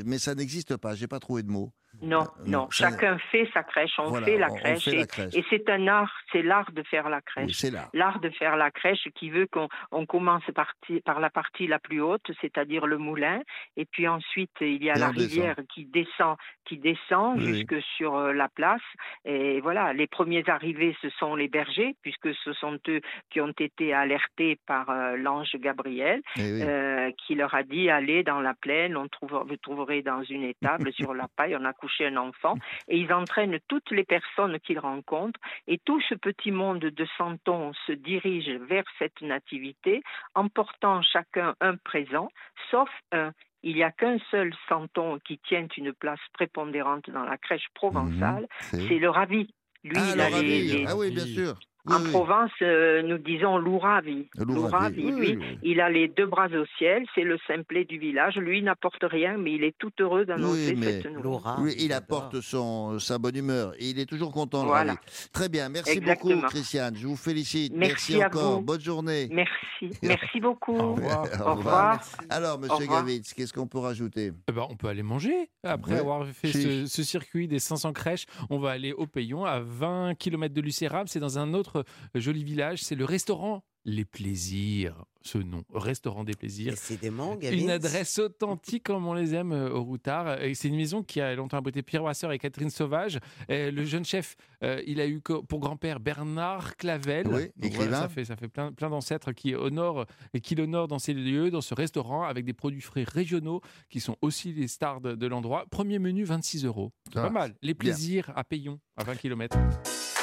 [0.00, 1.72] un- mais ça n'existe pas, j'ai pas trouvé de mot.
[2.02, 5.00] Non, Euh, non, chacun fait sa crèche, on Voilà, fait la on- on crèche, fait
[5.02, 5.34] et, crèche.
[5.36, 7.46] et c'est un art, c'est l'art de faire la crèche.
[7.46, 7.88] Oui, c'est là.
[7.94, 10.72] L'art de faire la crèche qui veut qu'on on commence par,
[11.04, 13.40] par la partie la plus haute, c'est-à-dire le moulin,
[13.76, 15.16] et puis ensuite il y a Et la descend.
[15.30, 18.80] rivière qui descend, qui descend Oui, jusque sur euh, la place.
[19.24, 23.00] Et voilà, les premiers arrivés, ce sont les bergers, puisque ce sont eux
[23.30, 26.62] qui ont été alertés par euh, l'ange Gabriel, Eh oui.
[26.62, 30.42] euh, qui leur a dit allez dans la plaine, on trouve, vous trouverez dans une
[30.42, 32.56] étable sur la paille, on a couché un enfant,
[32.88, 37.72] et ils entraînent toutes les personnes qu'ils rencontrent, et tout ce petit monde de santons
[37.86, 40.02] se dirige vers cette nativité
[40.34, 42.30] en portant chacun un présent,
[42.70, 43.32] sauf un.
[43.64, 48.46] Il n'y a qu'un seul santon qui tient une place prépondérante dans la crèche provençale,
[48.58, 49.54] c'est- c'est le ravi.
[49.84, 51.54] Lui, ah, il a les- Ah oui, bien sûr.
[51.86, 52.10] Oui, en oui.
[52.10, 54.28] Provence, euh, nous disons l'ouravi.
[54.36, 55.58] L'ouravi, lui, oui, oui.
[55.64, 58.36] il a les deux bras au ciel, c'est le simplet du village.
[58.36, 61.74] Lui il n'apporte rien, mais il est tout heureux d'annoncer Oui, mais cette nouvelle.
[61.78, 63.74] il apporte son, sa bonne humeur.
[63.80, 64.64] Et il est toujours content.
[64.64, 64.94] Voilà.
[65.32, 65.68] Très bien.
[65.68, 66.34] Merci Exactement.
[66.36, 66.94] beaucoup, Christiane.
[66.96, 67.72] Je vous félicite.
[67.74, 68.58] Merci à encore.
[68.58, 68.62] vous.
[68.62, 69.28] Bonne journée.
[69.32, 70.76] Merci, merci beaucoup.
[70.76, 71.26] Au revoir.
[71.46, 72.00] Au revoir.
[72.30, 72.86] Alors, monsieur.
[72.86, 74.30] Gavitz, qu'est-ce qu'on peut rajouter?
[74.48, 75.50] Eh ben, on peut aller manger.
[75.64, 75.98] Après Ouais.
[75.98, 80.54] avoir fait ce circuit des 500 crèches, on va aller au Payon, à 20 km
[80.54, 81.08] de Lucérable.
[81.08, 81.71] C'est dans un autre
[82.14, 82.82] joli village.
[82.82, 85.04] C'est le restaurant Les Plaisirs.
[85.24, 86.72] Ce nom, Restaurant des Plaisirs.
[86.72, 90.42] Décidément, Une adresse authentique comme on les aime euh, au Routard.
[90.42, 93.20] Et c'est une maison qui a longtemps abrité Pierre Wasseur et Catherine Sauvage.
[93.48, 97.28] Et le jeune chef, euh, il a eu pour grand-père Bernard Clavel.
[97.28, 97.84] Oui, écrivain.
[97.84, 101.14] voilà, ça fait, ça fait plein, plein d'ancêtres qui honorent et qui l'honorent dans ces
[101.14, 103.60] lieux, dans ce restaurant, avec des produits frais régionaux
[103.90, 105.66] qui sont aussi les stars de, de l'endroit.
[105.70, 106.90] Premier menu, 26 euros.
[107.12, 107.54] C'est Ah, pas mal.
[107.62, 107.78] Les bien.
[107.92, 109.56] plaisirs à Payon, à 20 km.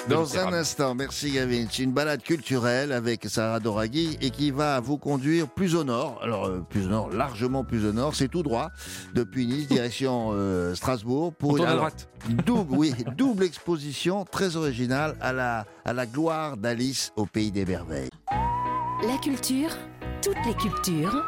[0.08, 1.66] Dans un instant, merci Gavin.
[1.70, 6.20] C'est une balade culturelle avec Sarah Doraghi et qui va vous conduire plus au nord.
[6.24, 8.16] Alors, euh, plus au nord, largement plus au nord.
[8.16, 8.70] C'est tout droit
[9.14, 11.34] depuis Nice, direction euh, Strasbourg.
[11.66, 11.90] Alors.
[12.46, 17.66] Double, oui, double exposition très originale à la, à la gloire d'Alice au pays des
[17.66, 18.10] merveilles.
[19.06, 19.70] La culture,
[20.22, 21.24] toutes les cultures,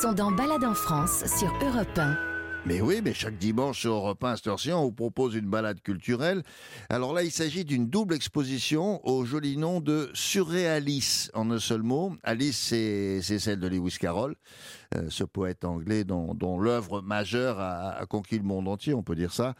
[0.00, 2.31] sont dans Balade en France sur Europe 1.
[2.64, 5.50] Mais oui, mais chaque dimanche sur Europe 1 à cette heure-ci, on vous propose une
[5.50, 6.44] balade culturelle.
[6.90, 11.82] Alors là, il s'agit d'une double exposition au joli nom de Surréalice, en un seul
[11.82, 12.12] mot.
[12.22, 14.36] Alice, c'est celle de Lewis Carroll,
[15.08, 19.14] ce poète anglais dont, dont l'œuvre majeure a, a conquis le monde entier, on peut
[19.14, 19.54] dire ça.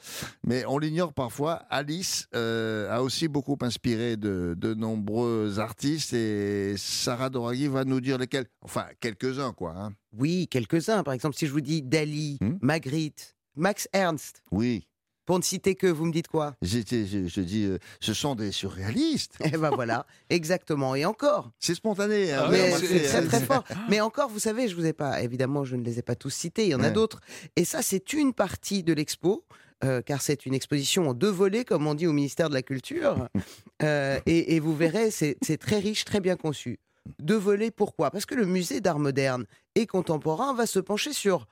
[0.44, 6.74] Mais on l'ignore parfois, Alice euh, a aussi beaucoup inspiré de, de nombreux artistes et
[6.76, 9.74] Sarah Doraghi va nous dire lesquels, enfin quelques-uns quoi.
[9.76, 9.92] hein.
[10.16, 11.02] Oui, quelques-uns.
[11.02, 14.42] Par exemple, si je vous dis Dali, Magritte, Max Ernst.
[14.50, 14.86] Oui.
[15.24, 16.56] Pour ne citer que, vous me dites quoi?
[16.62, 19.34] J'étais- Je, je dis, euh, ce sont des surréalistes.
[19.44, 20.94] Eh ben voilà, exactement.
[20.96, 21.52] Et encore.
[21.60, 22.32] C'est spontané.
[22.32, 23.64] hein, vous Mais c'est très très fort.
[23.88, 26.30] Mais encore, vous savez, je vous ai pas, évidemment, je ne les ai pas tous
[26.30, 26.64] cités.
[26.64, 27.20] Il y en a d'autres.
[27.56, 29.44] Et ça, c'est une partie de l'expo.
[29.84, 32.62] euh, car c'est une exposition en deux volets, comme on dit au ministère de la
[32.62, 33.28] Culture.
[33.82, 36.78] Euh, et, et vous verrez, c'est c'est très riche, très bien conçu.
[37.18, 38.12] Deux volets, pourquoi?
[38.12, 39.44] Parce que le musée d'art moderne
[39.74, 41.48] et contemporain va se pencher sur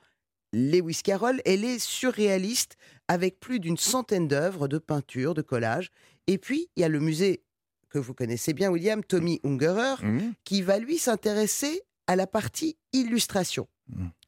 [0.53, 2.77] Lewis Carroll et les surréalistes,
[3.11, 5.89] avec plus d'une centaine d'œuvres de peinture, de collage.
[6.27, 7.43] Et puis, il y a le musée
[7.89, 10.19] que vous connaissez bien, William, Tommy Ungerer, Mmh.
[10.45, 13.67] qui va lui s'intéresser à la partie illustration.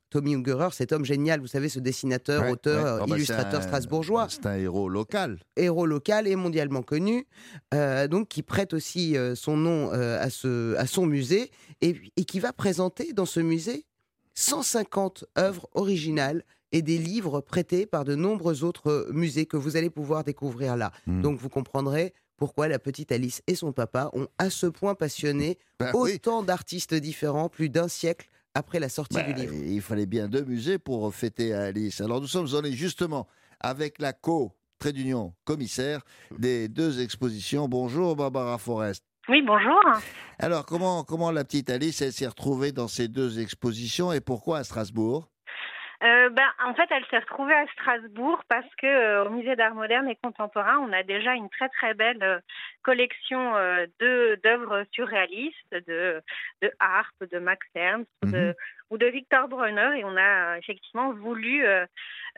[0.10, 3.00] Tommy Ungerer, cet homme génial, vous savez, ce dessinateur, Ouais, auteur, ouais.
[3.04, 4.28] Oh, bah, illustrateur un- strasbourgeois.
[4.30, 5.40] C'est un héros local.
[5.56, 7.26] héros local et mondialement connu,
[7.74, 11.50] euh, donc qui prête aussi euh, son nom euh, à, ce, à son musée
[11.82, 13.86] et, et qui va présenter dans ce musée
[14.36, 16.44] 150 œuvres originales
[16.74, 20.76] et des livres prêtés par de nombreux autres euh, musées que vous allez pouvoir découvrir
[20.76, 20.92] là.
[21.08, 21.22] Hmm.
[21.22, 25.58] Donc vous comprendrez pourquoi la petite Alice et son papa ont à ce point passionné
[25.80, 26.16] Bah oui.
[26.16, 29.54] autant d'artistes différents plus d'un siècle après la sortie Bah, du livre.
[29.54, 32.02] Il fallait bien deux musées pour fêter Alice.
[32.02, 33.28] Alors nous sommes allés justement
[33.60, 36.02] avec la co trait d'union commissaire
[36.38, 37.70] des deux expositions.
[37.70, 39.04] Bonjour Barbara Forest.
[39.30, 39.80] Oui, bonjour.
[40.40, 44.58] Alors comment comment la petite Alice elle s'est retrouvée dans ces deux expositions et pourquoi
[44.58, 45.30] à Strasbourg?
[46.04, 49.74] Euh, ben, en fait, elle s'est retrouvée à Strasbourg parce que euh, au musée d'art
[49.74, 52.40] moderne et contemporain, on a déjà une très très belle euh,
[52.82, 53.86] collection euh,
[54.44, 56.22] d'œuvres surréalistes, de
[56.62, 58.56] de Harp, de Max Ernst ou de
[58.90, 61.64] ou de Victor Brunner, et on a effectivement voulu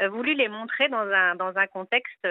[0.09, 2.25] voulu les montrer dans un dans un contexte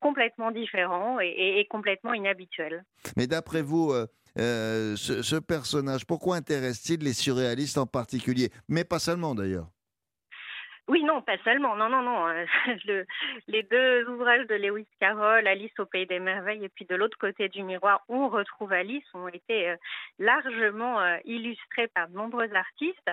[0.00, 2.82] complètement différent et, et- et complètement inhabituel.
[3.16, 4.06] Mais d'après vous, euh,
[4.38, 8.50] euh, ce, ce personnage, pourquoi intéresse-t-il les surréalistes en particulier?
[8.68, 9.68] Mais pas seulement d'ailleurs.
[10.86, 11.76] Oui, non, pas seulement.
[11.76, 12.28] Non, non, non.
[12.28, 12.44] euh,
[12.86, 13.06] le-
[13.48, 17.16] les deux ouvrages de Lewis Carroll, Alice au pays des merveilles, et puis de l'autre
[17.18, 19.76] côté du miroir, où on retrouve Alice, ont été euh,
[20.18, 23.10] largement euh, illustrés par de nombreux artistes.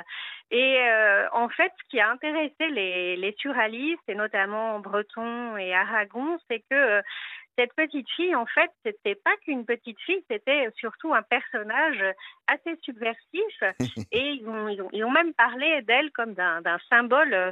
[0.52, 0.80] Et
[1.32, 6.62] en fait, ce qui a intéressé les, les surréalistes, et notamment Breton et Aragon, c'est
[6.70, 7.02] que
[7.58, 12.04] cette petite fille, en fait, c'était pas qu'une petite fille, c'était surtout un personnage
[12.48, 13.64] assez subversif.
[14.12, 17.52] et ils ont, ils ont, ils ont même parlé d'elle comme d'un symbole euh,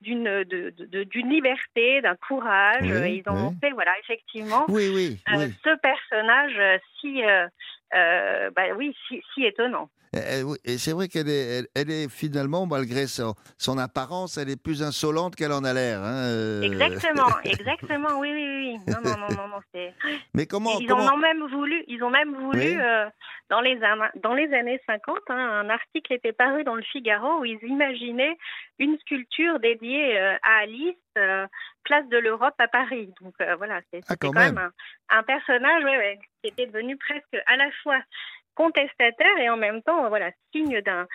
[0.00, 2.90] d'une de, de- de- d'une liberté, d'un courage.
[2.90, 3.56] Oui, ils ont oui.
[3.60, 7.46] fait, voilà, effectivement, Oui, euh, ce personnage si, euh,
[7.94, 9.90] euh, bah oui, si, si étonnant.
[10.12, 10.18] Eh,
[10.64, 14.50] eh, Et c'est vrai qu'elle est, elle, elle est finalement, malgré son, son apparence, elle
[14.50, 16.00] est plus insolente qu'elle en a l'air.
[16.02, 16.62] hein, euh.
[16.62, 18.46] Exactement, exactement, oui, oui,
[18.76, 18.92] oui.
[18.92, 19.94] Non, non, non, non, non, c'est.
[20.34, 22.76] Mais comment, ils comment- en ont même voulu, ils ont même voulu Oui.
[22.80, 23.08] euh,
[23.50, 27.38] dans les an- dans les années 50, hein, un article était paru dans le Figaro
[27.40, 28.36] où ils imaginaient
[28.80, 31.46] une sculpture dédiée euh, à Alice, euh,
[31.84, 33.10] place de l'Europe à Paris.
[33.20, 34.70] Donc euh, voilà, c'est- Ah, quand quand, même, même.
[35.10, 37.98] un, un personnage ouais, ouais, qui était devenu presque à la fois
[38.60, 41.06] contestataire et en même temps voilà signe d'un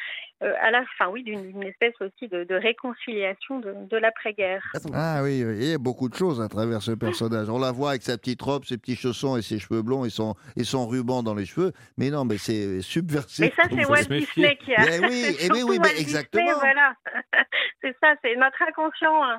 [0.43, 4.63] euh, à la fin oui d'une d'une espèce aussi de, de réconciliation de, de l'après-guerre.
[4.93, 7.49] Ah oui, il y a beaucoup de choses à travers ce personnage.
[7.49, 10.09] On la voit avec sa petite robe, ses petits chaussons et ses cheveux blonds et
[10.09, 11.71] son, et son ruban dans les cheveux.
[11.97, 13.39] Mais non, mais c'est subversif.
[13.45, 14.03] Mais ça, c'est Walt.
[14.09, 14.85] Disney qui a.
[14.85, 16.59] Mais oui, c'est eh oui, mais Disney, exactement.
[16.59, 16.93] voilà.
[17.81, 19.35] c'est ça, c'est notre inconscient euh,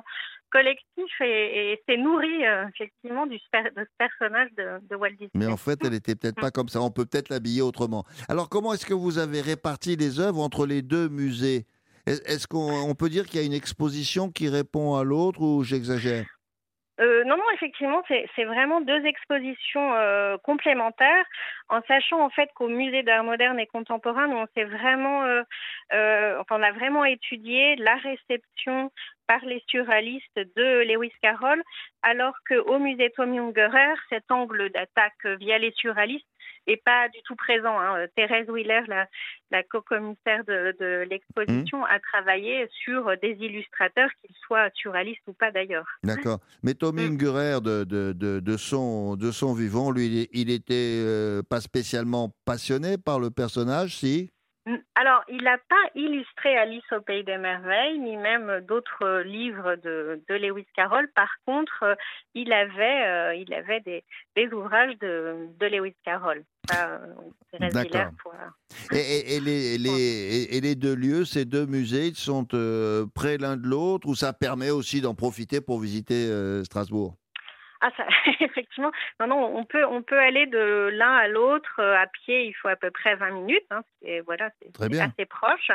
[0.49, 3.41] collectif et, et c'est nourri euh, effectivement du de
[3.75, 5.29] ce personnage de, de Walt Disney.
[5.35, 6.81] Mais en fait, elle était peut-être pas comme ça.
[6.81, 8.03] On peut peut-être l'habiller autrement.
[8.29, 11.65] Alors, comment est-ce que vous avez réparti les œuvres entre les deux musées?
[12.05, 15.41] Est- Est-ce qu'on on peut dire qu'il y a une exposition qui répond à l'autre
[15.41, 16.25] ou j'exagère?
[16.99, 21.25] Euh, non, non, effectivement, c'est vraiment deux expositions euh, complémentaires,
[21.69, 26.57] en sachant en fait qu'au musée d'art moderne et contemporain, on s'est vraiment, euh, enfin,
[26.59, 28.91] on a vraiment étudié la réception
[29.27, 31.61] par les surréalistes de Lewis Carroll,
[32.01, 36.25] alors qu'au musée Tommy Ungerer, cet angle d'attaque via les surréalistes
[36.67, 37.79] est pas du tout présent.
[37.79, 38.07] hein.
[38.15, 39.07] Thérèse Wheeler, la,
[39.51, 45.51] la co-commissaire de, de l'exposition, a travaillé sur des illustrateurs, qu'ils soient surréalistes ou pas
[45.51, 45.87] d'ailleurs.
[46.03, 46.39] D'accord.
[46.63, 47.13] Mais Tommy Mm.
[47.13, 51.61] Ungerer, de, de, de, de son, de son vivant, lui, il, il était euh, pas
[51.61, 54.29] spécialement passionné par le personnage, si?
[54.95, 60.21] Alors, il n'a pas illustré Alice au Pays des Merveilles, ni même d'autres livres de,
[60.27, 61.09] de Lewis Carroll.
[61.15, 61.95] Par contre, euh,
[62.33, 64.03] il avait, euh, il avait des,
[64.35, 66.43] des ouvrages de, de Lewis Carroll.
[66.71, 66.97] Euh,
[67.71, 68.11] D'accord.
[68.91, 72.45] Et, et- et les, les- et- et les deux lieux, ces deux musées, ils sont
[72.53, 76.29] euh, près l'un de l'autre ou ça permet aussi d'en profiter pour visiter
[76.65, 77.15] Strasbourg?
[77.81, 78.05] Ah, ça,
[78.39, 78.91] effectivement.
[79.19, 82.47] Non, non, on peut, on peut aller de l'un à l'autre euh, à pied.
[82.47, 83.65] Il faut à peu près 20 minutes.
[83.71, 85.71] Hein, c'est, voilà, c'est assez proche.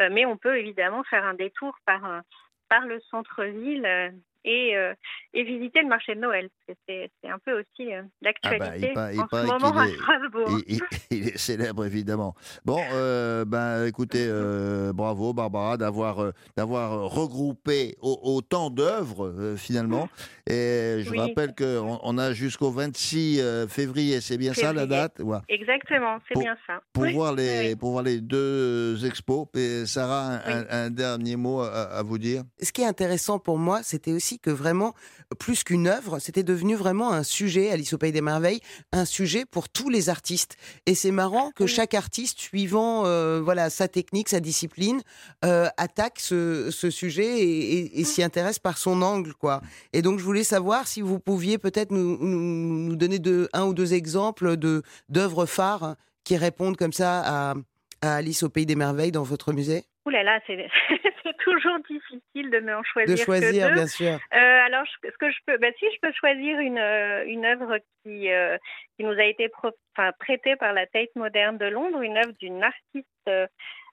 [0.00, 2.20] Euh, mais on peut évidemment faire un détour par, euh,
[2.68, 4.10] par le centre-ville euh,
[4.44, 4.94] et, euh,
[5.34, 6.48] et visiter le marché de Noël.
[6.66, 6.82] parce que
[7.22, 10.60] C'est, un peu aussi euh, l'actualité Ah bah, il en ce moment à Strasbourg.
[10.66, 10.82] il, il-
[11.18, 12.34] il est célèbre, évidemment.
[12.64, 19.56] Bon, euh, ben, écoutez, euh, bravo Barbara d'avoir euh, d'avoir regroupé au- autant d'œuvres, euh,
[19.56, 20.08] finalement.
[20.48, 21.18] Et je Oui.
[21.20, 25.20] rappelle qu'on on a jusqu'au 26 euh, février, c'est bien ça la date?
[25.20, 25.38] Ouais.
[25.48, 26.80] Exactement, c'est bien ça.
[26.92, 27.76] Pour, Oui, voir les, oui.
[27.76, 29.46] pour voir les deux expos.
[29.54, 33.38] Et Sarah, un, un- un dernier mot à, à vous dire Ce qui est intéressant
[33.38, 34.94] pour moi, c'était aussi que vraiment,
[35.38, 38.60] plus qu'une œuvre, c'était devenu vraiment un sujet, Alice au Pays des Merveilles,
[38.92, 40.56] un sujet pour tous les artistes.
[40.86, 45.02] Et c'est marrant que chaque artiste, suivant euh, voilà sa technique, sa discipline,
[45.44, 49.60] euh, attaque ce, ce sujet et, et- et s'y intéresse par son angle, quoi.
[49.92, 53.64] Et donc, je voulais savoir si vous pouviez peut-être nous, nous, nous donner de, un
[53.64, 57.54] ou deux exemples de d'œuvres phares qui répondent comme ça à,
[58.00, 59.84] à Alice au Pays des Merveilles dans votre musée.
[60.04, 60.68] Ouh là là, c'est
[61.44, 63.74] toujours difficile de ne en choisir, De choisir, que deux.
[63.74, 64.18] bien sûr.
[64.34, 67.44] Euh, alors, je- ce que je peux, bah, si je peux choisir une euh, une
[67.46, 68.58] œuvre qui euh,
[68.96, 69.70] qui nous a été pro-
[70.18, 73.46] prêtée par la Tate moderne de Londres, une œuvre d'une artiste euh,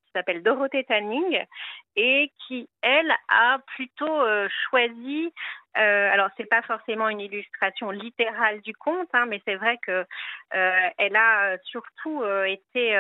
[0.06, 1.46] qui s'appelle Dorothée Tanning
[1.96, 4.20] et qui elle a plutôt
[4.70, 5.32] choisi.
[5.76, 10.04] Alors, c'est pas forcément une illustration littérale du conte, hein, mais c'est vrai que
[10.52, 12.98] elle a surtout été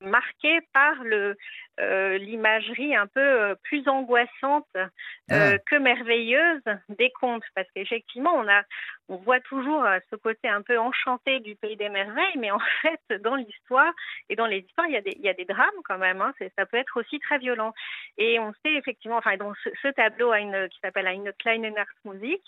[0.00, 1.36] marquée par le
[1.80, 4.86] euh, l'imagerie un peu euh, plus angoissante euh,
[5.30, 5.58] Ah.
[5.66, 8.62] que merveilleuse des contes parce qu'effectivement on a
[9.08, 12.58] on voit toujours euh, ce côté un peu enchanté du pays des merveilles mais en
[12.82, 13.92] fait dans l'histoire
[14.28, 16.20] et dans les histoires il y a des il y a des drames quand même
[16.20, 17.72] hein, ça peut être aussi très violent
[18.18, 22.42] et on sait effectivement enfin dans ce, ce tableau une qui s'appelle une kleine Nachtmusik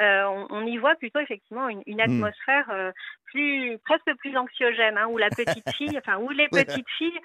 [0.00, 2.04] euh, on, on y voit plutôt effectivement une, une Hmm.
[2.04, 2.90] atmosphère euh,
[3.26, 7.18] plus presque plus anxiogène hein, où la petite fille enfin où les petites filles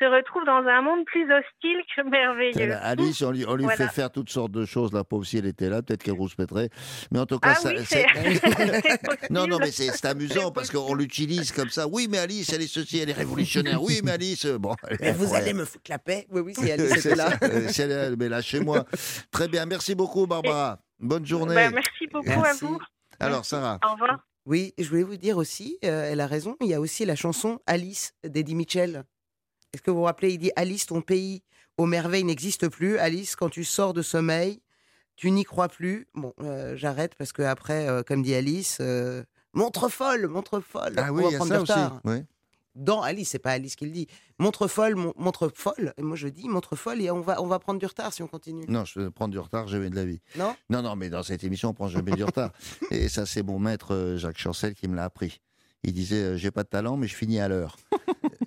[0.00, 3.76] se retrouvent dans un monde plus hostile que merveilleux Alice, on lui, on lui Voilà.
[3.88, 4.92] fait faire toutes sortes de choses.
[4.92, 6.68] La pauvre, si elle était là, peut-être qu'elle rouspéterait.
[7.12, 7.76] Mais en tout cas, Ah ça, oui,
[9.30, 11.86] non, non, mais c'est c'est amusant parce qu'on l'utilise comme ça.
[11.86, 13.82] Oui, mais Alice, elle est ceci, elle est révolutionnaire.
[13.82, 14.74] Oui, mais Alice, euh, bon.
[15.00, 15.36] Mais vous incroyable.
[15.36, 17.30] allez me foutre la paix Oui, oui, si Alice C'est là.
[17.30, 17.38] ça,
[17.82, 18.84] euh, elle mais là chez moi.
[19.30, 20.80] Très bien, merci beaucoup, Barbara.
[20.98, 21.54] Bonne journée.
[21.54, 22.64] Bah, merci beaucoup Merci.
[22.64, 22.78] à vous.
[23.20, 23.78] Alors, Sarah.
[23.86, 24.18] Au revoir.
[24.46, 27.16] Oui, je voulais vous dire aussi, euh, elle a raison, il y a aussi la
[27.16, 29.04] chanson Alice d'Eddie Mitchell.
[29.72, 31.42] Est-ce que vous vous rappelez, il dit Alice, ton pays
[31.78, 32.98] aux merveilles n'existe plus.
[32.98, 34.60] Alice, quand tu sors de sommeil,
[35.16, 36.06] tu n'y crois plus?
[36.14, 39.22] Bon, euh, j'arrête parce que après, euh, comme dit Alice, euh,
[39.52, 40.94] montre folle, montre folle.
[40.96, 41.72] Ah on oui, va prendre ça aussi.
[41.72, 42.00] retard.
[42.74, 44.08] Dans Alice, c'est pas Alice qui le dit.
[44.40, 45.94] Montre folle, mon- montre folle.
[45.96, 48.20] Et moi, je dis montre folle et on va, on va prendre du retard si
[48.20, 48.64] on continue.
[48.66, 50.20] Non, je vais prendre du retard jamais de la vie.
[50.36, 50.56] Non?
[50.70, 52.50] Non, non, mais dans cette émission, on prend jamais du retard.
[52.90, 55.40] Et ça, c'est mon maître Jacques Chancel qui me l'a appris.
[55.84, 57.76] Il disait euh, J'ai pas de talent, mais je finis à l'heure.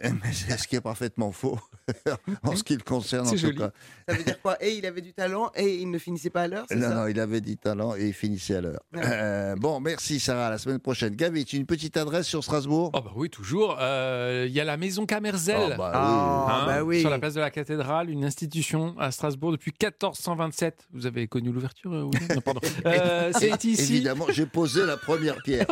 [0.03, 1.57] Mais c'est ce qui est parfaitement faux
[2.43, 3.57] en ce qui le concerne, en C'est tout joli.
[3.57, 3.71] cas.
[4.07, 4.55] Ça veut dire quoi?
[4.63, 6.93] Et il avait du talent et il ne finissait pas à l'heure, Non, ça?
[6.95, 8.79] non, il avait dit talent et il finissait à l'heure.
[8.95, 11.15] Euh, bon, merci Sarah, à la semaine prochaine.
[11.15, 12.91] Gavi, tu as une petite adresse sur Strasbourg?
[12.93, 13.77] Oh bah oui, toujours.
[13.79, 15.99] Euh, Il y a la maison Camerzel, Oh bah oui.
[16.53, 17.01] Ah, bah oui.
[17.01, 20.87] sur la place de la cathédrale, une institution à Strasbourg depuis 1427.
[20.93, 22.27] Vous avez connu l'ouverture euh, William?
[22.35, 22.61] Non, pardon.
[22.85, 23.93] Euh, C'est ici.
[23.95, 25.65] Évidemment, j'ai posé la première pierre.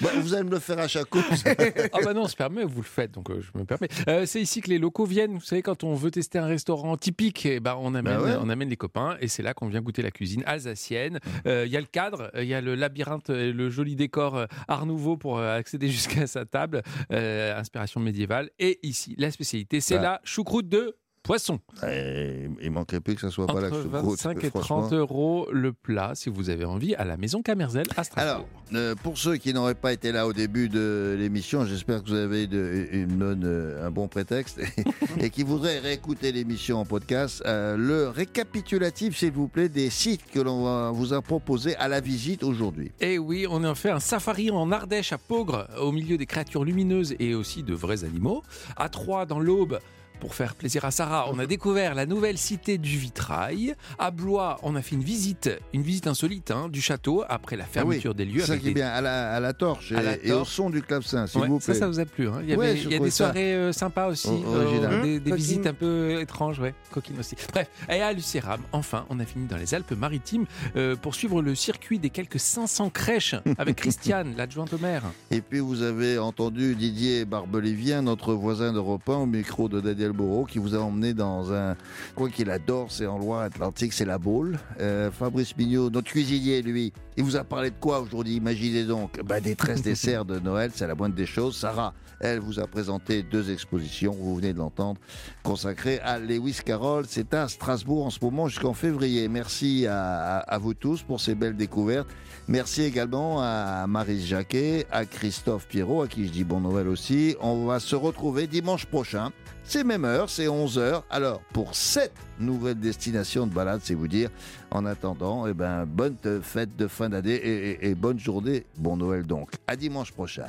[0.00, 1.18] Bon, vous allez me le faire à chaque coup.
[1.92, 3.88] Ah bah non, on se permet, vous le faites, donc euh, je me permets.
[4.08, 5.34] Euh, c'est ici que les locaux viennent.
[5.34, 8.36] Vous savez, quand on veut tester un restaurant typique, eh ben, on, amène, Bah ouais.
[8.40, 11.18] on amène les copains et c'est là qu'on vient goûter la cuisine alsacienne.
[11.46, 14.36] Euh, Il y a le cadre, il y a le labyrinthe, euh, le joli décor
[14.36, 16.82] euh, Art Nouveau pour euh, accéder jusqu'à sa table,
[17.12, 18.50] euh, inspiration médiévale.
[18.58, 20.02] Et ici, la spécialité, c'est Ah.
[20.02, 21.58] la choucroute de poisson.
[21.84, 24.02] Eh, il manquerait plus que ça soit pas la Entre choucroute.
[24.22, 24.80] 25 et franchement.
[24.82, 28.34] 30 euros le plat, si vous avez envie, à la maison Camerzel à Strasbourg.
[28.34, 32.08] Alors, euh, pour ceux qui n'auraient pas été là au début de l'émission, j'espère que
[32.10, 34.60] vous avez de- une bonne, euh, un bon prétexte
[35.20, 37.42] et, qui voudraient réécouter l'émission en podcast.
[37.46, 42.00] euh, le récapitulatif, s'il vous plaît, des sites que l'on vous a proposés à la
[42.00, 42.92] visite aujourd'hui.
[43.00, 46.26] Et Eh oui, on a fait un safari en Ardèche à Pogre, au milieu des
[46.26, 48.42] créatures lumineuses et aussi de vrais animaux.
[48.76, 49.78] À Troyes, dans l'Aube,
[50.20, 53.74] pour faire plaisir à Sarah, on a découvert la nouvelle cité du vitrail.
[53.98, 57.64] À Blois, on a fait une visite, une visite insolite hein, du château après la
[57.64, 58.40] fermeture Ah oui, des lieux.
[58.40, 60.32] C'est ça avec qui est des- bien, à la, à la torche et, la et
[60.32, 61.80] au son du clavecin, s'il Ouais, vous ça, plaît.
[61.80, 62.28] ça vous a plu.
[62.28, 62.38] hein.
[62.42, 64.44] Il y, avait, Ouais, il je y a des ça soirées euh, sympas aussi, O-
[64.54, 65.20] euh, original.
[65.20, 67.36] des, visites un peu étranges, ouais, coquines aussi.
[67.52, 70.46] Bref, et à Lucéram, enfin, on a fini dans les Alpes-Maritimes
[70.76, 75.02] euh, pour suivre le circuit des quelques 500 crèches avec Christiane, l'adjointe au maire.
[75.30, 80.12] Et puis vous avez entendu Didier Barbelivien, notre voisin d'Europe 1, au micro de Daniel
[80.14, 81.76] Bourreau, qui vous a emmené dans un
[82.14, 84.58] coin qu'il adore, c'est en Loire-Atlantique, c'est la Baule.
[84.80, 89.20] Euh, Fabrice Mignot, notre cuisinier, lui, il vous a parlé de quoi aujourd'hui Imaginez donc,
[89.24, 91.56] bah, des 13 desserts de Noël, c'est la moindre des choses.
[91.56, 94.98] Sarah, elle vous a présenté deux expositions, vous venez de l'entendre,
[95.42, 97.04] consacrées à Lewis Carroll.
[97.08, 99.28] C'est à Strasbourg en ce moment jusqu'en février.
[99.28, 102.08] Merci à, à- à vous tous pour ces belles découvertes.
[102.46, 107.36] Merci également à Marise Jacquet, à Christophe Pierrot, à qui je dis bon Noël aussi.
[107.40, 109.30] On va se retrouver dimanche prochain.
[109.66, 111.02] C'est même heure, c'est 11h.
[111.10, 114.30] Alors, pour cette nouvelle destination de balade, c'est vous dire.
[114.70, 118.66] En attendant, eh ben, bonne fête de fin d'année et, bonne journée.
[118.76, 119.50] Bon Noël donc.
[119.66, 120.46] À dimanche prochain.